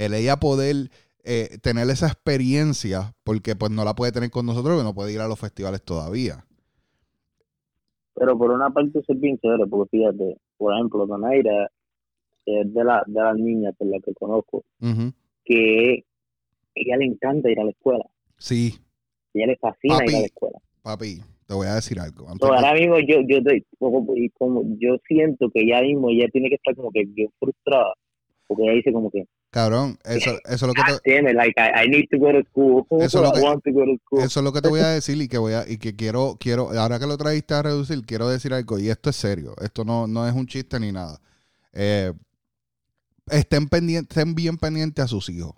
el 0.00 0.14
ella 0.14 0.36
poder 0.36 0.90
eh, 1.24 1.58
tener 1.62 1.88
esa 1.90 2.06
experiencia, 2.06 3.12
porque 3.22 3.54
pues 3.54 3.70
no 3.70 3.84
la 3.84 3.94
puede 3.94 4.12
tener 4.12 4.30
con 4.30 4.46
nosotros, 4.46 4.74
porque 4.74 4.84
no 4.84 4.94
puede 4.94 5.12
ir 5.12 5.20
a 5.20 5.28
los 5.28 5.38
festivales 5.38 5.82
todavía. 5.82 6.44
Pero 8.14 8.36
por 8.38 8.50
una 8.50 8.70
parte 8.70 8.98
es 8.98 9.20
bien 9.20 9.38
chévere, 9.38 9.66
porque 9.66 9.98
fíjate, 9.98 10.38
por 10.56 10.74
ejemplo, 10.74 11.06
Donaira 11.06 11.70
es 12.46 12.72
de, 12.72 12.84
la, 12.84 13.02
de 13.06 13.20
las 13.20 13.36
niñas 13.36 13.74
por 13.76 13.88
las 13.88 14.02
que 14.02 14.14
conozco, 14.14 14.64
que 15.44 16.04
ella 16.74 16.96
le 16.96 17.04
encanta 17.04 17.50
ir 17.50 17.60
a 17.60 17.64
la 17.64 17.70
escuela. 17.70 18.04
Sí. 18.38 18.74
Ella 19.34 19.48
le 19.48 19.56
fascina 19.56 19.98
ir 20.06 20.16
a 20.16 20.20
la 20.20 20.26
escuela. 20.26 20.58
Papi, 20.82 21.20
te 21.46 21.54
voy 21.54 21.66
a 21.66 21.74
decir 21.74 22.00
algo. 22.00 22.26
ahora 22.40 22.72
mismo 22.72 22.98
yo, 23.00 23.20
yo, 23.28 23.38
como, 23.78 24.06
como, 24.38 24.62
yo 24.78 24.96
siento 25.06 25.50
que 25.50 25.60
ella 25.60 25.82
mismo 25.82 26.08
ella 26.08 26.26
tiene 26.32 26.48
que 26.48 26.54
estar 26.54 26.74
como 26.74 26.90
que 26.90 27.04
bien 27.04 27.28
frustrada, 27.38 27.92
porque 28.46 28.62
ella 28.62 28.72
dice 28.72 28.92
como 28.92 29.10
que, 29.10 29.26
Cabrón, 29.50 29.98
eso, 30.04 30.30
eso 30.44 30.54
es 30.54 30.62
lo 30.62 30.74
que 30.74 30.82
te... 30.82 30.92
Eso 34.22 34.40
es 34.40 34.44
lo 34.44 34.52
que 34.52 34.62
te 34.62 34.68
voy 34.68 34.78
a 34.78 34.88
decir 34.88 35.20
y 35.20 35.26
que 35.26 35.38
voy 35.38 35.54
a, 35.54 35.68
y 35.68 35.76
que 35.78 35.96
quiero, 35.96 36.36
quiero, 36.38 36.70
ahora 36.78 37.00
que 37.00 37.06
lo 37.08 37.18
trajiste 37.18 37.54
a 37.54 37.62
reducir, 37.62 38.00
quiero 38.06 38.28
decir 38.28 38.54
algo, 38.54 38.78
y 38.78 38.90
esto 38.90 39.10
es 39.10 39.16
serio, 39.16 39.56
esto 39.60 39.84
no, 39.84 40.06
no 40.06 40.26
es 40.28 40.34
un 40.34 40.46
chiste 40.46 40.78
ni 40.78 40.92
nada. 40.92 41.20
Eh, 41.72 42.12
estén 43.28 43.68
pendientes, 43.68 44.16
estén 44.16 44.36
bien 44.36 44.56
pendientes 44.56 45.04
a 45.04 45.08
sus 45.08 45.28
hijos 45.28 45.54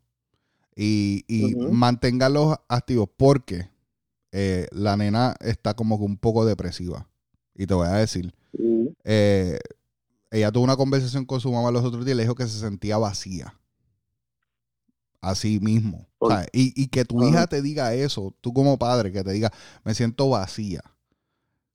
y, 0.74 1.24
y 1.28 1.54
manténganlos 1.54 2.56
activos 2.68 3.10
porque 3.14 3.68
eh, 4.30 4.68
la 4.72 4.96
nena 4.96 5.36
está 5.40 5.74
como 5.74 5.98
que 5.98 6.04
un 6.04 6.16
poco 6.16 6.46
depresiva. 6.46 7.06
Y 7.54 7.66
te 7.66 7.74
voy 7.74 7.88
a 7.88 7.92
decir, 7.92 8.34
eh, 9.04 9.58
ella 10.30 10.50
tuvo 10.50 10.64
una 10.64 10.76
conversación 10.76 11.26
con 11.26 11.40
su 11.40 11.52
mamá 11.52 11.70
los 11.70 11.84
otros 11.84 12.06
días 12.06 12.14
y 12.14 12.16
le 12.16 12.22
dijo 12.22 12.34
que 12.34 12.46
se 12.46 12.58
sentía 12.58 12.96
vacía 12.96 13.54
así 15.22 15.60
mismo. 15.60 16.06
y, 16.52 16.88
que 16.88 17.06
tu 17.06 17.26
hija 17.26 17.46
te 17.46 17.62
diga 17.62 17.94
eso, 17.94 18.34
tú 18.42 18.52
como 18.52 18.78
padre, 18.78 19.10
que 19.12 19.24
te 19.24 19.32
diga, 19.32 19.50
me 19.84 19.94
siento 19.94 20.28
vacía. 20.28 20.82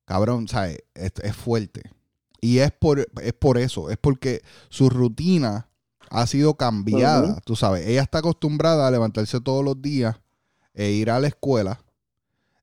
Cabrón, 0.06 0.48
¿sabes? 0.48 0.84
Es, 0.94 1.14
es 1.24 1.36
fuerte. 1.36 1.90
Y 2.40 2.60
es 2.60 2.72
por, 2.72 3.08
es 3.22 3.34
por 3.34 3.58
eso, 3.58 3.90
es 3.90 3.98
porque 3.98 4.44
su 4.70 4.90
rutina 4.90 5.70
ha 6.10 6.28
sido 6.28 6.56
cambiada, 6.56 7.42
tú 7.42 7.56
sabes. 7.56 7.88
Ella 7.88 8.04
está 8.04 8.20
acostumbrada 8.20 8.88
a 8.88 8.92
levantarse 8.92 9.42
todos 9.42 9.66
los 9.66 9.82
días 9.82 10.16
e 10.74 10.92
ir 10.92 11.10
a 11.10 11.20
la 11.20 11.28
escuela 11.28 11.84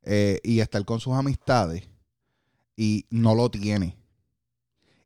eh, 0.03 0.41
y 0.45 0.61
estar 0.61 0.85
con 0.85 1.01
sus 1.01 1.15
amistades 1.15 1.89
y 2.77 3.07
no 3.11 3.35
lo 3.35 3.51
tiene. 3.51 3.97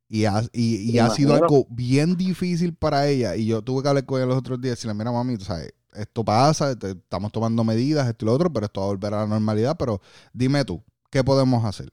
Y 0.09 0.25
ha, 0.25 0.43
y, 0.53 0.99
ha 0.99 1.11
sido 1.11 1.35
algo 1.35 1.67
bien 1.69 2.17
difícil 2.17 2.75
para 2.75 3.07
ella. 3.07 3.37
Y 3.37 3.47
yo 3.47 3.63
tuve 3.63 3.83
que 3.83 3.89
hablar 3.89 4.07
con 4.07 4.19
ella 4.19 4.27
los 4.27 4.39
otros 4.39 4.61
días 4.61 4.73
y 4.73 4.77
decirle, 4.77 4.95
mira 4.95 5.13
mami, 5.13 5.37
tú 5.37 5.45
sabes, 5.45 5.75
esto 5.93 6.25
pasa, 6.25 6.73
estamos 6.73 7.31
tomando 7.31 7.63
medidas, 7.65 8.09
esto 8.09 8.25
y 8.25 8.27
lo 8.27 8.33
otro, 8.33 8.53
pero 8.53 8.67
esto 8.67 8.81
va 8.81 8.87
a 8.87 8.91
volver 8.91 9.15
a 9.15 9.17
la 9.19 9.27
normalidad. 9.27 9.77
Pero 9.79 10.01
dime 10.33 10.65
tú, 10.65 10.83
¿qué 11.11 11.23
podemos 11.23 11.65
hacer? 11.65 11.93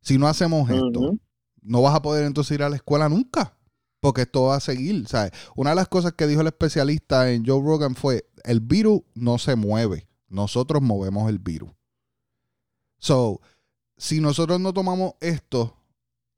Si 0.00 0.18
no 0.18 0.26
hacemos 0.26 0.68
esto, 0.70 1.16
no 1.60 1.82
vas 1.82 1.94
a 1.94 2.02
poder 2.02 2.24
entonces 2.24 2.52
ir 2.56 2.62
a 2.62 2.68
la 2.68 2.76
escuela 2.76 3.08
nunca. 3.08 3.56
Porque 4.00 4.22
esto 4.22 4.42
va 4.44 4.56
a 4.56 4.60
seguir. 4.60 5.06
¿sabes? 5.06 5.30
Una 5.54 5.70
de 5.70 5.76
las 5.76 5.86
cosas 5.86 6.14
que 6.14 6.26
dijo 6.26 6.40
el 6.40 6.48
especialista 6.48 7.30
en 7.30 7.46
Joe 7.46 7.62
Rogan 7.62 7.94
fue, 7.94 8.26
el 8.42 8.58
virus 8.58 9.02
no 9.14 9.38
se 9.38 9.54
mueve, 9.54 10.08
nosotros 10.28 10.82
movemos 10.82 11.28
el 11.28 11.38
virus. 11.38 11.70
So, 12.98 13.40
si 13.96 14.20
nosotros 14.20 14.60
no 14.60 14.72
tomamos 14.72 15.14
esto 15.20 15.76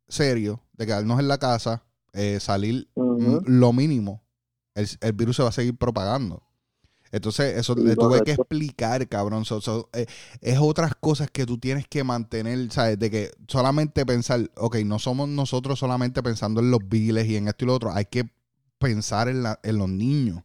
serio, 0.09 0.64
de 0.77 0.87
quedarnos 0.87 1.21
en 1.21 1.29
la 1.29 1.39
casa, 1.39 1.85
eh, 2.13 2.39
salir 2.41 2.89
lo 2.95 3.73
mínimo, 3.73 4.23
el, 4.75 5.13
virus 5.13 5.37
se 5.37 5.43
va 5.43 5.49
a 5.49 5.53
seguir 5.53 5.77
propagando. 5.77 6.43
Entonces, 7.13 7.57
eso 7.57 7.77
le 7.77 7.95
tuve 7.95 8.23
que 8.23 8.33
explicar, 8.33 9.09
cabrón. 9.09 9.45
Eh, 9.93 10.07
es 10.41 10.59
otras 10.59 10.97
cosas 10.97 11.31
que 11.31 11.47
tú 11.47 11.59
tienes 11.59 11.87
que 11.87 12.03
mantener, 12.03 12.73
¿sabes? 12.73 12.99
De 12.99 13.09
que 13.09 13.31
solamente 13.47 14.05
pensar, 14.05 14.51
ok, 14.57 14.79
no 14.79 14.99
somos 14.99 15.29
nosotros 15.29 15.79
solamente 15.79 16.25
pensando 16.25 16.61
en 16.61 16.73
los 16.73 16.81
viles 16.89 17.27
y 17.29 17.37
en 17.37 17.47
esto 17.47 17.65
y 17.65 17.69
lo 17.69 17.75
otro. 17.75 17.93
Hay 17.93 18.07
que 18.07 18.29
pensar 18.79 19.29
en, 19.29 19.43
los 19.43 19.89
niños. 19.89 20.43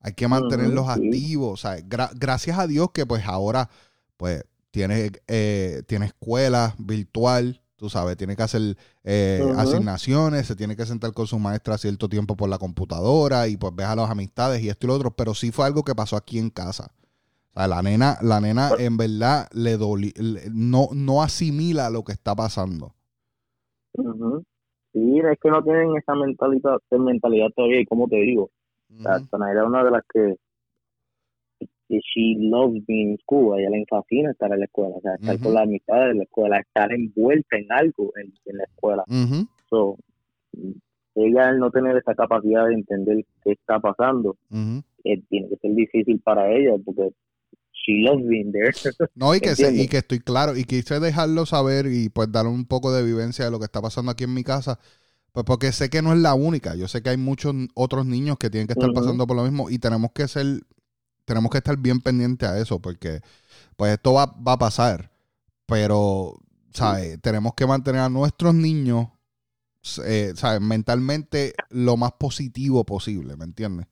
Hay 0.00 0.14
que 0.14 0.26
mantenerlos 0.26 0.88
activos. 0.88 1.60
¿sabes? 1.60 1.84
gracias 1.86 2.58
a 2.58 2.66
Dios 2.66 2.90
que 2.92 3.04
pues 3.04 3.26
ahora, 3.26 3.68
pues, 4.16 4.42
tiene, 4.70 5.12
eh, 5.28 5.82
tiene 5.86 6.06
escuela 6.06 6.74
virtual 6.78 7.60
Tú 7.76 7.90
sabes, 7.90 8.16
tiene 8.16 8.36
que 8.36 8.42
hacer 8.42 8.76
eh, 9.02 9.42
asignaciones, 9.56 10.46
se 10.46 10.54
tiene 10.54 10.76
que 10.76 10.86
sentar 10.86 11.12
con 11.12 11.26
su 11.26 11.38
maestra 11.38 11.76
cierto 11.76 12.08
tiempo 12.08 12.36
por 12.36 12.48
la 12.48 12.58
computadora 12.58 13.48
y 13.48 13.56
pues 13.56 13.74
ves 13.74 13.86
a 13.86 13.96
las 13.96 14.10
amistades 14.10 14.62
y 14.62 14.68
esto 14.68 14.86
y 14.86 14.88
lo 14.88 14.94
otro, 14.94 15.10
pero 15.10 15.34
sí 15.34 15.50
fue 15.50 15.66
algo 15.66 15.82
que 15.82 15.94
pasó 15.94 16.16
aquí 16.16 16.38
en 16.38 16.50
casa. 16.50 16.92
O 17.50 17.58
sea, 17.58 17.66
la 17.66 17.82
nena, 17.82 18.16
la 18.22 18.40
nena 18.40 18.70
en 18.78 18.96
verdad 18.96 19.48
le, 19.52 19.76
no, 20.52 20.88
no 20.92 21.22
asimila 21.22 21.90
lo 21.90 22.04
que 22.04 22.12
está 22.12 22.34
pasando. 22.34 22.94
Sí, 24.92 25.18
es 25.18 25.38
que 25.40 25.50
no 25.50 25.62
tienen 25.62 25.96
esa 25.96 26.14
mentalidad, 26.14 26.78
mentalidad 26.92 27.48
todavía 27.56 27.80
y 27.80 27.86
como 27.86 28.06
te 28.06 28.16
digo, 28.16 28.50
era 29.00 29.64
una 29.66 29.82
de 29.82 29.90
las 29.90 30.02
que 30.12 30.36
she 31.88 32.36
loves 32.38 32.84
being 32.86 33.12
in 33.12 33.18
school, 33.18 33.54
a 33.54 33.60
ella 33.60 33.70
le 33.70 33.84
fascina 33.88 34.30
estar 34.30 34.52
en 34.52 34.60
la 34.60 34.64
escuela, 34.66 34.96
o 34.96 35.00
sea, 35.00 35.14
estar 35.14 35.38
con 35.40 35.54
la 35.54 35.62
amistades 35.62 36.08
de 36.08 36.14
la 36.14 36.22
escuela, 36.24 36.60
estar 36.60 36.92
envuelta 36.92 37.56
en 37.56 37.70
algo 37.70 38.12
en, 38.16 38.56
la 38.56 38.64
escuela. 38.64 39.04
so, 39.68 39.96
ella 41.14 41.48
al 41.48 41.58
no 41.58 41.70
tener 41.70 41.96
esa 41.96 42.14
capacidad 42.14 42.66
de 42.66 42.74
entender 42.74 43.24
qué 43.42 43.52
está 43.52 43.78
pasando, 43.80 44.36
eh, 45.04 45.22
tiene 45.28 45.48
que 45.48 45.56
ser 45.56 45.74
difícil 45.74 46.20
para 46.20 46.50
ella 46.50 46.72
porque 46.84 47.12
she 47.72 48.02
loves 48.02 48.26
being 48.26 48.52
there. 48.52 48.72
No, 49.14 49.34
y 49.34 49.40
que, 49.40 49.54
y 49.72 49.88
que 49.88 49.98
estoy 49.98 50.20
claro, 50.20 50.56
y 50.56 50.64
quise 50.64 51.00
dejarlo 51.00 51.46
saber 51.46 51.86
y 51.86 52.08
pues 52.08 52.32
dar 52.32 52.46
un 52.46 52.66
poco 52.66 52.92
de 52.92 53.04
vivencia 53.04 53.44
de 53.44 53.50
lo 53.50 53.58
que 53.58 53.66
está 53.66 53.82
pasando 53.82 54.10
aquí 54.10 54.24
en 54.24 54.34
mi 54.34 54.42
casa, 54.42 54.78
pues 55.32 55.44
porque 55.44 55.72
sé 55.72 55.90
que 55.90 56.02
no 56.02 56.12
es 56.12 56.18
la 56.18 56.34
única, 56.34 56.74
yo 56.76 56.88
sé 56.88 57.02
que 57.02 57.10
hay 57.10 57.16
muchos 57.16 57.54
otros 57.74 58.06
niños 58.06 58.38
que 58.38 58.50
tienen 58.50 58.66
que 58.66 58.74
estar 58.74 58.92
pasando 58.92 59.26
por 59.26 59.36
lo 59.36 59.42
mismo 59.42 59.68
y 59.68 59.78
tenemos 59.78 60.12
que 60.12 60.28
ser, 60.28 60.60
tenemos 61.24 61.50
que 61.50 61.58
estar 61.58 61.76
bien 61.76 62.00
pendientes 62.00 62.48
a 62.48 62.58
eso, 62.58 62.80
porque 62.80 63.20
pues 63.76 63.92
esto 63.92 64.12
va, 64.12 64.26
va 64.26 64.52
a 64.52 64.58
pasar, 64.58 65.10
pero, 65.66 66.36
¿sabes? 66.70 67.20
Tenemos 67.20 67.54
que 67.54 67.66
mantener 67.66 68.02
a 68.02 68.08
nuestros 68.08 68.54
niños, 68.54 69.08
eh, 70.06 70.32
¿sabes? 70.34 70.60
Mentalmente 70.60 71.54
lo 71.70 71.96
más 71.96 72.12
positivo 72.12 72.84
posible, 72.84 73.36
¿me 73.36 73.44
entiendes? 73.44 73.86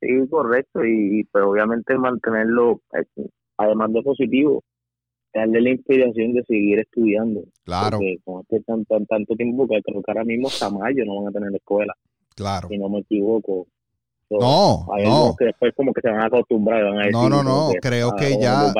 Sí, 0.00 0.08
correcto, 0.30 0.84
y, 0.84 1.24
pero 1.32 1.50
obviamente 1.50 1.96
mantenerlo, 1.98 2.80
eh, 2.92 3.28
además 3.56 3.92
de 3.92 4.02
positivo, 4.02 4.62
darle 5.34 5.60
la 5.60 5.70
inspiración 5.70 6.34
de 6.34 6.44
seguir 6.44 6.78
estudiando. 6.78 7.42
Claro. 7.64 7.98
Porque 7.98 8.18
con 8.24 8.42
este 8.42 8.60
tanto, 8.60 8.98
tanto 9.08 9.34
tiempo 9.34 9.66
que 9.66 9.82
creo 9.82 10.02
que 10.02 10.10
ahora 10.10 10.24
mismo 10.24 10.48
hasta 10.48 10.70
mayo 10.70 11.04
no 11.04 11.22
van 11.22 11.28
a 11.28 11.32
tener 11.32 11.54
escuela. 11.54 11.94
Claro. 12.34 12.68
Si 12.68 12.78
no 12.78 12.88
me 12.88 13.00
equivoco. 13.00 13.66
No, 14.30 14.86
no. 15.04 15.34
que 15.38 15.46
después 15.46 15.72
como 15.76 15.92
que 15.92 16.00
se 16.00 16.10
van 16.10 16.20
a 16.20 16.26
acostumbrar. 16.26 16.84
Van 16.84 16.98
a 16.98 16.98
decir, 16.98 17.12
no, 17.12 17.28
no, 17.28 17.42
no. 17.42 17.70
creo 17.80 18.14
que 18.16 18.38
ya, 18.38 18.72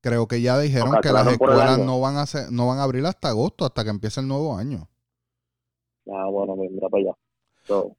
creo 0.00 0.26
que 0.26 0.40
ya 0.40 0.58
dijeron 0.58 0.96
que 1.02 1.12
las 1.12 1.26
escuelas 1.26 1.78
no 1.78 2.00
van 2.00 2.16
a 2.16 2.26
ser, 2.26 2.50
no 2.50 2.68
van 2.68 2.78
a 2.78 2.84
abrir 2.84 3.04
hasta 3.06 3.28
agosto, 3.28 3.64
hasta 3.64 3.84
que 3.84 3.90
empiece 3.90 4.20
el 4.20 4.28
nuevo 4.28 4.56
año. 4.56 4.88
Ah, 6.10 6.26
bueno, 6.30 6.56
pues 6.56 6.70
mira 6.70 6.88
para 6.88 7.02
allá. 7.02 7.12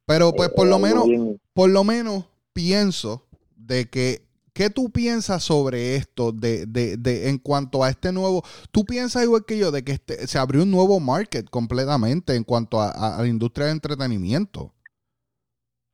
Pero 0.06 0.32
pues 0.32 0.48
por 0.50 0.66
lo 0.66 0.78
menos, 0.78 1.06
por 1.52 1.70
lo 1.70 1.84
menos 1.84 2.24
pienso 2.52 3.26
de 3.56 3.88
que, 3.88 4.26
¿qué 4.52 4.70
tú 4.70 4.90
piensas 4.90 5.44
sobre 5.44 5.96
esto 5.96 6.32
de, 6.32 6.66
de, 6.66 6.96
de, 6.96 7.28
en 7.28 7.38
cuanto 7.38 7.84
a 7.84 7.90
este 7.90 8.12
nuevo? 8.12 8.42
¿Tú 8.72 8.84
piensas 8.84 9.22
igual 9.22 9.44
que 9.44 9.58
yo 9.58 9.70
de 9.70 9.84
que 9.84 9.92
este, 9.92 10.26
se 10.26 10.38
abrió 10.38 10.62
un 10.62 10.70
nuevo 10.70 10.98
market 10.98 11.48
completamente 11.48 12.34
en 12.34 12.44
cuanto 12.44 12.80
a, 12.80 13.16
la 13.20 13.26
industria 13.26 13.66
de 13.66 13.72
entretenimiento? 13.72 14.72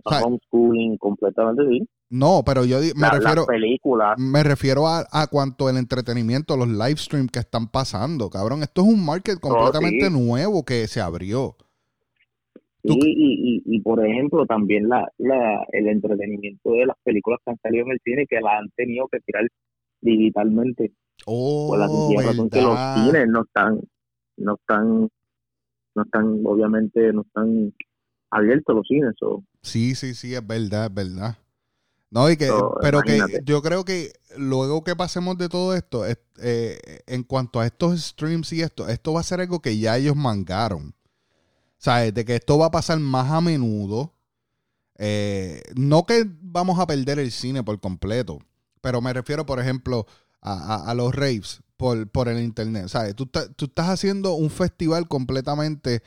Homeschooling 0.05 0.97
completamente 0.99 1.63
sí. 1.69 1.89
No, 2.09 2.43
pero 2.47 2.65
yo 2.65 2.79
me 2.95 3.11
refiero 3.11 3.47
películas. 3.47 4.17
me 4.17 4.45
refiero 4.45 4.87
a, 4.87 5.05
a, 5.11 5.27
cuanto 5.27 5.69
el 5.69 5.77
entretenimiento, 5.77 6.57
los 6.57 6.69
live 6.69 6.97
streams 6.97 7.33
que 7.33 7.41
están 7.41 7.69
pasando, 7.69 8.31
cabrón. 8.31 8.63
Esto 8.63 8.83
es 8.83 8.89
un 8.89 9.05
market 9.05 9.39
oh, 9.39 9.49
completamente 9.49 10.09
nuevo 10.11 10.65
que 10.65 10.87
se 10.87 11.01
abrió. 11.01 11.57
Y, 12.89 13.63
y, 13.65 13.81
por 13.81 14.05
ejemplo, 14.07 14.47
también 14.47 14.89
la, 14.89 15.11
la, 15.19 15.67
el 15.73 15.89
entretenimiento 15.89 16.71
de 16.71 16.87
las 16.87 16.97
películas 17.03 17.41
que 17.45 17.51
han 17.51 17.59
salido 17.59 17.85
en 17.87 17.93
el 17.93 18.01
cine 18.05 18.27
que 18.29 18.41
las 18.41 18.61
han 18.61 18.71
tenido 18.77 19.09
que 19.09 19.19
tirar 19.21 19.45
digitalmente. 20.01 20.93
Oh, 21.25 21.69
por 21.71 21.81
la 21.81 21.87
razón 22.23 22.49
que 22.49 22.63
los 22.63 22.79
cines 22.95 23.27
no 23.29 23.43
están, 23.43 23.81
no 24.37 24.55
están, 24.55 25.09
no 25.97 26.03
están, 26.03 26.41
obviamente, 26.45 27.13
no 27.13 27.23
están 27.23 27.75
abiertos 28.31 28.77
los 28.77 28.87
cines. 28.87 29.15
o 29.23 29.43
Sí, 29.67 29.97
sí, 29.97 30.15
sí, 30.15 30.35
es 30.35 30.47
verdad, 30.47 30.87
es 30.87 30.95
verdad. 30.95 31.39
No, 32.09 32.31
y 32.31 32.37
que, 32.37 32.51
pero 32.81 33.03
que 33.03 33.21
yo 33.45 33.61
creo 33.63 33.85
que 33.85 34.13
luego 34.37 34.85
que 34.85 34.95
pasemos 34.95 35.37
de 35.39 35.49
todo 35.49 35.75
esto, 35.75 36.05
eh, 36.07 37.03
en 37.07 37.25
cuanto 37.25 37.59
a 37.59 37.67
estos 37.67 38.01
streams 38.01 38.53
y 38.53 38.63
esto, 38.63 38.89
esto 38.89 39.13
va 39.13 39.21
a 39.21 39.25
ser 39.25 39.41
algo 39.41 39.61
que 39.61 39.77
ya 39.77 39.97
ellos 39.97 40.15
mangaron. 40.15 40.95
¿Sabes? 41.79 42.15
De 42.15 42.25
que 42.25 42.37
esto 42.37 42.59
va 42.59 42.67
a 42.67 42.71
pasar 42.71 42.99
más 43.01 43.31
a 43.33 43.41
menudo. 43.41 44.15
Eh, 44.99 45.63
no 45.75 46.07
que 46.07 46.25
vamos 46.41 46.79
a 46.79 46.87
perder 46.87 47.19
el 47.19 47.33
cine 47.33 47.63
por 47.63 47.79
completo, 47.81 48.39
pero 48.81 49.03
me 49.03 49.13
refiero, 49.13 49.45
por 49.45 49.61
ejemplo, 49.61 50.07
a, 50.41 50.95
los 50.95 51.15
raves 51.15 51.61
por, 51.77 52.09
por, 52.09 52.29
el 52.29 52.41
internet. 52.41 52.89
¿Sabes? 52.89 53.17
Tú, 53.17 53.27
tú, 53.27 53.65
estás 53.65 53.89
haciendo 53.89 54.35
un 54.35 54.49
festival 54.49 55.09
completamente 55.09 56.03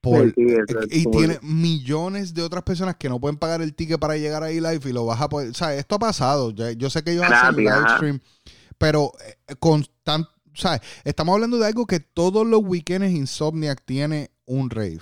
por, 0.00 0.32
y 0.36 1.04
tiene 1.10 1.38
millones 1.42 2.32
de 2.32 2.42
otras 2.42 2.62
personas 2.62 2.96
que 2.96 3.08
no 3.08 3.20
pueden 3.20 3.36
pagar 3.36 3.62
el 3.62 3.74
ticket 3.74 3.98
para 3.98 4.16
llegar 4.16 4.42
ahí 4.44 4.60
live 4.60 4.80
y 4.84 4.92
lo 4.92 5.04
vas 5.06 5.20
a 5.20 5.28
poder. 5.28 5.54
¿Sabes? 5.54 5.80
Esto 5.80 5.96
ha 5.96 5.98
pasado. 5.98 6.50
Yo, 6.50 6.90
sé 6.90 7.02
que 7.02 7.12
ellos 7.12 7.24
hacen 7.28 7.56
live 7.56 7.96
stream, 7.96 8.20
pero 8.78 9.12
eh, 9.26 9.56
con 9.58 9.84
tan, 10.04 10.26
¿sabes? 10.54 10.80
Estamos 11.04 11.34
hablando 11.34 11.58
de 11.58 11.66
algo 11.66 11.86
que 11.86 12.00
todos 12.00 12.46
los 12.46 12.60
weekends 12.62 13.10
Insomniac 13.10 13.84
tiene 13.84 14.30
un 14.46 14.70
rave. 14.70 15.00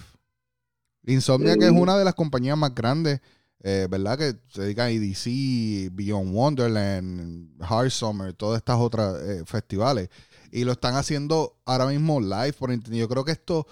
Insomnia, 1.06 1.56
que 1.56 1.66
es 1.66 1.72
una 1.72 1.96
de 1.96 2.04
las 2.04 2.14
compañías 2.14 2.58
más 2.58 2.74
grandes, 2.74 3.20
eh, 3.62 3.86
¿verdad? 3.88 4.18
Que 4.18 4.34
se 4.48 4.62
dedica 4.62 4.84
a 4.84 4.90
EDC, 4.90 5.92
Beyond 5.92 6.34
Wonderland, 6.34 7.62
Hard 7.62 7.90
Summer, 7.90 8.32
todas 8.32 8.58
estas 8.58 8.76
otras 8.78 9.22
eh, 9.22 9.42
festivales. 9.46 10.08
Y 10.50 10.64
lo 10.64 10.72
están 10.72 10.94
haciendo 10.94 11.56
ahora 11.64 11.86
mismo 11.86 12.20
live 12.20 12.54
por 12.54 12.72
internet. 12.72 13.00
Yo 13.00 13.08
creo 13.08 13.24
que 13.24 13.32
esto 13.32 13.66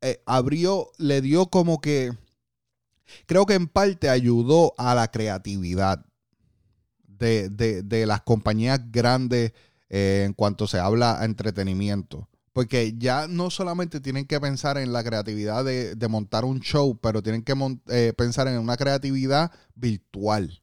eh, 0.00 0.22
abrió, 0.26 0.90
le 0.98 1.20
dio 1.20 1.46
como 1.46 1.80
que, 1.80 2.12
creo 3.26 3.46
que 3.46 3.54
en 3.54 3.68
parte 3.68 4.08
ayudó 4.08 4.74
a 4.78 4.94
la 4.94 5.10
creatividad 5.10 6.04
de, 7.06 7.48
de 7.48 8.06
las 8.06 8.22
compañías 8.22 8.80
grandes 8.92 9.52
en 9.88 10.34
cuanto 10.34 10.66
se 10.66 10.78
habla 10.78 11.20
a 11.20 11.24
entretenimiento. 11.24 12.28
Porque 12.52 12.94
ya 12.98 13.28
no 13.28 13.50
solamente 13.50 14.00
tienen 14.00 14.26
que 14.26 14.40
pensar 14.40 14.78
en 14.78 14.92
la 14.92 15.04
creatividad 15.04 15.64
de, 15.64 16.08
montar 16.08 16.44
un 16.44 16.60
show, 16.60 16.98
pero 17.00 17.22
tienen 17.22 17.42
que 17.42 17.54
eh, 17.88 18.12
pensar 18.16 18.48
en 18.48 18.58
una 18.58 18.76
creatividad 18.76 19.52
virtual. 19.76 20.60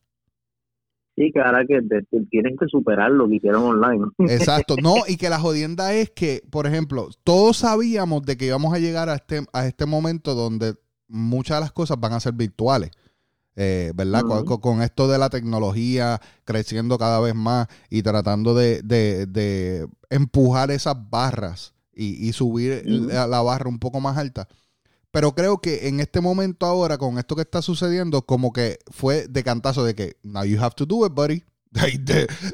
Sí, 1.16 1.32
que 1.34 1.40
ahora 1.40 1.66
que 1.66 1.82
tienen 2.30 2.58
que 2.58 2.68
superar 2.68 3.12
lo 3.12 3.28
que 3.28 3.36
hicieron 3.36 3.64
online. 3.64 4.06
Exacto, 4.30 4.76
no, 4.82 4.96
y 5.08 5.18
que 5.18 5.30
la 5.30 5.40
jodienda 5.40 5.94
es 5.94 6.10
que, 6.10 6.42
por 6.50 6.68
ejemplo, 6.68 7.10
todos 7.24 7.58
sabíamos 7.58 8.24
de 8.24 8.36
que 8.36 8.48
íbamos 8.48 8.74
a 8.74 8.80
llegar 8.80 9.10
a 9.10 9.16
este, 9.16 9.46
a 9.54 9.66
este 9.66 9.86
momento 9.86 10.36
donde 10.36 10.76
muchas 11.08 11.58
de 11.58 11.62
las 11.62 11.72
cosas 11.72 12.00
van 12.00 12.14
a 12.14 12.20
ser 12.20 12.34
virtuales. 12.34 12.92
Eh, 13.58 13.94
¿verdad? 13.96 14.24
con, 14.44 14.82
esto 14.82 15.08
de 15.08 15.18
la 15.18 15.30
tecnología 15.30 16.20
creciendo 16.44 16.98
cada 16.98 17.22
vez 17.22 17.34
más 17.34 17.70
y 17.90 18.04
tratando 18.04 18.54
de, 18.54 18.82
de 18.82 19.88
empujar 20.10 20.72
esas 20.72 20.98
barras 21.10 21.74
y, 21.96 22.34
subir 22.34 22.84
la, 22.86 23.42
barra 23.42 23.70
un 23.70 23.80
poco 23.80 24.02
más 24.02 24.18
alta. 24.18 24.48
Pero 25.16 25.32
creo 25.32 25.60
que 25.60 25.88
en 25.88 26.02
este 26.02 26.20
momento 26.20 26.66
ahora, 26.66 26.98
con 26.98 27.18
esto 27.18 27.38
que 27.38 27.44
está 27.44 27.62
sucediendo, 27.62 28.24
como 28.24 28.52
que 28.52 28.80
fue 28.92 29.30
de 29.30 29.46
cantazo 29.46 29.86
de 29.86 29.96
que, 29.96 30.18
now 30.24 30.44
you 30.44 30.62
have 30.62 30.76
to 30.76 30.86
do 30.86 31.06
it, 31.06 31.14
buddy. 31.14 31.42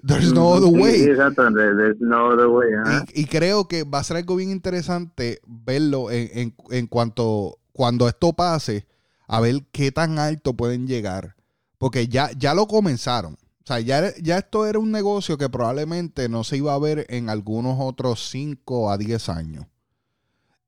There's 0.05 0.31
no 0.31 0.49
other 0.49 0.69
way. 0.69 1.05
exacto, 1.05 1.51
there's 1.51 1.99
no 1.99 2.27
other 2.27 2.45
way. 2.45 2.69
Y, 3.15 3.25
creo 3.25 3.67
que 3.67 3.83
va 3.83 3.97
a 3.97 4.03
ser 4.03 4.17
algo 4.17 4.35
bien 4.35 4.51
interesante 4.51 5.41
verlo 5.47 6.11
en, 6.11 6.29
en, 6.33 6.55
en 6.69 6.85
cuanto 6.85 7.57
cuando 7.71 8.07
esto 8.07 8.31
pase, 8.33 8.85
a 9.27 9.41
ver 9.41 9.63
qué 9.71 9.91
tan 9.91 10.19
alto 10.19 10.53
pueden 10.53 10.85
llegar. 10.85 11.35
Porque 11.79 12.09
ya, 12.09 12.29
ya 12.37 12.53
lo 12.53 12.67
comenzaron. 12.67 13.33
O 13.33 13.65
sea, 13.65 13.79
ya, 13.79 14.13
ya 14.21 14.37
esto 14.37 14.67
era 14.67 14.77
un 14.77 14.91
negocio 14.91 15.35
que 15.39 15.49
probablemente 15.49 16.29
no 16.29 16.43
se 16.43 16.57
iba 16.57 16.75
a 16.75 16.79
ver 16.79 17.07
en 17.09 17.31
algunos 17.31 17.77
otros 17.79 18.29
5 18.29 18.91
a 18.91 18.99
10 18.99 19.29
años. 19.29 19.65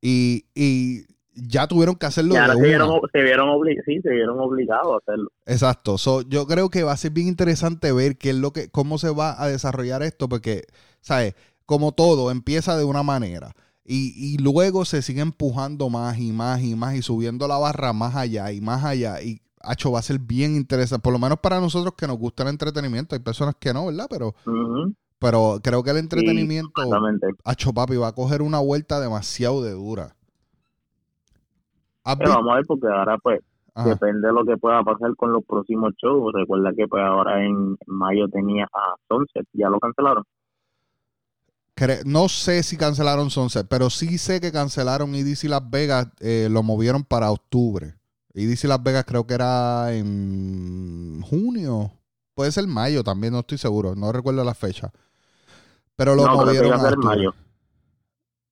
Y, 0.06 1.06
ya 1.36 1.68
tuvieron 1.68 1.96
que 1.96 2.06
hacerlo. 2.06 2.34
Ya 2.36 2.54
se, 2.54 2.62
vieron, 2.62 3.02
se, 3.12 3.22
vieron 3.22 3.50
sí, 3.86 4.02
se 4.02 4.10
vieron 4.10 4.40
obligados 4.40 4.94
a 4.94 4.98
hacerlo. 4.98 5.30
Exacto. 5.46 5.96
yo 6.28 6.48
creo 6.48 6.70
que 6.70 6.84
va 6.84 6.92
a 6.92 6.98
ser 6.98 7.12
bien 7.12 7.28
interesante 7.28 7.92
ver 7.92 8.18
qué 8.18 8.32
es 8.32 8.36
lo 8.36 8.52
que, 8.52 8.70
cómo 8.70 8.98
se 8.98 9.10
va 9.10 9.42
a 9.42 9.48
desarrollar 9.48 10.04
esto, 10.04 10.30
porque, 10.30 10.66
¿sabes? 11.02 11.36
Como 11.66 11.92
todo, 11.92 12.32
empieza 12.32 12.78
de 12.78 12.84
una 12.84 13.04
manera. 13.04 13.54
Y, 13.86 14.14
y, 14.16 14.38
luego 14.38 14.86
se 14.86 15.02
sigue 15.02 15.20
empujando 15.20 15.90
más 15.90 16.18
y 16.18 16.32
más 16.32 16.62
y 16.62 16.74
más 16.74 16.96
y 16.96 17.02
subiendo 17.02 17.50
la 17.50 17.58
barra 17.58 17.92
más 17.92 18.16
allá 18.16 18.50
y 18.54 18.62
más 18.62 18.86
allá. 18.86 19.22
Y 19.22 19.42
Hacho, 19.64 19.92
va 19.92 20.00
a 20.00 20.04
ser 20.04 20.20
bien 20.20 20.56
interesante, 20.56 21.02
por 21.02 21.14
lo 21.14 21.20
menos 21.20 21.40
para 21.40 21.60
nosotros 21.60 21.94
que 21.98 22.06
nos 22.06 22.18
gusta 22.18 22.44
el 22.44 22.50
entretenimiento. 22.50 23.16
Hay 23.16 23.22
personas 23.22 23.56
que 23.60 23.74
no, 23.74 23.86
¿verdad? 23.88 24.08
Pero, 24.10 24.36
pero 25.20 25.60
creo 25.64 25.84
que 25.84 25.92
el 25.92 25.98
entretenimiento, 25.98 26.72
Hacho 27.46 27.74
Papi, 27.74 27.96
va 27.96 28.10
a 28.10 28.16
coger 28.16 28.42
una 28.42 28.60
vuelta 28.60 29.00
demasiado 29.00 29.64
de 29.64 29.72
dura. 29.72 30.16
Pero 32.04 32.32
vamos 32.32 32.52
a 32.52 32.56
ver, 32.56 32.66
porque 32.66 32.88
ahora 32.88 33.18
pues 33.18 33.40
depende 33.86 34.28
de 34.28 34.34
lo 34.34 34.46
que 34.46 34.58
pueda 34.58 34.84
pasar 34.84 35.16
con 35.16 35.32
los 35.32 35.44
próximos 35.46 35.94
shows. 36.02 36.34
Recuerda 36.34 36.72
que 36.76 36.88
pues 36.88 37.04
ahora 37.04 37.44
en 37.44 37.78
mayo 37.88 38.28
tenía 38.28 38.66
a 38.66 38.96
Sunset, 39.08 39.48
¿ya 39.54 39.70
lo 39.70 39.80
cancelaron? 39.80 40.24
no 42.06 42.30
sé 42.30 42.64
si 42.64 42.78
cancelaron 42.78 43.30
Sunset, 43.30 43.68
pero 43.68 43.90
sí 43.90 44.18
sé 44.18 44.40
que 44.40 44.52
cancelaron 44.52 45.16
EDC 45.16 45.46
Las 45.46 45.70
Vegas, 45.70 46.08
eh, 46.20 46.48
lo 46.50 46.64
movieron 46.64 47.04
para 47.04 47.32
octubre. 47.32 47.96
Y 48.34 48.46
dice 48.46 48.68
Las 48.68 48.82
Vegas 48.82 49.06
creo 49.06 49.28
que 49.28 49.34
era 49.34 49.94
en 49.94 51.22
junio. 51.22 51.92
Puede 52.36 52.52
ser 52.52 52.68
mayo 52.68 53.04
también, 53.04 53.34
no 53.34 53.40
estoy 53.40 53.58
seguro. 53.58 53.96
No 53.96 54.12
recuerdo 54.12 54.44
la 54.44 54.56
fecha. 54.56 54.92
Pero 55.96 56.16
lo 56.16 56.28
movieron 56.28 56.74
a 56.74 56.90
en 56.90 57.00
mayo. 57.00 57.34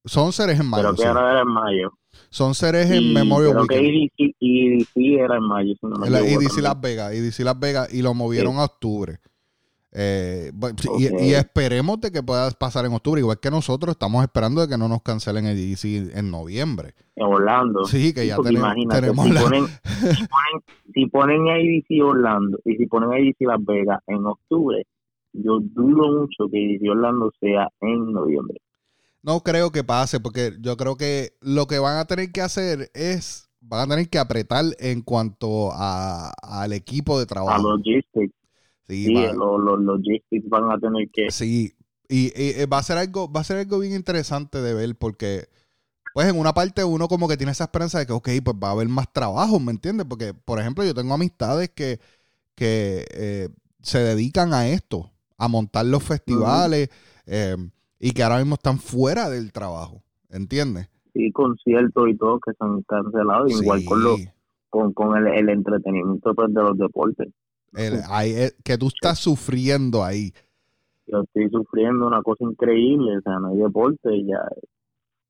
Son 0.06 0.32
seres 0.32 0.60
en 0.60 0.68
mayo. 0.68 0.84
Pero 0.84 0.96
que 0.96 1.04
era 1.04 1.42
en 1.42 1.48
mayo. 1.48 1.94
Son 2.30 2.56
seres 2.56 2.90
en 2.92 3.14
Memorial 3.14 3.52
creo 3.52 3.62
Weekend. 3.64 4.34
que 4.40 4.78
EDC, 4.78 5.20
era 5.20 5.38
en 5.38 5.44
mayo. 5.44 5.74
y 5.74 6.38
dice 6.38 6.62
Las 6.62 6.80
Vegas. 6.80 7.14
Y 7.14 7.20
dice 7.20 7.44
Las 7.44 7.60
Vegas. 7.60 7.94
Y 7.94 8.02
lo 8.02 8.14
movieron 8.14 8.58
a 8.58 8.66
octubre. 8.66 9.20
Eh, 9.94 10.52
y, 10.98 11.34
esperemos 11.34 12.00
de 12.00 12.12
que 12.12 12.24
pueda 12.24 12.50
pasar 12.52 12.86
en 12.86 12.94
octubre, 12.94 13.20
igual 13.20 13.40
que 13.42 13.52
nosotros 13.52 13.92
estamos 13.92 14.24
esperando 14.24 14.62
de 14.62 14.70
que 14.70 14.78
no 14.78 14.88
nos 14.88 15.02
cancelen 15.02 15.46
el 15.46 15.58
DC 15.58 16.18
en 16.18 16.32
noviembre. 16.32 16.94
En 17.18 17.26
Orlando. 17.26 17.84
Sí, 17.84 18.14
que 18.14 18.26
ya 18.26 18.38
tenemos, 18.38 18.74
tenemos 18.90 19.26
si, 19.28 19.34
ponen, 19.34 19.66
si, 20.94 21.06
ponen, 21.08 21.84
si 21.88 22.02
Orlando 22.02 22.58
y 22.64 22.78
si 22.78 22.86
ponen 22.86 23.12
ADC 23.12 23.36
Las 23.42 23.66
Vegas 23.66 24.00
en 24.08 24.26
octubre, 24.26 24.86
yo 25.34 25.60
dudo 25.60 26.22
mucho 26.22 26.50
que 26.50 26.78
ADC 26.78 26.90
Orlando 26.90 27.32
sea 27.42 27.68
en 27.82 28.14
noviembre. 28.14 28.62
No 29.24 29.42
creo 29.42 29.72
que 29.72 29.84
pase, 29.84 30.20
porque 30.20 30.54
yo 30.60 30.78
creo 30.78 30.98
que 30.98 31.34
lo 31.42 31.68
que 31.68 31.80
van 31.80 31.98
a 31.98 32.06
tener 32.06 32.32
que 32.32 32.42
hacer 32.42 32.90
es, 32.94 33.50
van 33.60 33.82
a 33.82 33.94
tener 33.94 34.10
que 34.10 34.20
apretar 34.20 34.66
en 34.80 35.02
cuanto 35.02 35.72
a, 35.74 36.32
al 36.42 36.74
equipo 36.74 37.20
de 37.20 37.26
trabajo. 37.26 37.54
A 37.54 37.62
logistics 37.62 38.34
Sí, 38.92 39.14
los, 39.14 39.80
logistics 39.80 40.50
van 40.50 40.70
a 40.70 40.78
tener 40.78 41.10
que. 41.12 41.32
Sí, 41.32 41.74
y, 42.10 42.32
eh, 42.36 42.66
va 42.66 42.80
a 42.80 42.84
ser 42.84 42.98
algo, 42.98 43.32
va 43.32 43.40
a 43.40 43.46
ser 43.46 43.58
algo 43.58 43.80
bien 43.80 43.94
interesante 43.94 44.62
de 44.62 44.74
ver 44.74 44.98
porque 44.98 45.48
pues 46.14 46.28
en 46.28 46.38
una 46.38 46.54
parte 46.54 46.84
uno 46.84 47.08
como 47.08 47.30
que 47.30 47.38
tiene 47.38 47.54
esa 47.54 47.66
esperanza 47.66 48.00
de 48.00 48.06
que, 48.06 48.12
ok, 48.12 48.30
pues 48.44 48.58
va 48.62 48.68
a 48.68 48.72
haber 48.72 48.90
más 48.90 49.12
trabajo, 49.14 49.62
¿me 49.62 49.72
entiendes? 49.72 50.06
Porque, 50.10 50.34
por 50.34 50.60
ejemplo, 50.60 50.84
yo 50.84 50.94
tengo 50.94 51.14
amistades 51.14 51.70
que, 51.70 52.02
que 52.54 53.06
eh, 53.14 53.50
se 53.82 54.00
dedican 54.00 54.54
a 54.54 54.68
esto, 54.68 55.10
a 55.38 55.48
montar 55.48 55.86
los 55.86 56.04
festivales 56.04 56.90
eh, 57.26 57.56
y 58.04 58.12
que 58.12 58.24
ahora 58.24 58.40
mismo 58.40 58.56
están 58.56 58.80
fuera 58.80 59.30
del 59.30 59.52
trabajo, 59.54 60.02
¿entiendes? 60.30 60.90
Sí, 61.14 61.32
conciertos 61.32 62.10
y 62.10 62.18
todo 62.18 62.40
que 62.40 62.52
se 62.52 62.58
han 62.60 62.82
cancelado, 62.82 63.48
igual 63.48 63.86
con, 63.86 64.04
lo, 64.04 64.16
con, 64.70 64.92
con 64.94 65.16
el, 65.16 65.28
el 65.28 65.50
entretenimiento 65.50 66.34
pues, 66.34 66.52
de 66.52 66.62
los 66.64 66.78
deportes. 66.78 67.28
Eh, 67.78 68.52
que 68.64 68.78
tú 68.78 68.88
estás 68.88 69.20
sufriendo 69.20 70.04
ahí. 70.04 70.34
Yo 71.06 71.22
estoy 71.22 71.50
sufriendo 71.50 72.08
una 72.08 72.24
cosa 72.24 72.44
increíble, 72.44 73.18
o 73.18 73.22
sea, 73.22 73.40
no 73.40 73.50
hay 73.50 73.58
deporte, 73.58 74.26
ya. 74.26 74.40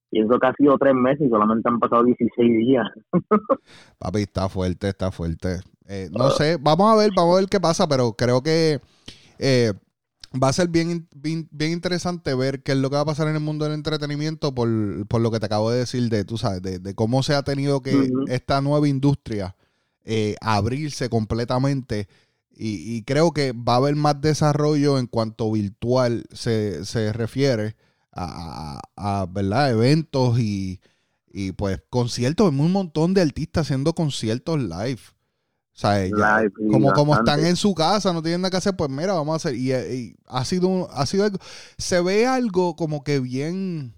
Pienso 0.09 0.39
que 0.39 0.47
ha 0.47 0.53
sido 0.53 0.77
tres 0.77 0.93
meses 0.93 1.27
y 1.27 1.29
solamente 1.29 1.69
han 1.69 1.79
pasado 1.79 2.03
16 2.03 2.57
días. 2.57 2.87
Papi, 3.97 4.21
está 4.21 4.47
fuerte, 4.47 4.89
está 4.89 5.11
fuerte. 5.11 5.59
Eh, 5.87 6.09
no 6.11 6.29
sé, 6.29 6.57
vamos 6.59 6.91
a 6.91 6.95
ver, 6.95 7.11
vamos 7.15 7.35
a 7.35 7.39
ver 7.41 7.49
qué 7.49 7.59
pasa, 7.59 7.87
pero 7.87 8.13
creo 8.13 8.41
que 8.41 8.79
eh, 9.39 9.73
va 10.31 10.49
a 10.49 10.53
ser 10.53 10.69
bien, 10.69 11.07
bien, 11.15 11.47
interesante 11.71 12.33
ver 12.33 12.63
qué 12.63 12.71
es 12.73 12.77
lo 12.77 12.89
que 12.89 12.95
va 12.95 13.01
a 13.01 13.05
pasar 13.05 13.27
en 13.27 13.35
el 13.35 13.41
mundo 13.41 13.65
del 13.65 13.73
entretenimiento 13.73 14.53
por, 14.53 14.67
lo 14.67 15.31
que 15.31 15.39
te 15.39 15.45
acabo 15.45 15.71
de 15.71 15.79
decir 15.79 16.09
de, 16.09 16.23
tú 16.23 16.37
sabes, 16.37 16.61
de, 16.61 16.95
cómo 16.95 17.23
se 17.23 17.35
ha 17.35 17.43
tenido 17.43 17.81
que 17.81 18.09
esta 18.27 18.61
nueva 18.61 18.87
industria 18.87 19.55
abrirse 20.41 21.09
completamente 21.09 22.07
y, 22.63 23.03
creo 23.03 23.31
que 23.31 23.53
va 23.53 23.73
a 23.73 23.77
haber 23.77 23.95
más 23.95 24.21
desarrollo 24.21 24.99
en 24.99 25.07
cuanto 25.07 25.51
virtual 25.51 26.25
se, 26.31 26.85
se 26.85 27.11
refiere 27.11 27.75
a, 28.11 28.79
a, 28.95 29.25
¿verdad? 29.25 29.71
eventos 29.71 30.39
y, 30.39 30.79
y 31.31 31.53
pues 31.53 31.81
conciertos. 31.89 32.51
Hay 32.51 32.59
un 32.59 32.71
montón 32.71 33.13
de 33.13 33.21
artistas 33.21 33.67
haciendo 33.67 33.93
conciertos 33.93 34.59
live. 34.59 35.01
O 35.83 36.17
sea, 36.17 36.43
como, 36.69 36.93
como 36.93 37.15
están 37.15 37.43
en 37.43 37.55
su 37.55 37.73
casa, 37.73 38.13
no 38.13 38.21
tienen 38.21 38.41
nada 38.41 38.51
que 38.51 38.57
hacer, 38.57 38.75
pues 38.75 38.91
mira, 38.91 39.13
vamos 39.13 39.33
a 39.33 39.35
hacer. 39.37 39.55
Y, 39.55 40.15
ha 40.27 40.45
sido 40.45 40.87
ha 40.91 41.07
sido 41.07 41.25
algo. 41.25 41.39
Se 41.77 42.01
ve 42.01 42.27
algo 42.27 42.75
como 42.75 43.03
que 43.03 43.19
bien. 43.19 43.95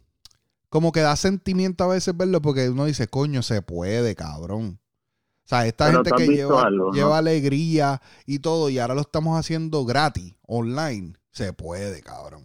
Como 0.70 0.94
que 0.94 1.02
da 1.02 1.16
sentimiento 1.18 1.84
a 1.84 1.88
veces 1.88 2.16
verlo, 2.16 2.42
porque 2.42 2.70
uno 2.70 2.86
dice, 2.86 3.08
coño, 3.08 3.44
se 3.44 3.62
puede, 3.62 4.16
cabrón. 4.16 4.80
O 4.80 5.48
sea, 5.48 5.68
esta 5.68 5.92
gente 5.92 6.10
que 6.16 6.26
lleva, 6.26 6.70
lleva 6.94 7.18
alegría 7.18 8.02
y 8.26 8.40
todo, 8.40 8.70
y 8.70 8.80
ahora 8.80 8.96
lo 8.96 9.02
estamos 9.02 9.38
haciendo 9.38 9.84
gratis, 9.84 10.36
online, 10.48 11.14
se 11.32 11.52
puede, 11.52 12.02
cabrón. 12.02 12.44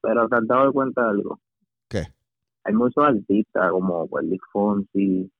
Pero 0.00 0.28
te 0.28 0.36
has 0.36 0.46
dado 0.46 0.72
cuenta 0.72 1.02
de 1.02 1.08
algo. 1.10 1.38
¿Qué? 1.88 2.06
Hay 2.64 2.74
muchos 2.74 3.04
artistas 3.04 3.70
como 3.70 4.08
pues, 4.08 4.24
Fonsi, 4.50 5.30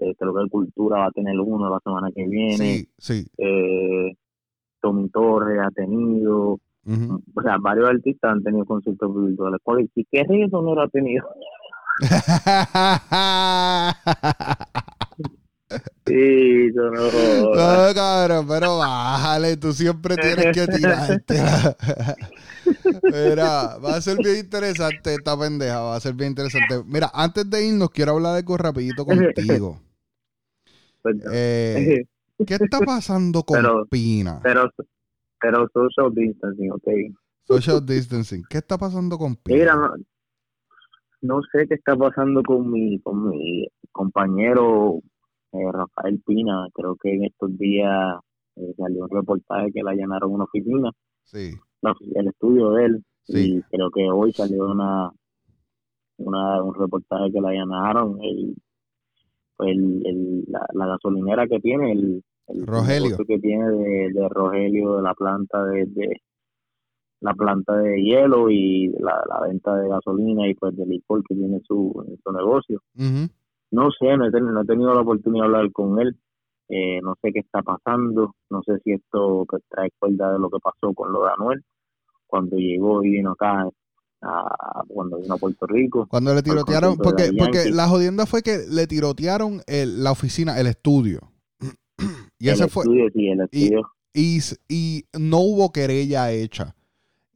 eh, 0.00 0.14
creo 0.18 0.34
que 0.34 0.42
el 0.42 0.50
Cultura 0.50 0.98
va 0.98 1.06
a 1.06 1.12
tener 1.12 1.38
uno 1.38 1.70
la 1.70 1.78
semana 1.80 2.10
que 2.14 2.26
viene. 2.26 2.56
Sí, 2.56 2.88
sí. 2.98 3.26
Eh, 3.38 4.14
Tommy 4.80 5.08
Torres 5.10 5.60
ha 5.64 5.70
tenido. 5.70 6.58
O 6.88 7.42
sea, 7.42 7.56
varios 7.60 7.88
artistas 7.88 8.32
han 8.32 8.44
tenido 8.44 8.64
conciertos 8.64 9.12
virtuales. 9.12 9.60
¿Y 9.94 10.04
qué 10.04 10.24
no 10.50 10.74
lo 10.74 10.80
ha 10.80 10.88
tenido? 10.88 11.26
Sí, 16.06 16.70
no. 16.74 16.90
No, 16.92 17.94
cabrón, 17.94 18.46
pero 18.46 18.78
bájale, 18.78 19.56
tú 19.56 19.72
siempre 19.72 20.16
tienes 20.16 20.56
que 20.56 20.66
tirarte. 20.68 21.34
Mira, 23.02 23.76
va 23.78 23.96
a 23.96 24.00
ser 24.00 24.18
bien 24.18 24.36
interesante 24.36 25.14
esta 25.14 25.36
pendeja, 25.36 25.80
va 25.80 25.96
a 25.96 26.00
ser 26.00 26.14
bien 26.14 26.30
interesante. 26.30 26.84
Mira, 26.86 27.10
antes 27.12 27.50
de 27.50 27.66
irnos, 27.66 27.90
quiero 27.90 28.12
hablar 28.12 28.34
de 28.34 28.38
algo 28.38 28.56
rapidito 28.56 29.04
contigo. 29.04 29.80
Eh, 31.32 32.04
¿Qué 32.46 32.54
está 32.54 32.80
pasando 32.80 33.42
con 33.42 33.86
Pina? 33.88 34.40
Pero, 34.42 34.70
pero 35.40 35.68
social 35.72 36.12
distancing, 36.14 36.70
ok. 36.72 36.88
Social 37.44 37.84
distancing. 37.84 38.44
¿Qué 38.48 38.58
está 38.58 38.76
pasando 38.76 39.16
con 39.16 39.36
Pina? 39.36 39.58
Mira, 39.58 39.74
no, 39.74 39.94
no 41.22 41.40
sé 41.52 41.66
qué 41.68 41.74
está 41.74 41.96
pasando 41.96 42.42
con 42.42 42.70
mi, 42.70 43.00
con 43.00 43.30
mi 43.30 43.66
compañero 43.92 45.00
eh, 45.52 45.72
Rafael 45.72 46.20
Pina, 46.26 46.66
creo 46.74 46.96
que 46.96 47.14
en 47.14 47.24
estos 47.24 47.56
días 47.58 48.18
eh, 48.56 48.74
salió 48.76 49.04
un 49.04 49.10
reportaje 49.10 49.72
que 49.72 49.82
le 49.82 49.90
allanaron 49.90 50.32
una 50.32 50.44
oficina, 50.44 50.90
sí. 51.24 51.54
el 52.14 52.28
estudio 52.28 52.70
de 52.72 52.84
él, 52.84 53.04
y 53.28 53.62
creo 53.62 53.90
que 53.90 54.08
hoy 54.10 54.32
salió 54.32 54.70
una, 54.70 55.10
una 56.18 56.62
un 56.62 56.74
reportaje 56.74 57.32
que 57.32 57.40
le 57.40 57.48
allanaron 57.48 58.18
el, 59.60 60.02
el, 60.04 60.44
la, 60.48 60.86
gasolinera 60.86 61.46
que 61.46 61.60
tiene, 61.60 61.92
el, 61.92 62.22
Rogelio. 62.66 63.16
que 63.26 63.38
tiene 63.38 63.70
de, 64.12 64.28
Rogelio, 64.28 64.96
de 64.96 65.02
la 65.02 65.14
planta 65.14 65.64
de, 65.64 66.20
la 67.20 67.34
planta 67.34 67.76
de 67.76 68.02
hielo 68.02 68.50
y 68.50 68.88
la, 68.98 69.40
venta 69.46 69.76
de 69.76 69.88
gasolina 69.88 70.48
y 70.48 70.54
pues 70.54 70.76
de 70.76 70.86
licor 70.86 71.22
que 71.28 71.34
tiene 71.34 71.60
su, 71.66 72.18
su 72.22 72.32
negocio. 72.32 72.80
No 73.70 73.90
sé, 73.90 74.16
no 74.16 74.26
he, 74.26 74.30
tenido, 74.30 74.94
la 74.94 75.00
oportunidad 75.00 75.44
de 75.44 75.46
hablar 75.46 75.72
con 75.72 75.98
él. 76.00 76.16
Eh, 76.68 77.00
no 77.02 77.14
sé 77.20 77.32
qué 77.32 77.40
está 77.40 77.62
pasando. 77.62 78.34
No 78.50 78.62
sé 78.62 78.78
si 78.84 78.92
esto 78.92 79.44
pues, 79.48 79.62
trae 79.68 79.90
cuenta 79.98 80.32
de 80.32 80.38
lo 80.38 80.48
que 80.50 80.58
pasó 80.62 80.92
con 80.94 81.12
lo 81.12 81.24
de 81.24 81.30
Anuel 81.36 81.64
cuando 82.26 82.56
llegó 82.56 83.02
y 83.04 83.10
vino 83.10 83.32
acá 83.32 83.68
cuando 84.88 85.18
vino 85.18 85.34
a 85.34 85.38
Puerto 85.38 85.66
Rico. 85.66 86.06
Cuando 86.08 86.34
le 86.34 86.42
tirotearon, 86.42 86.96
porque, 86.96 87.32
porque 87.38 87.70
la 87.70 87.88
jodienda 87.88 88.26
fue 88.26 88.42
que 88.42 88.64
le 88.68 88.86
tirotearon 88.86 89.62
la 89.66 90.10
oficina, 90.10 90.58
el 90.58 90.66
estudio. 90.66 91.20
y 92.38 92.48
ese 92.48 92.68
fue. 92.68 92.84
Y, 94.12 94.40
y, 94.68 95.04
no 95.18 95.38
hubo 95.40 95.72
querella 95.72 96.32
hecha. 96.32 96.74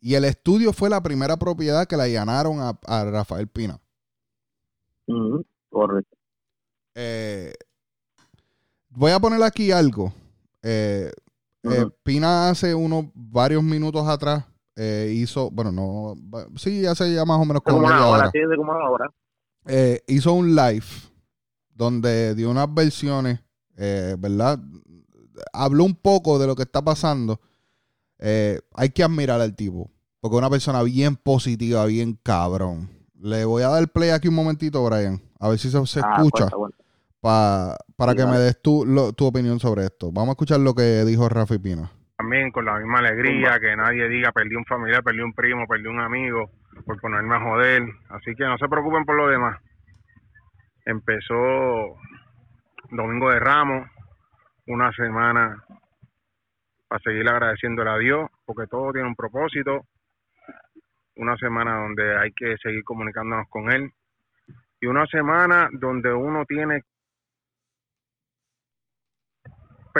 Y 0.01 0.15
el 0.15 0.25
estudio 0.25 0.73
fue 0.73 0.89
la 0.89 1.03
primera 1.03 1.37
propiedad 1.37 1.87
que 1.87 1.97
le 1.97 2.05
allanaron 2.05 2.59
a, 2.61 3.05
Rafael 3.05 3.49
Pina. 3.49 3.79
correcto. 5.69 6.17
Eh, 6.95 7.53
voy 8.89 9.13
a 9.13 9.21
poner 9.21 9.43
aquí 9.43 9.71
algo. 9.71 10.13
Eh, 10.63 11.11
eh, 11.65 11.87
Pina 12.03 12.49
hace 12.49 12.75
unos 12.75 13.07
varios 13.15 13.63
minutos 13.63 14.07
atrás 14.09 14.45
hizo, 14.77 15.51
bueno, 15.51 15.73
no, 15.73 16.15
sí, 16.57 16.87
hace 16.87 17.15
ya 17.15 17.25
más 17.25 17.39
o 17.39 17.45
menos 17.45 17.63
como, 17.63 17.89
ahora. 17.89 18.31
hizo 20.07 20.33
un 20.33 20.55
live 20.55 20.87
donde 21.75 22.35
dio 22.35 22.51
unas 22.51 22.73
versiones, 22.73 23.41
¿verdad? 23.77 24.59
Habló 25.53 25.85
un 25.85 25.95
poco 25.95 26.39
de 26.39 26.47
lo 26.47 26.57
que 26.57 26.63
está 26.63 26.83
pasando. 26.83 27.41
hay 28.19 28.91
que 28.91 29.03
admirar 29.03 29.41
al 29.41 29.55
tipo, 29.55 29.91
porque 30.21 30.37
es 30.37 30.39
una 30.39 30.51
persona 30.51 30.83
bien 30.83 31.17
positiva, 31.17 31.85
bien 31.87 32.19
cabrón. 32.23 32.89
Le 33.21 33.45
voy 33.45 33.63
a 33.63 33.69
dar 33.69 33.87
play 33.89 34.11
aquí 34.11 34.29
un 34.29 34.35
momentito, 34.35 34.83
Brian, 34.85 35.21
a 35.39 35.49
ver 35.49 35.59
si 35.59 35.71
se, 35.71 35.77
ah, 35.77 36.17
escucha 36.17 36.49
para 37.21 38.15
que 38.17 38.25
me 38.25 38.39
des 38.39 38.61
tu, 38.63 39.13
tu 39.15 39.27
opinión 39.27 39.61
sobre 39.61 39.85
esto. 39.85 40.11
Vamos 40.11 40.29
a 40.29 40.33
escuchar 40.33 40.61
lo 40.61 40.75
que 40.75 41.05
dijo 41.05 41.29
Rafi 41.29 41.59
Pina. 41.59 41.93
También 42.21 42.51
con 42.51 42.67
la 42.67 42.77
misma 42.77 42.99
alegría, 42.99 43.59
que 43.59 43.75
nadie 43.75 44.07
diga 44.07 44.31
perdí 44.31 44.55
un 44.55 44.67
familiar, 44.67 45.03
perdí 45.03 45.23
un 45.23 45.33
primo, 45.33 45.67
perdí 45.67 45.87
un 45.87 46.01
amigo, 46.01 46.51
por 46.85 47.01
ponerme 47.01 47.35
a 47.35 47.41
joder. 47.41 47.83
Así 48.11 48.35
que 48.35 48.45
no 48.45 48.59
se 48.59 48.69
preocupen 48.69 49.07
por 49.07 49.17
lo 49.17 49.27
demás. 49.29 49.59
Empezó 50.85 51.97
Domingo 52.91 53.31
de 53.31 53.41
Ramos, 53.41 53.89
una 54.67 54.93
semana 54.93 55.65
para 56.89 57.01
seguir 57.01 57.27
agradeciéndole 57.27 57.91
a 57.91 57.97
Dios, 57.97 58.29
porque 58.45 58.67
todo 58.67 58.93
tiene 58.93 59.09
un 59.09 59.17
propósito. 59.17 59.87
Una 61.17 61.39
semana 61.39 61.77
donde 61.77 62.19
hay 62.19 62.33
que 62.33 62.59
seguir 62.59 62.85
comunicándonos 62.85 63.49
con 63.49 63.73
Él. 63.73 63.91
Y 64.79 64.89
una 64.89 65.07
semana 65.07 65.71
donde 65.73 66.13
uno 66.13 66.45
tiene 66.45 66.83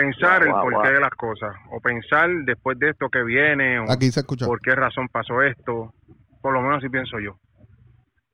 pensar 0.01 0.43
el 0.43 0.53
porqué 0.53 0.93
de 0.93 1.01
las 1.01 1.11
cosas, 1.11 1.55
o 1.71 1.81
pensar 1.81 2.29
después 2.45 2.79
de 2.79 2.91
esto 2.91 3.09
que 3.09 3.23
viene, 3.23 3.79
o 3.81 3.91
Aquí 3.91 4.11
se 4.11 4.21
escucha. 4.21 4.47
por 4.47 4.61
qué 4.61 4.75
razón 4.75 5.09
pasó 5.09 5.43
esto, 5.43 5.93
por 6.43 6.53
lo 6.53 6.63
menos 6.63 6.79
así 6.79 6.89
pienso 6.89 7.19
yo. 7.19 7.37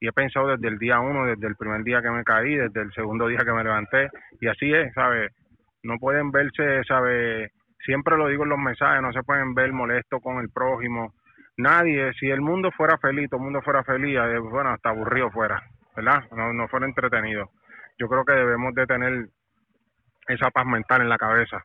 Y 0.00 0.08
he 0.08 0.12
pensado 0.12 0.48
desde 0.48 0.68
el 0.68 0.78
día 0.78 1.00
uno, 1.00 1.24
desde 1.26 1.46
el 1.46 1.56
primer 1.56 1.82
día 1.82 2.02
que 2.02 2.10
me 2.10 2.22
caí, 2.22 2.54
desde 2.54 2.82
el 2.82 2.92
segundo 2.92 3.28
día 3.28 3.44
que 3.44 3.52
me 3.52 3.64
levanté, 3.64 4.10
y 4.40 4.48
así 4.48 4.72
es, 4.72 4.92
¿sabes? 4.94 5.32
No 5.82 5.98
pueden 5.98 6.30
verse, 6.30 6.82
¿sabes? 6.86 7.50
Siempre 7.84 8.16
lo 8.16 8.28
digo 8.28 8.44
en 8.44 8.50
los 8.50 8.58
mensajes, 8.58 9.00
no 9.00 9.12
se 9.12 9.22
pueden 9.22 9.54
ver 9.54 9.72
molestos 9.72 10.20
con 10.22 10.38
el 10.38 10.50
prójimo. 10.50 11.14
Nadie, 11.56 12.12
si 12.20 12.28
el 12.28 12.40
mundo 12.40 12.70
fuera 12.76 12.98
feliz, 12.98 13.30
todo 13.30 13.38
el 13.38 13.44
mundo 13.44 13.62
fuera 13.62 13.82
feliz, 13.84 14.18
eh, 14.18 14.38
bueno, 14.38 14.70
hasta 14.70 14.90
aburrido 14.90 15.30
fuera, 15.30 15.62
¿verdad? 15.96 16.24
No, 16.32 16.52
no 16.52 16.68
fuera 16.68 16.86
entretenido. 16.86 17.50
Yo 17.98 18.08
creo 18.08 18.24
que 18.24 18.32
debemos 18.32 18.74
de 18.74 18.86
tener 18.86 19.28
esa 20.29 20.51
paz 20.51 20.66
mental 20.66 21.03
en 21.03 21.09
la 21.09 21.18
cabeza. 21.18 21.64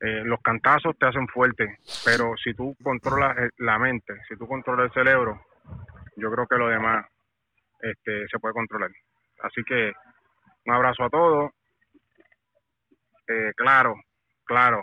Eh, 0.00 0.22
los 0.24 0.40
cantazos 0.42 0.96
te 0.98 1.06
hacen 1.06 1.26
fuerte, 1.28 1.78
pero 2.04 2.34
si 2.36 2.52
tú 2.52 2.76
controlas 2.82 3.36
eh, 3.38 3.50
la 3.58 3.78
mente, 3.78 4.14
si 4.28 4.36
tú 4.36 4.46
controlas 4.46 4.86
el 4.86 4.92
cerebro, 4.92 5.40
yo 6.16 6.30
creo 6.30 6.46
que 6.46 6.56
lo 6.56 6.68
demás 6.68 7.06
este, 7.80 8.26
se 8.28 8.38
puede 8.38 8.52
controlar. 8.52 8.90
Así 9.42 9.62
que 9.64 9.92
un 10.66 10.74
abrazo 10.74 11.04
a 11.04 11.10
todos. 11.10 11.50
Eh, 13.28 13.52
claro, 13.56 13.94
claro, 14.44 14.82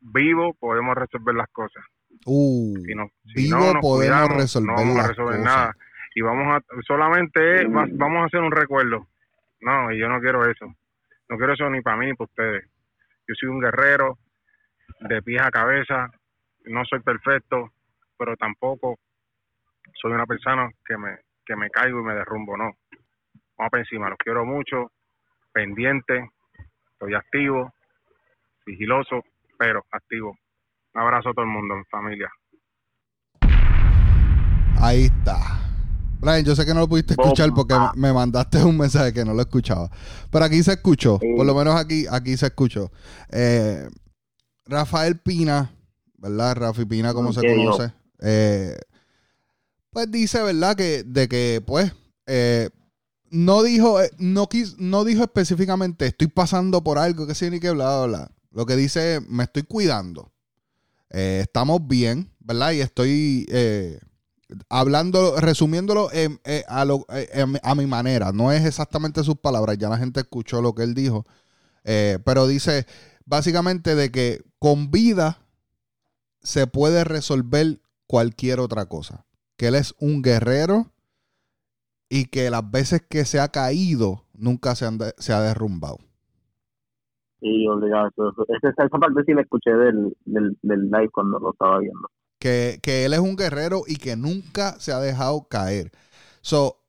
vivo 0.00 0.54
podemos 0.54 0.94
resolver 0.94 1.34
las 1.34 1.48
cosas. 1.48 1.84
Uh, 2.24 2.74
vivo 3.34 3.80
podemos 3.80 4.28
resolver 4.28 4.68
no 4.68 4.74
vamos 4.74 5.04
a 5.04 5.08
resolver 5.08 5.40
nada. 5.40 5.76
Y 6.14 6.20
vamos 6.20 6.46
a, 6.46 6.82
solamente 6.86 7.64
vamos 7.66 8.22
a 8.22 8.26
hacer 8.26 8.40
un 8.40 8.52
recuerdo. 8.52 9.08
No, 9.60 9.90
y 9.90 9.98
yo 9.98 10.08
no 10.08 10.20
quiero 10.20 10.48
eso. 10.48 10.72
No 11.32 11.38
quiero 11.38 11.54
eso 11.54 11.70
ni 11.70 11.80
para 11.80 11.96
mí 11.96 12.04
ni 12.04 12.12
para 12.12 12.26
ustedes. 12.26 12.64
Yo 13.26 13.34
soy 13.34 13.48
un 13.48 13.58
guerrero 13.58 14.18
de 15.00 15.22
pies 15.22 15.40
a 15.40 15.50
cabeza, 15.50 16.10
no 16.66 16.84
soy 16.84 17.00
perfecto, 17.00 17.72
pero 18.18 18.36
tampoco 18.36 18.98
soy 19.94 20.12
una 20.12 20.26
persona 20.26 20.68
que 20.84 20.98
me, 20.98 21.20
que 21.46 21.56
me 21.56 21.70
caigo 21.70 22.00
y 22.00 22.04
me 22.04 22.14
derrumbo, 22.14 22.54
no. 22.58 22.76
Vamos 23.56 23.70
para 23.70 23.82
encima, 23.82 24.10
los 24.10 24.18
quiero 24.18 24.44
mucho, 24.44 24.92
pendiente, 25.54 26.28
estoy 26.92 27.14
activo, 27.14 27.72
sigiloso, 28.66 29.24
pero 29.58 29.86
activo. 29.90 30.36
Un 30.92 31.00
abrazo 31.00 31.30
a 31.30 31.32
todo 31.32 31.46
el 31.46 31.50
mundo, 31.50 31.76
en 31.76 31.86
familia. 31.86 32.30
Ahí 34.78 35.04
está. 35.04 35.61
Brian, 36.22 36.44
yo 36.44 36.54
sé 36.54 36.64
que 36.64 36.72
no 36.72 36.78
lo 36.78 36.88
pudiste 36.88 37.14
escuchar 37.14 37.52
porque 37.52 37.74
me 37.96 38.12
mandaste 38.12 38.62
un 38.62 38.78
mensaje 38.78 39.12
que 39.12 39.24
no 39.24 39.34
lo 39.34 39.40
escuchaba. 39.40 39.90
Pero 40.30 40.44
aquí 40.44 40.62
se 40.62 40.70
escuchó. 40.70 41.18
Por 41.18 41.44
lo 41.44 41.52
menos 41.52 41.74
aquí, 41.74 42.06
aquí 42.08 42.36
se 42.36 42.46
escuchó. 42.46 42.92
Eh, 43.28 43.88
Rafael 44.64 45.18
Pina, 45.18 45.74
¿verdad? 46.18 46.54
Rafi 46.54 46.84
Pina, 46.84 47.12
como 47.12 47.32
se 47.32 47.40
conoce. 47.40 47.92
Eh, 48.20 48.78
pues 49.90 50.12
dice, 50.12 50.40
¿verdad? 50.42 50.76
Que 50.76 51.02
de 51.02 51.26
que, 51.26 51.60
pues, 51.66 51.92
eh, 52.26 52.70
no 53.30 53.64
dijo, 53.64 53.98
no, 54.18 54.48
no 54.78 55.04
dijo 55.04 55.22
específicamente 55.24 56.06
estoy 56.06 56.28
pasando 56.28 56.84
por 56.84 56.98
algo, 57.00 57.26
que 57.26 57.34
sí, 57.34 57.50
ni 57.50 57.58
que 57.58 57.72
bla, 57.72 57.96
bla, 57.96 58.06
bla. 58.06 58.30
Lo 58.52 58.64
que 58.64 58.76
dice, 58.76 59.20
me 59.28 59.42
estoy 59.42 59.64
cuidando. 59.64 60.30
estamos 61.10 61.84
bien, 61.84 62.30
¿verdad? 62.38 62.70
Y 62.70 62.80
estoy 62.80 63.48
hablando, 64.68 65.36
resumiéndolo 65.40 66.08
eh, 66.12 66.28
a, 66.68 66.84
lo, 66.84 67.06
eh, 67.10 67.44
a, 67.62 67.74
mi 67.74 67.86
manera, 67.86 68.32
no 68.32 68.52
es 68.52 68.64
exactamente 68.64 69.22
sus 69.22 69.36
palabras, 69.36 69.78
ya 69.78 69.88
la 69.88 69.98
gente 69.98 70.20
escuchó 70.20 70.62
lo 70.62 70.74
que 70.74 70.82
él 70.82 70.94
dijo, 70.94 71.24
eh, 71.84 72.18
pero 72.24 72.46
dice 72.46 72.86
básicamente 73.26 73.94
de 73.94 74.10
que 74.10 74.42
con 74.58 74.90
vida 74.90 75.38
se 76.40 76.66
puede 76.66 77.04
resolver 77.04 77.80
cualquier 78.06 78.60
otra 78.60 78.86
cosa, 78.86 79.24
que 79.56 79.68
él 79.68 79.74
es 79.74 79.94
un 79.98 80.22
guerrero 80.22 80.86
y 82.08 82.26
que 82.26 82.50
las 82.50 82.70
veces 82.70 83.02
que 83.08 83.24
se 83.24 83.40
ha 83.40 83.48
caído 83.48 84.24
nunca 84.34 84.74
se, 84.74 84.86
se 85.18 85.32
ha 85.32 85.40
derrumbado. 85.40 85.98
Obligado. 87.40 88.08
Parte 88.16 89.24
sí 89.26 89.34
la 89.34 89.42
escuché 89.42 89.72
del, 89.72 90.16
del, 90.24 90.56
del 90.62 90.90
live 90.90 91.10
cuando 91.10 91.40
lo 91.40 91.50
estaba 91.50 91.80
viendo 91.80 92.08
que, 92.42 93.04
él 93.04 93.12
es 93.12 93.20
un 93.20 93.36
guerrero 93.36 93.84
y 93.86 93.96
que 93.96 94.16
nunca 94.16 94.76
se 94.80 94.92
ha 94.92 94.98
dejado 94.98 95.46
caer. 95.48 95.92
So, 96.40 96.82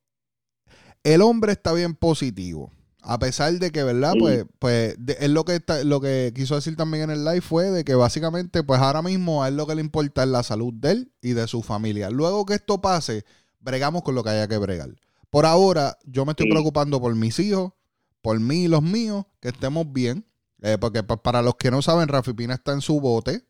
el 1.03 1.21
hombre 1.21 1.51
está 1.51 1.73
bien 1.73 1.95
positivo. 1.95 2.71
A 3.01 3.19
pesar 3.19 3.53
de 3.59 3.71
que, 3.71 3.83
¿verdad? 3.83 4.13
Pues, 4.17 4.45
pues 4.59 4.95
es 5.19 5.29
lo 5.29 5.43
que 5.43 5.61
lo 5.83 5.99
que 5.99 6.31
quiso 6.33 6.55
decir 6.55 6.77
también 6.77 7.03
en 7.03 7.09
el 7.11 7.25
live 7.25 7.41
fue 7.41 7.69
de 7.69 7.83
que 7.83 7.95
básicamente, 7.95 8.63
pues 8.63 8.79
ahora 8.79 9.01
mismo 9.01 9.43
a 9.43 9.49
él 9.49 9.57
lo 9.57 9.67
que 9.67 9.75
le 9.75 9.81
importa 9.81 10.23
es 10.23 10.29
la 10.29 10.41
salud 10.41 10.73
de 10.73 10.91
él 10.91 11.11
y 11.21 11.33
de 11.33 11.45
su 11.47 11.61
familia. 11.61 12.09
Luego 12.09 12.45
que 12.45 12.53
esto 12.55 12.79
pase, 12.79 13.25
bregamos 13.59 14.03
con 14.03 14.15
lo 14.15 14.23
que 14.23 14.29
haya 14.29 14.47
que 14.47 14.57
bregar. 14.57 14.89
Por 15.29 15.45
ahora, 15.45 15.97
yo 16.05 16.25
me 16.25 16.31
estoy 16.31 16.49
preocupando 16.49 17.01
por 17.01 17.13
mis 17.15 17.37
hijos, 17.39 17.73
por 18.21 18.39
mí 18.39 18.63
y 18.63 18.67
los 18.69 18.81
míos, 18.81 19.25
que 19.41 19.49
estemos 19.49 19.91
bien. 19.91 20.25
Eh, 20.61 20.77
porque 20.79 21.03
pues, 21.03 21.19
para 21.19 21.41
los 21.41 21.55
que 21.55 21.71
no 21.71 21.81
saben, 21.81 22.07
Rafi 22.07 22.31
Pina 22.33 22.53
está 22.53 22.71
en 22.71 22.81
su 22.81 23.01
bote. 23.01 23.45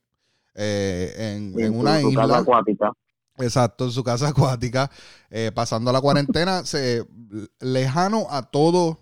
Eh, 0.56 1.14
en, 1.18 1.60
en, 1.60 1.76
una 1.76 2.00
su 2.02 2.10
isla. 2.10 2.28
Casa 2.28 2.38
acuática. 2.40 2.92
Exacto, 3.38 3.86
en 3.86 3.92
su 3.92 4.04
casa 4.04 4.28
acuática, 4.30 4.92
eh, 5.32 5.52
pasando 5.54 5.92
la 5.92 6.02
cuarentena, 6.02 6.66
se, 6.66 7.06
lejano 7.60 8.28
a 8.30 8.44
todo 8.44 9.00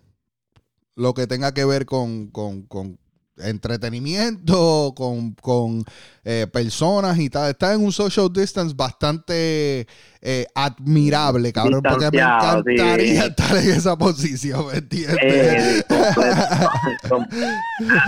lo 0.96 1.14
que 1.14 1.28
tenga 1.28 1.54
que 1.54 1.66
ver 1.66 1.86
con, 1.86 2.28
con, 2.28 2.64
con 2.64 2.98
entretenimiento, 3.38 4.94
con, 4.96 5.34
con 5.34 5.84
eh, 6.24 6.48
personas 6.52 7.18
y 7.20 7.30
tal. 7.30 7.50
Está 7.50 7.74
en 7.74 7.84
un 7.84 7.92
social 7.92 8.32
distance 8.32 8.74
bastante 8.76 9.88
eh, 10.22 10.46
admirable, 10.56 11.52
cabrón, 11.52 11.82
porque 11.82 12.12
me 12.12 12.20
encantaría 12.20 13.26
estar 13.26 13.58
en 13.58 13.72
esa 13.72 13.98
posición, 13.98 14.68
¿me 14.68 14.78
entiendes? 14.78 15.18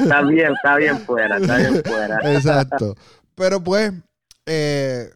está 0.01 0.21
bien, 0.21 0.53
está 0.53 0.75
bien 0.77 0.99
fuera, 0.99 1.37
está 1.37 1.57
bien 1.57 1.81
fuera. 1.83 2.19
Exacto. 2.33 2.95
Pero 3.35 3.63
pues, 3.63 3.93
eh, 4.45 5.09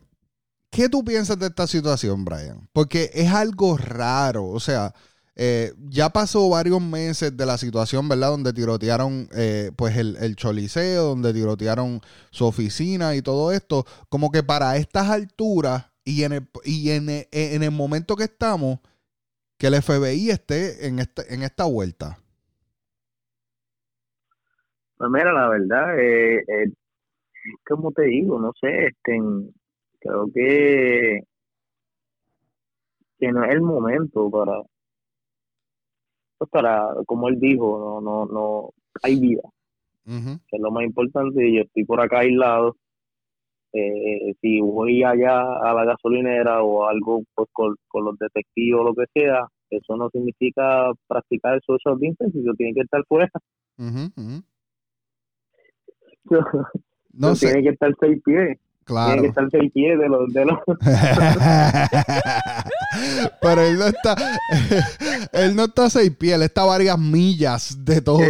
¿qué 0.71 0.89
tú 0.89 1.03
piensas 1.03 1.37
de 1.39 1.47
esta 1.47 1.67
situación, 1.67 2.25
Brian? 2.25 2.67
Porque 2.73 3.09
es 3.13 3.31
algo 3.31 3.77
raro, 3.77 4.45
o 4.45 4.59
sea, 4.59 4.93
eh, 5.39 5.73
ya 5.87 6.09
pasó 6.09 6.49
varios 6.49 6.81
meses 6.81 7.37
de 7.37 7.45
la 7.45 7.59
situación, 7.59 8.09
¿verdad? 8.09 8.29
Donde 8.29 8.53
tirotearon 8.53 9.29
eh, 9.35 9.71
pues 9.75 9.95
el, 9.95 10.17
el, 10.17 10.35
donde 10.35 11.31
tirotearon 11.31 12.01
su 12.31 12.45
oficina 12.45 13.15
y 13.15 13.21
todo 13.21 13.51
esto. 13.51 13.85
Como 14.09 14.31
que 14.31 14.41
para 14.41 14.77
estas 14.77 15.11
alturas 15.11 15.91
y 16.03 16.23
en 16.23 16.31
el, 16.31 16.47
y 16.63 16.89
en 16.89 17.63
el, 17.63 17.71
momento 17.71 18.15
que 18.15 18.23
estamos, 18.23 18.79
que 19.59 19.67
el 19.67 19.75
FBI 19.75 20.31
esté 20.31 20.87
en, 20.87 20.97
este, 20.97 21.31
en 21.31 21.43
esta 21.43 21.65
vuelta. 21.65 22.17
Pues 24.97 25.11
mira, 25.11 25.31
la 25.31 25.49
verdad, 25.49 25.99
eh, 25.99 26.73
como 27.67 27.91
te 27.91 28.03
digo, 28.03 28.39
no 28.39 28.51
sé, 28.59 28.87
este, 28.87 29.19
creo 29.99 30.25
que, 30.33 31.21
que 33.19 33.31
no 33.31 33.43
es 33.43 33.51
el 33.51 33.61
momento 33.61 34.29
para, 34.29 34.61
pues 36.37 36.49
para, 36.49 36.87
como 37.05 37.27
él 37.29 37.39
dijo, 37.39 37.79
no, 37.79 38.01
no, 38.01 38.25
no, 38.25 38.69
hay 39.03 39.19
vida, 39.19 39.41
que 40.05 40.55
es 40.55 40.61
lo 40.61 40.71
más 40.71 40.85
importante, 40.85 41.51
yo 41.51 41.61
estoy 41.61 41.83
por 41.85 41.99
acá 42.01 42.19
aislado, 42.19 42.75
eh, 43.73 44.33
si 44.41 44.61
voy 44.61 45.03
allá 45.03 45.41
a 45.41 45.73
la 45.73 45.85
gasolinera 45.85 46.63
o 46.63 46.85
algo 46.87 47.21
pues 47.35 47.49
con, 47.51 47.75
los 47.93 48.17
detectives 48.17 48.79
o 48.79 48.83
lo 48.83 48.93
que 48.95 49.05
sea, 49.13 49.45
eso 49.69 49.97
no 49.97 50.09
significa 50.09 50.91
practicar 51.07 51.55
el 51.55 51.61
social 51.61 51.99
distancing, 51.99 52.45
yo 52.45 52.53
tiene 52.53 52.73
que 52.73 52.81
estar 52.81 53.03
fuera. 53.07 53.29
No 57.17 57.33
Tiene 57.33 57.63
que 57.63 57.69
estar 57.69 57.91
seis 57.99 58.21
pies. 58.23 58.59
Claro. 58.83 59.13
Tiene 59.13 59.23
que 59.23 59.29
estar 59.29 59.49
seis 59.51 59.71
pies 59.73 59.97
de 59.99 60.07
los... 60.07 60.31
De 60.33 60.45
los... 60.45 60.59
Pero 63.41 63.61
él 63.61 63.77
no 63.77 63.87
está... 63.87 64.15
él 65.33 65.53
no 65.55 65.65
está 65.65 65.85
a 65.85 65.89
seis 65.89 66.15
pies, 66.15 66.35
él 66.35 66.43
está 66.43 66.61
a 66.61 66.67
varias 66.67 66.97
millas 66.97 67.83
de 67.83 67.99
todo. 68.01 68.19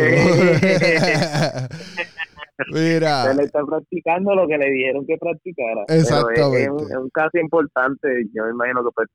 Mira. 2.73 3.31
Él 3.31 3.39
está 3.41 3.63
practicando 3.63 4.33
lo 4.33 4.47
que 4.47 4.57
le 4.57 4.71
dijeron 4.71 5.05
que 5.05 5.15
practicara. 5.17 5.83
Exactamente. 5.89 6.63
es, 6.63 6.97
un, 6.97 7.11
caso 7.11 7.38
importante. 7.38 8.25
Yo 8.33 8.45
me 8.45 8.51
imagino 8.51 8.83
que 8.83 8.89
pues, 8.95 9.07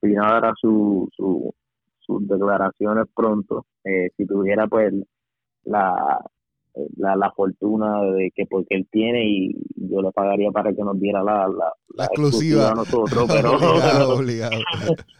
si 0.00 0.12
no 0.12 0.22
dará 0.22 0.54
su, 0.60 1.08
su, 1.16 1.52
sus 1.98 2.28
declaraciones 2.28 3.06
pronto. 3.14 3.66
Eh, 3.82 4.10
si 4.16 4.24
tuviera 4.26 4.68
pues 4.68 4.94
la, 5.64 6.20
la, 6.96 7.16
la 7.16 7.30
fortuna 7.32 8.02
de 8.02 8.30
que 8.34 8.46
porque 8.46 8.76
él 8.76 8.86
tiene 8.90 9.24
y 9.24 9.54
yo 9.76 10.02
le 10.02 10.12
pagaría 10.12 10.50
para 10.50 10.72
que 10.72 10.82
nos 10.82 10.98
diera 11.00 11.22
la, 11.22 11.48
la, 11.48 12.04
exclusiva. 12.04 12.70
a 12.70 12.74
nosotros, 12.74 13.24
pero 13.28 14.14
obligado, 14.14 14.56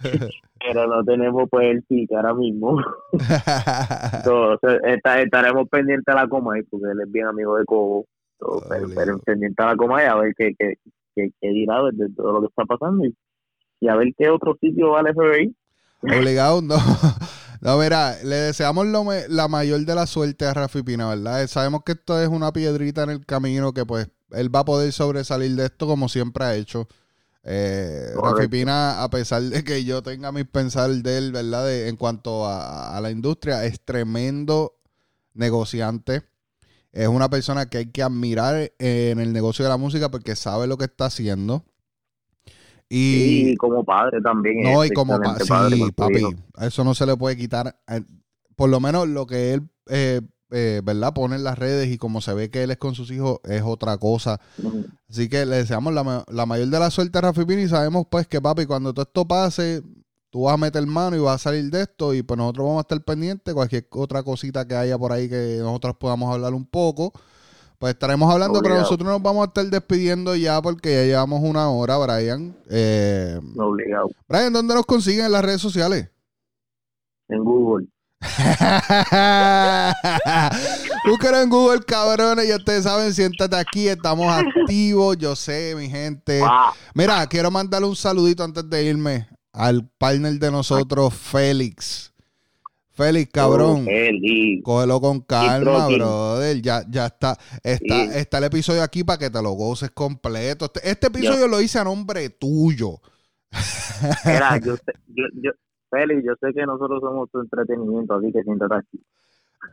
pero 0.60 0.86
no 0.86 1.04
tenemos 1.04 1.48
pues 1.50 1.66
el 1.68 1.82
pique 1.84 2.14
ahora 2.14 2.34
mismo. 2.34 2.78
Entonces, 4.12 4.80
estaremos 4.84 5.68
pendientes 5.68 6.14
a 6.14 6.22
la 6.22 6.28
Comay 6.28 6.62
porque 6.62 6.90
él 6.90 7.00
es 7.00 7.12
bien 7.12 7.26
amigo 7.26 7.56
de 7.56 7.64
Cobo. 7.64 8.06
pero, 8.68 9.18
pendiente 9.20 9.62
a 9.62 9.66
la 9.66 9.76
Comay 9.76 10.06
a 10.06 10.14
ver 10.16 10.34
qué, 10.36 10.54
qué, 10.58 10.74
qué, 11.14 11.30
dirá 11.40 11.82
de 11.92 12.08
todo 12.14 12.32
lo 12.32 12.40
que 12.40 12.46
está 12.46 12.64
pasando 12.64 13.04
y, 13.04 13.88
a 13.88 13.96
ver 13.96 14.08
qué 14.16 14.28
otro 14.28 14.56
sitio 14.60 14.90
va 14.90 15.00
al 15.00 15.14
FBI. 15.14 15.54
Obligado, 16.02 16.62
no. 16.62 16.76
No, 17.60 17.78
mira, 17.78 18.16
le 18.22 18.36
deseamos 18.36 18.86
la 18.86 19.48
mayor 19.48 19.80
de 19.84 19.94
la 19.94 20.06
suerte 20.06 20.46
a 20.46 20.54
Rafi 20.54 20.82
Pina, 20.82 21.08
¿verdad? 21.08 21.46
Sabemos 21.48 21.82
que 21.84 21.92
esto 21.92 22.20
es 22.20 22.28
una 22.28 22.52
piedrita 22.52 23.02
en 23.02 23.10
el 23.10 23.26
camino 23.26 23.72
que 23.72 23.84
pues 23.84 24.08
él 24.30 24.54
va 24.54 24.60
a 24.60 24.64
poder 24.64 24.92
sobresalir 24.92 25.56
de 25.56 25.66
esto 25.66 25.86
como 25.86 26.08
siempre 26.08 26.44
ha 26.44 26.54
hecho. 26.54 26.86
Eh, 27.42 28.12
Rafi 28.14 28.46
Pina, 28.46 29.02
a 29.02 29.10
pesar 29.10 29.42
de 29.42 29.64
que 29.64 29.84
yo 29.84 30.02
tenga 30.02 30.30
mis 30.32 30.46
pensar 30.46 30.90
de 30.90 31.18
él, 31.18 31.32
¿verdad? 31.32 31.88
en 31.88 31.96
cuanto 31.96 32.46
a, 32.46 32.98
la 33.00 33.10
industria, 33.10 33.64
es 33.64 33.80
tremendo 33.80 34.76
negociante. 35.34 36.24
Es 36.92 37.08
una 37.08 37.28
persona 37.28 37.66
que 37.68 37.78
hay 37.78 37.86
que 37.90 38.02
admirar 38.02 38.72
en 38.78 39.18
el 39.18 39.32
negocio 39.32 39.64
de 39.64 39.68
la 39.68 39.76
música 39.76 40.10
porque 40.10 40.36
sabe 40.36 40.66
lo 40.66 40.78
que 40.78 40.84
está 40.86 41.06
haciendo. 41.06 41.64
Y, 42.88 43.54
como 43.56 43.84
padre 43.84 44.20
también. 44.22 44.62
No, 44.62 44.84
y 44.84 44.90
como 44.90 45.18
padre, 45.20 45.76
sí, 45.76 45.92
papi. 45.92 46.24
Eso 46.60 46.84
no 46.84 46.94
se 46.94 47.04
le 47.06 47.16
puede 47.16 47.36
quitar. 47.36 47.76
Eh, 47.88 48.02
por 48.56 48.70
lo 48.70 48.80
menos 48.80 49.08
lo 49.08 49.26
que 49.26 49.54
él 49.54 49.68
eh, 49.88 50.20
eh, 50.50 50.80
¿verdad? 50.82 51.12
Pone 51.12 51.36
en 51.36 51.44
las 51.44 51.58
redes 51.58 51.88
y 51.88 51.98
como 51.98 52.22
se 52.22 52.32
ve 52.32 52.50
que 52.50 52.62
él 52.62 52.70
es 52.70 52.78
con 52.78 52.94
sus 52.94 53.10
hijos, 53.10 53.40
es 53.44 53.62
otra 53.62 53.98
cosa. 53.98 54.40
Así 55.08 55.28
que 55.28 55.44
le 55.44 55.56
deseamos 55.56 55.92
la, 55.92 56.24
la, 56.26 56.46
mayor 56.46 56.68
de 56.68 56.78
la 56.78 56.90
suerte 56.90 57.18
a 57.18 57.20
Rafi 57.20 57.44
Pini 57.44 57.62
y 57.62 57.68
sabemos 57.68 58.06
pues 58.10 58.26
que 58.26 58.40
papi, 58.40 58.64
cuando 58.64 58.94
todo 58.94 59.02
esto 59.02 59.28
pase, 59.28 59.82
tú 60.30 60.44
vas 60.44 60.54
a 60.54 60.56
meter 60.56 60.86
mano 60.86 61.16
y 61.16 61.18
vas 61.18 61.34
a 61.34 61.50
salir 61.50 61.70
de 61.70 61.82
esto 61.82 62.14
y 62.14 62.22
pues 62.22 62.38
nosotros 62.38 62.66
vamos 62.66 62.78
a 62.78 62.82
estar 62.82 63.00
pendientes, 63.02 63.52
cualquier 63.52 63.86
otra 63.90 64.22
cosita 64.22 64.66
que 64.66 64.74
haya 64.74 64.96
por 64.96 65.12
ahí 65.12 65.28
que 65.28 65.58
nosotros 65.60 65.96
podamos 65.98 66.32
hablar 66.32 66.54
un 66.54 66.64
poco. 66.64 67.12
Pues 67.78 67.94
estaremos 67.94 68.30
hablando, 68.32 68.60
pero 68.60 68.74
nosotros 68.74 69.08
nos 69.08 69.22
vamos 69.22 69.44
a 69.44 69.46
estar 69.46 69.64
despidiendo 69.66 70.34
ya 70.34 70.60
porque 70.60 70.90
ya 70.90 71.04
llevamos 71.04 71.40
una 71.42 71.70
hora, 71.70 71.96
Brian. 71.96 72.56
Eh, 72.68 73.38
Obligado. 73.56 74.08
Brian, 74.26 74.52
¿dónde 74.52 74.74
nos 74.74 74.84
consiguen 74.84 75.26
en 75.26 75.32
las 75.32 75.44
redes 75.44 75.60
sociales? 75.60 76.10
En 77.28 77.44
Google. 77.44 77.86
Búsquelo 81.06 81.40
en 81.40 81.50
Google, 81.50 81.80
cabrones. 81.86 82.48
Ya 82.48 82.56
ustedes 82.56 82.82
saben, 82.82 83.14
siéntate 83.14 83.54
aquí. 83.54 83.86
Estamos 83.86 84.26
activos. 84.26 85.16
Yo 85.16 85.36
sé, 85.36 85.74
mi 85.76 85.88
gente. 85.88 86.42
Mira, 86.94 87.24
quiero 87.28 87.52
mandarle 87.52 87.86
un 87.86 87.94
saludito 87.94 88.42
antes 88.42 88.68
de 88.68 88.84
irme 88.84 89.28
al 89.52 89.88
partner 89.98 90.32
de 90.34 90.50
nosotros, 90.50 91.14
Félix. 91.14 92.12
Félix, 92.98 93.30
cabrón. 93.32 93.86
Oh, 93.86 94.62
cógelo 94.64 95.00
con 95.00 95.20
calma, 95.20 95.86
brother. 95.86 96.60
Ya, 96.60 96.82
ya 96.90 97.06
está. 97.06 97.38
Está, 97.62 98.04
está 98.16 98.38
el 98.38 98.44
episodio 98.44 98.82
aquí 98.82 99.04
para 99.04 99.20
que 99.20 99.30
te 99.30 99.40
lo 99.40 99.52
goces 99.52 99.92
completo. 99.92 100.64
Este, 100.64 100.90
este 100.90 101.06
episodio 101.06 101.46
lo 101.46 101.60
hice 101.60 101.78
a 101.78 101.84
nombre 101.84 102.28
tuyo. 102.30 103.00
Mira, 104.24 104.58
yo, 104.64 104.74
yo, 105.06 105.52
Félix, 105.88 106.24
yo 106.24 106.32
sé 106.40 106.52
que 106.52 106.66
nosotros 106.66 107.00
somos 107.00 107.30
tu 107.30 107.40
entretenimiento, 107.40 108.14
así 108.14 108.32
que 108.32 108.42
siéntate 108.42 108.74
aquí. 108.74 109.00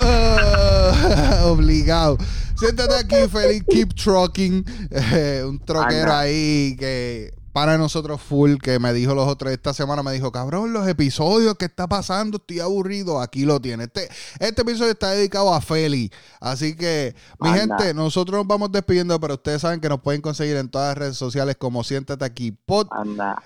Ah, 0.02 1.46
obligado. 1.48 2.18
Siéntate 2.56 2.94
aquí, 2.94 3.28
Félix. 3.28 3.66
Keep 3.68 3.96
trucking. 3.96 4.64
Eh, 4.92 5.44
un 5.44 5.58
troquero 5.60 6.14
ahí 6.14 6.76
que 6.78 7.34
para 7.56 7.78
nosotros 7.78 8.22
full, 8.22 8.58
que 8.62 8.80
me 8.80 8.92
dijo 8.92 9.16
los 9.16 9.30
otros 9.30 9.54
esta 9.54 9.74
semana, 9.74 10.04
me 10.04 10.12
dijo, 10.12 10.30
cabrón, 10.30 10.74
los 10.74 10.86
episodios 10.90 11.56
que 11.56 11.64
está 11.64 11.88
pasando, 11.88 12.36
estoy 12.36 12.60
aburrido, 12.60 13.22
aquí 13.22 13.46
lo 13.46 13.62
tiene. 13.62 13.86
Este, 13.86 14.10
este 14.42 14.64
episodio 14.64 14.92
está 14.92 15.12
dedicado 15.12 15.54
a 15.54 15.62
Feli. 15.62 16.12
Así 16.42 16.76
que, 16.76 17.16
mi 17.40 17.48
gente, 17.52 17.94
nosotros 17.94 18.40
nos 18.40 18.46
vamos 18.46 18.74
despidiendo, 18.74 19.18
pero 19.22 19.36
ustedes 19.36 19.62
saben 19.62 19.80
que 19.80 19.88
nos 19.88 20.02
pueden 20.02 20.20
conseguir 20.20 20.58
en 20.58 20.68
todas 20.68 20.90
las 20.90 20.98
redes 20.98 21.16
sociales 21.16 21.56
como 21.56 21.86
Siéntate 21.86 22.26
aquí 22.26 22.52
pod. 22.52 22.90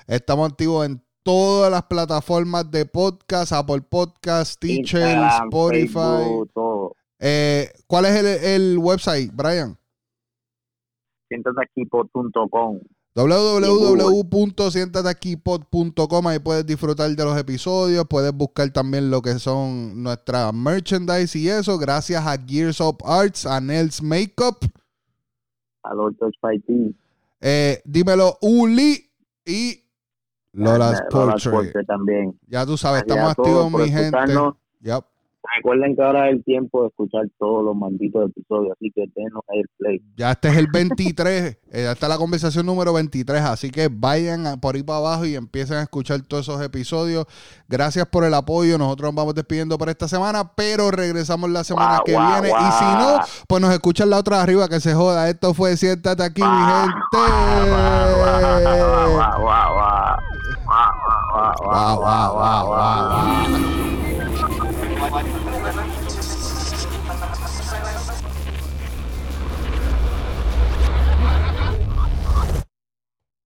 Estamos 0.08 0.50
activos 0.50 0.88
en 0.88 1.04
todas 1.22 1.72
las 1.72 1.84
plataformas 1.84 2.72
de 2.72 2.88
podcast, 2.88 3.52
Apple 3.52 3.82
Podcast, 3.82 4.60
Teacher, 4.60 5.20
Spotify. 5.44 6.50
Eh, 7.20 7.72
¿Cuál 7.86 8.06
es 8.06 8.44
el, 8.44 8.80
website, 8.80 9.32
Brian? 9.36 9.78
Siéntateaquipod.com 11.28 12.80
www.sientateaquipod.com 13.28 16.28
Ahí 16.28 16.40
puedes 16.40 16.66
disfrutar 16.66 17.10
de 17.10 17.24
los 17.24 17.38
episodios, 17.38 18.06
puedes 18.08 18.34
buscar 18.34 18.72
también 18.72 19.12
lo 19.12 19.22
que 19.22 19.38
son 19.40 20.02
nuestra 20.02 20.52
merchandise 20.52 21.38
y 21.38 21.50
eso, 21.50 21.78
gracias 21.78 22.26
a 22.26 22.38
Gears 22.38 22.82
of 22.82 22.98
Arts, 23.04 23.46
a 23.46 23.60
Nels 23.60 24.02
Makeup. 24.02 24.66
A 25.84 25.94
Lord. 25.94 26.16
Eh, 27.42 27.82
dímelo, 27.86 28.38
Uli 28.42 29.10
y 29.46 29.84
Lola's 30.54 31.04
Portrait. 31.10 31.86
también. 31.86 32.40
Ya 32.48 32.66
tú 32.66 32.78
sabes, 32.78 33.02
estamos 33.02 33.32
activos, 33.32 33.70
mi 33.72 33.90
gente. 33.90 34.18
Yep. 34.82 35.04
Recuerden 35.58 35.96
que 35.96 36.04
ahora 36.04 36.30
es 36.30 36.36
el 36.36 36.44
tiempo 36.44 36.84
de 36.84 36.90
escuchar 36.90 37.24
todos 37.40 37.66
los 37.66 37.76
malditos 37.76 38.30
episodios, 38.30 38.74
así 38.76 38.92
que 38.94 39.06
denos 39.16 39.42
el 39.50 39.66
play. 39.78 40.02
Ya 40.16 40.32
este 40.32 40.50
es 40.50 40.58
el 40.58 40.68
23, 40.68 41.58
eh, 41.72 41.84
ya 41.84 41.92
está 41.92 42.08
la 42.08 42.18
conversación 42.18 42.66
número 42.66 42.94
23, 42.94 43.42
así 43.42 43.72
que 43.72 43.90
vayan 43.92 44.60
por 44.60 44.76
ahí 44.76 44.84
para 44.84 45.00
abajo 45.00 45.26
y 45.26 45.36
empiecen 45.36 45.78
a 45.78 45.82
escuchar 45.82 46.22
todos 46.22 46.48
esos 46.48 46.62
episodios. 46.62 47.26
Gracias 47.68 48.06
por 48.08 48.24
el 48.24 48.34
apoyo, 48.34 48.78
nosotros 48.78 49.10
nos 49.10 49.16
vamos 49.16 49.36
despidiendo 49.36 49.78
por 49.78 49.90
esta 49.90 50.08
semana, 50.08 50.52
pero 50.56 50.92
regresamos 50.92 51.50
la 51.50 51.64
semana 51.64 52.00
que 52.06 52.12
viene 52.12 52.50
y 52.50 52.72
si 52.74 52.86
no, 52.86 53.20
pues 53.48 53.62
nos 53.62 53.74
escuchan 53.74 54.10
la 54.10 54.18
otra 54.18 54.42
arriba 54.42 54.68
que 54.68 54.80
se 54.80 54.94
joda. 54.94 55.30
Esto 55.30 55.54
fue 55.54 55.78
Siéntate 55.78 56.24
aquí, 56.24 56.42
mi 56.42 56.48
gente. 56.48 56.96